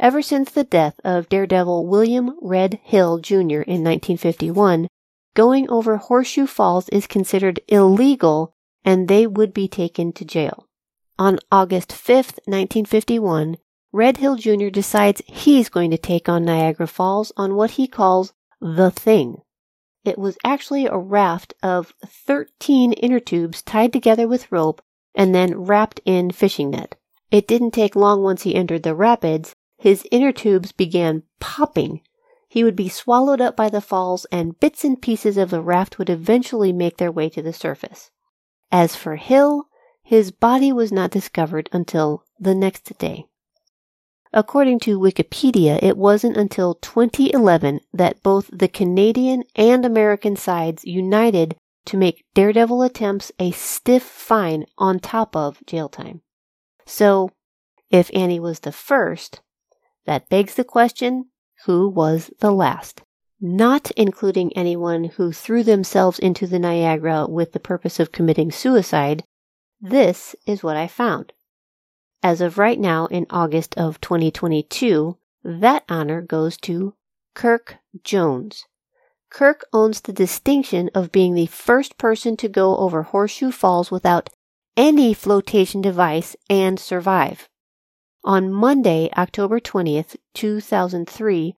Ever 0.00 0.20
since 0.20 0.50
the 0.50 0.64
death 0.64 0.98
of 1.04 1.28
daredevil 1.28 1.86
William 1.86 2.36
Red 2.42 2.80
Hill 2.82 3.18
Jr. 3.18 3.62
in 3.62 3.84
1951, 3.84 4.88
going 5.34 5.70
over 5.70 5.96
Horseshoe 5.96 6.46
Falls 6.46 6.88
is 6.88 7.06
considered 7.06 7.60
illegal 7.68 8.54
and 8.84 9.06
they 9.06 9.26
would 9.26 9.54
be 9.54 9.68
taken 9.68 10.12
to 10.14 10.24
jail. 10.24 10.66
On 11.22 11.38
August 11.52 11.92
5, 11.92 12.16
1951, 12.46 13.56
Red 13.92 14.16
Hill 14.16 14.34
Jr. 14.34 14.70
decides 14.70 15.22
he's 15.24 15.68
going 15.68 15.92
to 15.92 15.96
take 15.96 16.28
on 16.28 16.44
Niagara 16.44 16.88
Falls 16.88 17.30
on 17.36 17.54
what 17.54 17.70
he 17.78 17.86
calls 17.86 18.32
the 18.60 18.90
thing. 18.90 19.36
It 20.04 20.18
was 20.18 20.36
actually 20.42 20.86
a 20.86 20.98
raft 20.98 21.54
of 21.62 21.94
13 22.04 22.94
inner 22.94 23.20
tubes 23.20 23.62
tied 23.62 23.92
together 23.92 24.26
with 24.26 24.50
rope 24.50 24.82
and 25.14 25.32
then 25.32 25.60
wrapped 25.60 26.00
in 26.04 26.32
fishing 26.32 26.70
net. 26.70 26.96
It 27.30 27.46
didn't 27.46 27.70
take 27.70 27.94
long 27.94 28.24
once 28.24 28.42
he 28.42 28.56
entered 28.56 28.82
the 28.82 28.96
rapids 28.96 29.54
his 29.78 30.04
inner 30.10 30.32
tubes 30.32 30.72
began 30.72 31.22
popping. 31.38 32.00
He 32.48 32.64
would 32.64 32.74
be 32.74 32.88
swallowed 32.88 33.40
up 33.40 33.54
by 33.54 33.68
the 33.68 33.80
falls, 33.80 34.24
and 34.32 34.58
bits 34.58 34.82
and 34.82 35.00
pieces 35.00 35.36
of 35.36 35.50
the 35.50 35.62
raft 35.62 36.00
would 36.00 36.10
eventually 36.10 36.72
make 36.72 36.96
their 36.96 37.12
way 37.12 37.28
to 37.28 37.42
the 37.42 37.52
surface. 37.52 38.10
As 38.72 38.96
for 38.96 39.14
Hill, 39.14 39.68
his 40.12 40.30
body 40.30 40.70
was 40.70 40.92
not 40.92 41.10
discovered 41.10 41.70
until 41.72 42.22
the 42.38 42.54
next 42.54 42.98
day. 42.98 43.24
According 44.30 44.78
to 44.80 45.00
Wikipedia, 45.00 45.82
it 45.82 45.96
wasn't 45.96 46.36
until 46.36 46.74
2011 46.74 47.80
that 47.94 48.22
both 48.22 48.50
the 48.52 48.68
Canadian 48.68 49.42
and 49.56 49.86
American 49.86 50.36
sides 50.36 50.84
united 50.84 51.56
to 51.86 51.96
make 51.96 52.26
daredevil 52.34 52.82
attempts 52.82 53.32
a 53.38 53.52
stiff 53.52 54.02
fine 54.02 54.66
on 54.76 55.00
top 55.00 55.34
of 55.34 55.64
jail 55.64 55.88
time. 55.88 56.20
So, 56.84 57.30
if 57.88 58.10
Annie 58.12 58.38
was 58.38 58.60
the 58.60 58.70
first, 58.70 59.40
that 60.04 60.28
begs 60.28 60.56
the 60.56 60.62
question 60.62 61.30
who 61.64 61.88
was 61.88 62.30
the 62.38 62.52
last? 62.52 63.00
Not 63.40 63.90
including 63.92 64.54
anyone 64.54 65.04
who 65.04 65.32
threw 65.32 65.62
themselves 65.62 66.18
into 66.18 66.46
the 66.46 66.58
Niagara 66.58 67.26
with 67.26 67.52
the 67.52 67.60
purpose 67.60 67.98
of 67.98 68.12
committing 68.12 68.50
suicide, 68.50 69.24
this 69.82 70.36
is 70.46 70.62
what 70.62 70.76
I 70.76 70.86
found. 70.86 71.32
As 72.22 72.40
of 72.40 72.56
right 72.56 72.78
now, 72.78 73.06
in 73.06 73.26
August 73.30 73.76
of 73.76 74.00
2022, 74.00 75.18
that 75.42 75.82
honor 75.88 76.22
goes 76.22 76.56
to 76.58 76.94
Kirk 77.34 77.78
Jones. 78.04 78.64
Kirk 79.28 79.64
owns 79.72 80.02
the 80.02 80.12
distinction 80.12 80.88
of 80.94 81.10
being 81.10 81.34
the 81.34 81.46
first 81.46 81.98
person 81.98 82.36
to 82.36 82.48
go 82.48 82.76
over 82.76 83.02
Horseshoe 83.02 83.50
Falls 83.50 83.90
without 83.90 84.30
any 84.76 85.12
flotation 85.14 85.80
device 85.80 86.36
and 86.48 86.78
survive. 86.78 87.48
On 88.22 88.52
Monday, 88.52 89.10
October 89.16 89.58
20th, 89.58 90.14
2003, 90.34 91.56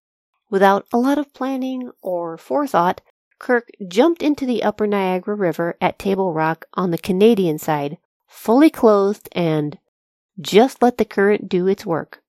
without 0.49 0.87
a 0.91 0.97
lot 0.97 1.19
of 1.19 1.31
planning 1.33 1.91
or 2.01 2.37
forethought, 2.39 3.01
Kirk 3.37 3.69
jumped 3.87 4.23
into 4.23 4.47
the 4.47 4.63
upper 4.63 4.87
Niagara 4.87 5.35
River 5.35 5.77
at 5.79 5.99
Table 5.99 6.33
Rock 6.33 6.65
on 6.73 6.89
the 6.89 6.97
Canadian 6.97 7.59
side, 7.59 7.97
fully 8.35 8.69
clothed, 8.69 9.29
and 9.31 9.79
just 10.39 10.81
let 10.81 10.97
the 10.97 11.05
current 11.05 11.47
do 11.47 11.67
its 11.67 11.85
work. 11.85 12.21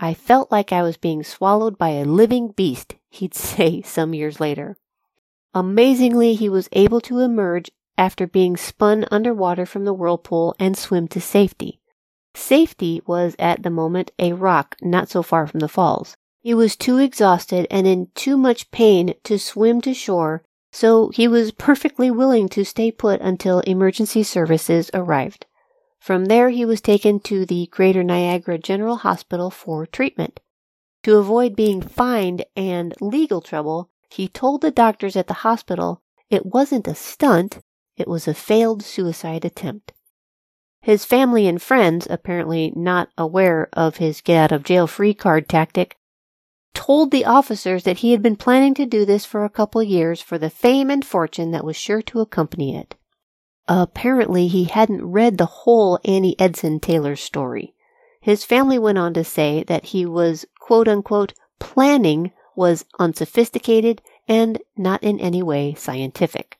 I 0.00 0.12
felt 0.12 0.52
like 0.52 0.72
I 0.72 0.82
was 0.82 0.96
being 0.96 1.22
swallowed 1.22 1.78
by 1.78 1.90
a 1.90 2.04
living 2.04 2.48
beast, 2.48 2.96
he'd 3.08 3.34
say 3.52 3.80
some 3.82 4.12
years 4.14 4.40
later. 4.40 4.76
Amazingly, 5.54 6.34
he 6.34 6.48
was 6.48 6.68
able 6.72 7.00
to 7.02 7.20
emerge 7.20 7.70
after 7.96 8.26
being 8.26 8.56
spun 8.56 9.06
underwater 9.10 9.64
from 9.64 9.84
the 9.84 9.94
whirlpool 9.94 10.54
and 10.58 10.76
swim 10.76 11.08
to 11.08 11.20
safety. 11.20 11.80
Safety 12.34 13.00
was 13.06 13.34
at 13.38 13.62
the 13.62 13.70
moment 13.70 14.10
a 14.18 14.32
rock 14.34 14.76
not 14.82 15.08
so 15.08 15.22
far 15.22 15.46
from 15.46 15.60
the 15.60 15.68
falls. 15.68 16.16
He 16.40 16.52
was 16.52 16.76
too 16.76 16.98
exhausted 16.98 17.66
and 17.70 17.86
in 17.86 18.08
too 18.14 18.36
much 18.36 18.70
pain 18.70 19.14
to 19.24 19.38
swim 19.38 19.80
to 19.80 19.94
shore, 19.94 20.42
so 20.70 21.08
he 21.10 21.26
was 21.26 21.52
perfectly 21.52 22.10
willing 22.10 22.48
to 22.48 22.64
stay 22.64 22.90
put 22.90 23.20
until 23.20 23.60
emergency 23.60 24.22
services 24.22 24.90
arrived. 24.94 25.46
From 25.98 26.26
there, 26.26 26.50
he 26.50 26.64
was 26.64 26.80
taken 26.80 27.20
to 27.20 27.44
the 27.44 27.66
Greater 27.66 28.02
Niagara 28.02 28.58
General 28.58 28.96
Hospital 28.96 29.50
for 29.50 29.86
treatment. 29.86 30.40
To 31.02 31.16
avoid 31.16 31.56
being 31.56 31.80
fined 31.82 32.44
and 32.56 32.94
legal 33.00 33.40
trouble, 33.40 33.90
he 34.10 34.28
told 34.28 34.60
the 34.60 34.70
doctors 34.70 35.16
at 35.16 35.26
the 35.26 35.34
hospital 35.34 36.02
it 36.30 36.46
wasn't 36.46 36.88
a 36.88 36.94
stunt, 36.94 37.58
it 37.96 38.08
was 38.08 38.28
a 38.28 38.34
failed 38.34 38.82
suicide 38.82 39.44
attempt. 39.44 39.92
His 40.80 41.04
family 41.04 41.46
and 41.46 41.60
friends, 41.60 42.06
apparently 42.08 42.72
not 42.74 43.10
aware 43.18 43.68
of 43.72 43.96
his 43.96 44.20
get 44.20 44.44
out 44.44 44.52
of 44.52 44.62
jail 44.62 44.86
free 44.86 45.14
card 45.14 45.48
tactic, 45.48 45.97
told 46.74 47.10
the 47.10 47.24
officers 47.24 47.84
that 47.84 47.98
he 47.98 48.12
had 48.12 48.22
been 48.22 48.36
planning 48.36 48.74
to 48.74 48.86
do 48.86 49.04
this 49.04 49.24
for 49.24 49.44
a 49.44 49.50
couple 49.50 49.82
years 49.82 50.20
for 50.20 50.38
the 50.38 50.50
fame 50.50 50.90
and 50.90 51.04
fortune 51.04 51.50
that 51.50 51.64
was 51.64 51.76
sure 51.76 52.02
to 52.02 52.20
accompany 52.20 52.76
it. 52.76 52.94
Apparently, 53.66 54.48
he 54.48 54.64
hadn't 54.64 55.04
read 55.04 55.36
the 55.36 55.46
whole 55.46 55.98
Annie 56.04 56.38
Edson 56.38 56.80
Taylor 56.80 57.16
story. 57.16 57.74
His 58.20 58.44
family 58.44 58.78
went 58.78 58.98
on 58.98 59.14
to 59.14 59.24
say 59.24 59.62
that 59.64 59.86
he 59.86 60.06
was 60.06 60.46
quote 60.58 60.88
unquote 60.88 61.34
planning 61.58 62.32
was 62.56 62.84
unsophisticated 62.98 64.02
and 64.26 64.60
not 64.76 65.02
in 65.02 65.20
any 65.20 65.42
way 65.42 65.74
scientific. 65.74 66.58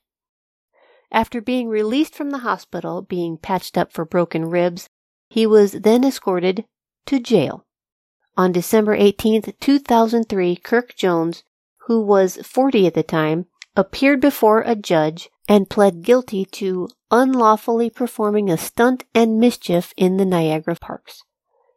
After 1.11 1.41
being 1.41 1.69
released 1.69 2.15
from 2.15 2.31
the 2.31 2.39
hospital, 2.39 3.03
being 3.03 3.39
patched 3.39 3.79
up 3.79 3.93
for 3.93 4.05
broken 4.05 4.45
ribs, 4.45 4.91
he 5.29 5.47
was 5.47 5.73
then 5.73 6.05
escorted 6.05 6.67
to 7.07 7.19
jail. 7.19 7.65
On 8.39 8.53
December 8.53 8.95
18, 8.95 9.43
2003, 9.61 10.55
Kirk 10.55 10.95
Jones, 10.95 11.43
who 11.89 12.01
was 12.01 12.36
40 12.36 12.86
at 12.86 12.95
the 12.95 13.03
time, 13.03 13.47
appeared 13.74 14.20
before 14.20 14.62
a 14.62 14.76
judge 14.76 15.28
and 15.49 15.68
pled 15.68 16.03
guilty 16.03 16.45
to 16.45 16.89
unlawfully 17.11 17.91
performing 17.91 18.49
a 18.49 18.57
stunt 18.57 19.03
and 19.12 19.41
mischief 19.41 19.93
in 19.97 20.18
the 20.18 20.24
Niagara 20.24 20.76
parks. 20.76 21.24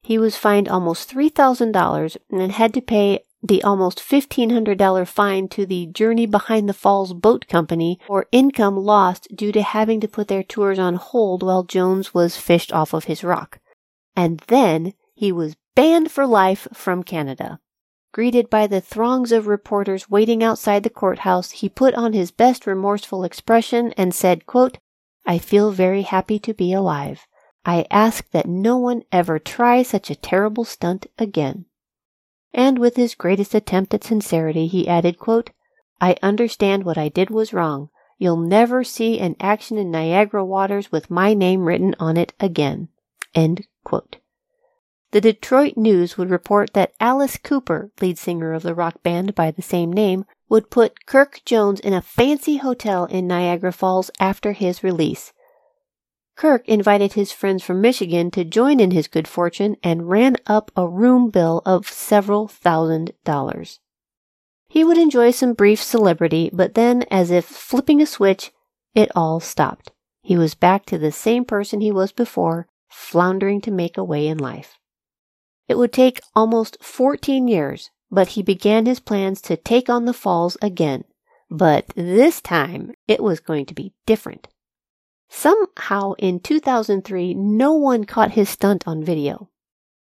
He 0.04 0.20
was 0.20 0.38
fined 0.38 0.70
almost 0.70 1.10
$3,000 1.10 2.18
and 2.30 2.52
had 2.52 2.76
to 2.76 2.82
pay 2.82 3.22
the 3.42 3.64
almost 3.64 3.98
$1,500 3.98 5.08
fine 5.08 5.48
to 5.48 5.66
the 5.66 5.88
Journey 5.88 6.28
Behind 6.28 6.70
the 6.70 6.74
Falls 6.74 7.16
Boat 7.16 7.48
Company 7.48 8.00
for 8.06 8.28
income 8.32 8.78
lost 8.78 9.28
due 9.34 9.52
to 9.52 9.64
having 9.64 10.00
to 10.00 10.08
put 10.08 10.28
their 10.28 10.44
tours 10.44 10.78
on 10.78 10.94
hold 10.94 11.42
while 11.42 11.64
Jones 11.64 12.14
was 12.14 12.38
fished 12.38 12.72
off 12.72 12.94
of 12.94 13.06
his 13.06 13.24
rock. 13.24 13.60
And 14.16 14.44
then 14.48 14.94
he 15.16 15.32
was 15.32 15.56
banned 15.76 16.12
for 16.12 16.26
life 16.26 16.68
from 16.74 17.04
Canada. 17.04 17.60
Greeted 18.14 18.50
by 18.50 18.68
the 18.68 18.82
throngs 18.82 19.32
of 19.32 19.48
reporters 19.48 20.10
waiting 20.10 20.44
outside 20.44 20.84
the 20.84 20.90
courthouse, 20.90 21.52
he 21.52 21.70
put 21.70 21.94
on 21.94 22.12
his 22.12 22.32
best 22.32 22.68
remorseful 22.68 23.24
expression 23.24 23.94
and 23.94 24.14
said, 24.14 24.46
quote, 24.46 24.80
I 25.26 25.38
feel 25.38 25.72
very 25.72 26.02
happy 26.02 26.40
to 26.40 26.54
be 26.54 26.74
alive. 26.74 27.26
I 27.66 27.86
ask 27.90 28.30
that 28.32 28.48
no 28.48 28.78
one 28.78 29.04
ever 29.12 29.40
try 29.40 29.84
such 29.84 30.10
a 30.10 30.16
terrible 30.16 30.66
stunt 30.66 31.08
again. 31.18 31.66
And 32.54 32.80
with 32.80 32.98
his 32.98 33.16
greatest 33.16 33.56
attempt 33.56 33.94
at 33.94 34.04
sincerity, 34.04 34.68
he 34.68 34.88
added, 34.88 35.18
quote, 35.18 35.52
I 36.02 36.18
understand 36.22 36.84
what 36.84 36.98
I 36.98 37.08
did 37.08 37.30
was 37.30 37.54
wrong. 37.54 37.90
You'll 38.18 38.38
never 38.38 38.84
see 38.84 39.20
an 39.20 39.36
action 39.40 39.78
in 39.78 39.90
Niagara 39.90 40.44
waters 40.44 40.92
with 40.92 41.10
my 41.10 41.34
name 41.34 41.64
written 41.66 41.96
on 42.00 42.18
it 42.18 42.34
again. 42.40 42.90
End 43.34 43.66
quote. 43.84 44.18
The 45.12 45.22
Detroit 45.22 45.76
News 45.76 46.18
would 46.18 46.30
report 46.30 46.74
that 46.74 46.94
Alice 47.02 47.38
Cooper, 47.38 47.92
lead 48.00 48.18
singer 48.18 48.54
of 48.54 48.64
the 48.64 48.74
rock 48.74 49.04
band 49.04 49.36
by 49.36 49.52
the 49.52 49.62
same 49.62 49.92
name, 49.92 50.26
would 50.48 50.70
put 50.70 51.06
Kirk 51.06 51.42
Jones 51.44 51.82
in 51.82 51.94
a 51.94 52.02
fancy 52.02 52.58
hotel 52.58 53.06
in 53.06 53.28
Niagara 53.28 53.74
Falls 53.74 54.10
after 54.22 54.54
his 54.54 54.84
release. 54.84 55.34
Kirk 56.38 56.68
invited 56.68 57.14
his 57.14 57.34
friends 57.34 57.62
from 57.62 57.82
Michigan 57.82 58.32
to 58.32 58.46
join 58.46 58.80
in 58.80 58.92
his 58.92 59.10
good 59.10 59.28
fortune 59.28 59.76
and 59.84 60.10
ran 60.10 60.38
up 60.48 60.72
a 60.78 60.88
room 60.88 61.30
bill 61.30 61.62
of 61.66 61.90
several 61.90 62.48
thousand 62.48 63.12
dollars. 63.26 63.80
He 64.70 64.86
would 64.86 64.98
enjoy 64.98 65.32
some 65.32 65.54
brief 65.54 65.82
celebrity, 65.84 66.50
but 66.54 66.74
then, 66.74 67.04
as 67.12 67.32
if 67.32 67.44
flipping 67.44 68.02
a 68.02 68.06
switch, 68.06 68.52
it 68.96 69.12
all 69.14 69.42
stopped. 69.42 69.92
He 70.22 70.38
was 70.38 70.56
back 70.56 70.86
to 70.86 70.98
the 70.98 71.12
same 71.12 71.44
person 71.44 71.82
he 71.82 71.92
was 71.92 72.14
before, 72.14 72.68
floundering 72.90 73.60
to 73.62 73.72
make 73.72 73.98
a 73.98 74.04
way 74.04 74.28
in 74.28 74.38
life. 74.38 74.78
It 75.72 75.78
would 75.78 75.94
take 75.94 76.20
almost 76.36 76.76
14 76.82 77.48
years, 77.48 77.92
but 78.12 78.36
he 78.36 78.44
began 78.44 78.86
his 78.86 79.00
plans 79.00 79.40
to 79.44 79.56
take 79.56 79.90
on 79.90 80.04
the 80.04 80.12
falls 80.14 80.58
again. 80.62 81.06
But 81.50 81.86
this 81.96 82.42
time, 82.42 82.92
it 83.08 83.24
was 83.24 83.40
going 83.40 83.68
to 83.68 83.74
be 83.74 83.94
different. 84.06 84.50
Somehow 85.30 86.12
in 86.20 86.42
2003, 86.42 87.36
no 87.36 87.72
one 87.72 88.04
caught 88.04 88.32
his 88.32 88.50
stunt 88.50 88.86
on 88.86 89.02
video. 89.02 89.50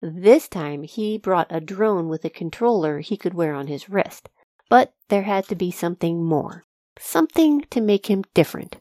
This 0.02 0.46
time, 0.46 0.82
he 0.82 1.16
brought 1.16 1.46
a 1.48 1.58
drone 1.58 2.08
with 2.08 2.26
a 2.26 2.28
controller 2.28 3.00
he 3.00 3.16
could 3.16 3.32
wear 3.32 3.54
on 3.54 3.66
his 3.66 3.88
wrist. 3.88 4.28
But 4.68 4.92
there 5.08 5.22
had 5.22 5.48
to 5.48 5.54
be 5.54 5.70
something 5.70 6.22
more. 6.22 6.64
Something 6.98 7.62
to 7.70 7.80
make 7.80 8.10
him 8.10 8.24
different. 8.34 8.76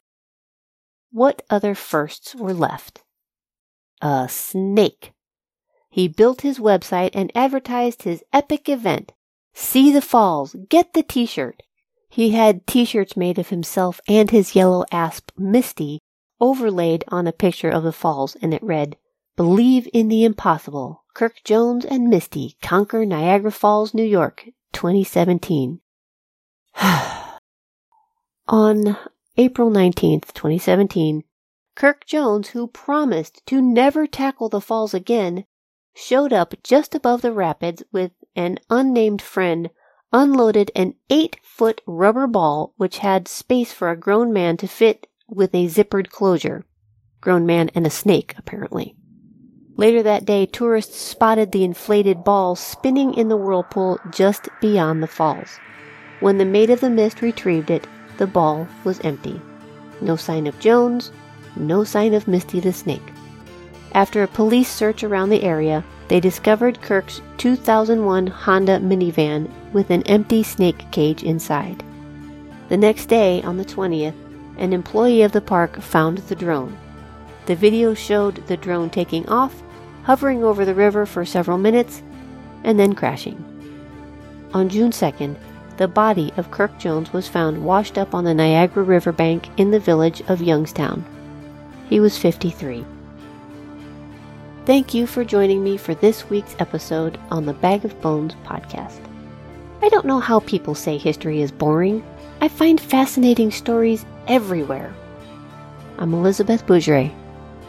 What 1.09 1.41
other 1.49 1.73
firsts 1.73 2.36
were 2.36 2.53
left? 2.53 3.01
A 4.01 4.28
snake. 4.28 5.13
He 5.96 6.10
built 6.10 6.41
his 6.41 6.60
website 6.60 7.12
and 7.14 7.32
advertised 7.34 8.04
his 8.04 8.22
epic 8.34 8.68
event. 8.68 9.14
See 9.54 9.93
the 9.93 10.02
falls, 10.02 10.54
get 10.68 10.91
the 10.91 11.04
t-shirt. 11.04 11.64
He 12.10 12.32
had 12.32 12.68
t-shirts 12.68 13.16
made 13.16 13.39
of 13.39 13.48
himself 13.48 14.02
and 14.06 14.30
his 14.30 14.56
yellow 14.58 14.84
asp, 14.91 15.32
Misty, 15.38 16.02
overlaid 16.41 17.06
on 17.08 17.28
a 17.28 17.32
picture 17.32 17.70
of 17.70 17.84
the 17.84 17.93
falls, 17.93 18.36
and 18.41 18.54
it 18.54 18.62
read, 18.62 18.98
Believe 19.38 19.88
in 19.93 20.10
the 20.10 20.26
impossible. 20.26 21.06
Kirk 21.14 21.36
Jones 21.46 21.86
and 21.86 22.10
Misty 22.10 22.58
conquer 22.62 23.06
Niagara 23.06 23.52
Falls, 23.52 23.93
New 23.93 24.04
York, 24.04 24.50
2017. 24.74 25.80
on 28.50 28.98
April 29.38 29.72
19th, 29.72 30.34
2017, 30.34 31.24
Kirk 31.74 32.06
Jones, 32.06 32.50
who 32.50 32.68
promised 32.68 33.41
to 33.46 33.62
never 33.62 34.06
tackle 34.06 34.50
the 34.50 34.60
falls 34.60 34.93
again, 34.93 35.46
showed 35.96 36.34
up 36.34 36.54
just 36.62 36.93
above 36.93 37.22
the 37.22 37.32
rapids 37.32 37.82
with 37.91 38.12
an 38.36 38.60
unnamed 38.70 39.22
friend, 39.22 39.70
unloaded 40.14 40.70
an 40.76 40.93
eight 41.10 41.38
foot 41.41 41.82
rubber 41.88 42.28
ball 42.28 42.74
which 42.78 43.00
had 43.00 43.28
space 43.28 43.72
for 43.72 43.89
a 43.89 43.98
grown 43.98 44.32
man 44.32 44.58
to 44.58 44.68
fit 44.68 45.08
with 45.28 45.56
a 45.56 45.68
zippered 45.68 46.10
closure. 46.10 46.66
Grown 47.22 47.46
man 47.46 47.72
and 47.74 47.88
a 47.88 47.89
snake, 47.89 48.36
apparently. 48.38 48.96
Later 49.78 50.04
that 50.04 50.26
day, 50.26 50.46
tourists 50.46 50.98
spotted 50.98 51.52
the 51.52 51.64
inflated 51.64 52.24
ball 52.24 52.56
spinning 52.56 53.14
in 53.14 53.30
the 53.30 53.38
whirlpool 53.38 54.00
just 54.12 54.48
beyond 54.62 55.02
the 55.02 55.08
falls. 55.08 55.60
When 56.20 56.38
the 56.38 56.46
Maid 56.46 56.70
of 56.70 56.82
the 56.82 56.89
Mist 56.89 57.22
retrieved 57.22 57.70
it, 57.70 57.88
the 58.18 58.28
ball 58.28 58.68
was 58.84 59.02
empty. 59.02 59.41
No 60.02 60.16
sign 60.16 60.48
of 60.48 60.60
Jones, 60.60 61.12
no 61.56 61.84
sign 61.84 62.14
of 62.14 62.28
Misty 62.28 62.60
the 62.60 62.72
Snake. 62.72 63.14
After 63.96 64.24
a 64.24 64.28
police 64.28 64.70
search 64.70 65.06
around 65.06 65.30
the 65.30 65.43
area, 65.43 65.82
they 66.10 66.20
discovered 66.20 66.82
Kirk's 66.82 67.22
2001 67.38 68.28
Honda 68.28 68.78
minivan 68.80 69.50
with 69.72 69.89
an 69.89 70.04
empty 70.04 70.43
snake 70.43 70.84
cage 70.91 71.24
inside. 71.24 71.82
The 72.68 72.76
next 72.76 73.06
day, 73.06 73.41
on 73.43 73.56
the 73.56 73.64
20th, 73.64 74.14
an 74.58 74.74
employee 74.74 75.22
of 75.22 75.32
the 75.32 75.39
park 75.39 75.80
found 75.80 76.18
the 76.18 76.36
drone. 76.36 76.78
The 77.46 77.56
video 77.56 77.93
showed 77.93 78.46
the 78.48 78.58
drone 78.58 78.89
taking 78.89 79.26
off, 79.30 79.64
hovering 80.04 80.43
over 80.43 80.66
the 80.66 80.76
river 80.76 81.06
for 81.06 81.24
several 81.24 81.58
minutes, 81.58 82.04
and 82.66 82.78
then 82.78 82.96
crashing. 82.96 83.41
On 84.54 84.68
June 84.68 84.91
2nd, 84.91 85.38
the 85.78 85.88
body 85.88 86.34
of 86.36 86.52
Kirk 86.52 86.78
Jones 86.80 87.14
was 87.14 87.30
found 87.30 87.64
washed 87.64 87.98
up 87.98 88.14
on 88.14 88.26
the 88.26 88.34
Niagara 88.34 88.84
River 88.84 89.14
bank 89.14 89.48
in 89.56 89.72
the 89.72 89.80
village 89.80 90.22
of 90.28 90.41
Youngstown. 90.41 91.06
He 91.88 92.02
was 92.02 92.18
53. 92.18 92.86
Thank 94.66 94.95
you 94.95 95.05
for 95.05 95.24
joining 95.24 95.63
me 95.63 95.78
for 95.78 95.93
this 95.93 96.28
week's 96.28 96.55
episode 96.57 97.20
on 97.30 97.45
the 97.45 97.53
Bag 97.53 97.86
of 97.86 98.01
Bones 98.01 98.34
podcast. 98.43 98.99
I 99.84 99.89
don't 99.89 100.07
know 100.07 100.20
how 100.20 100.39
people 100.39 100.74
say 100.74 100.97
history 100.97 101.43
is 101.43 101.51
boring. 101.51 102.03
I 102.41 102.47
find 102.47 102.82
fascinating 102.82 103.51
stories 103.51 104.07
everywhere. 104.28 104.91
I'm 105.99 106.16
Elizabeth 106.16 106.66
Bougeret. 106.66 107.13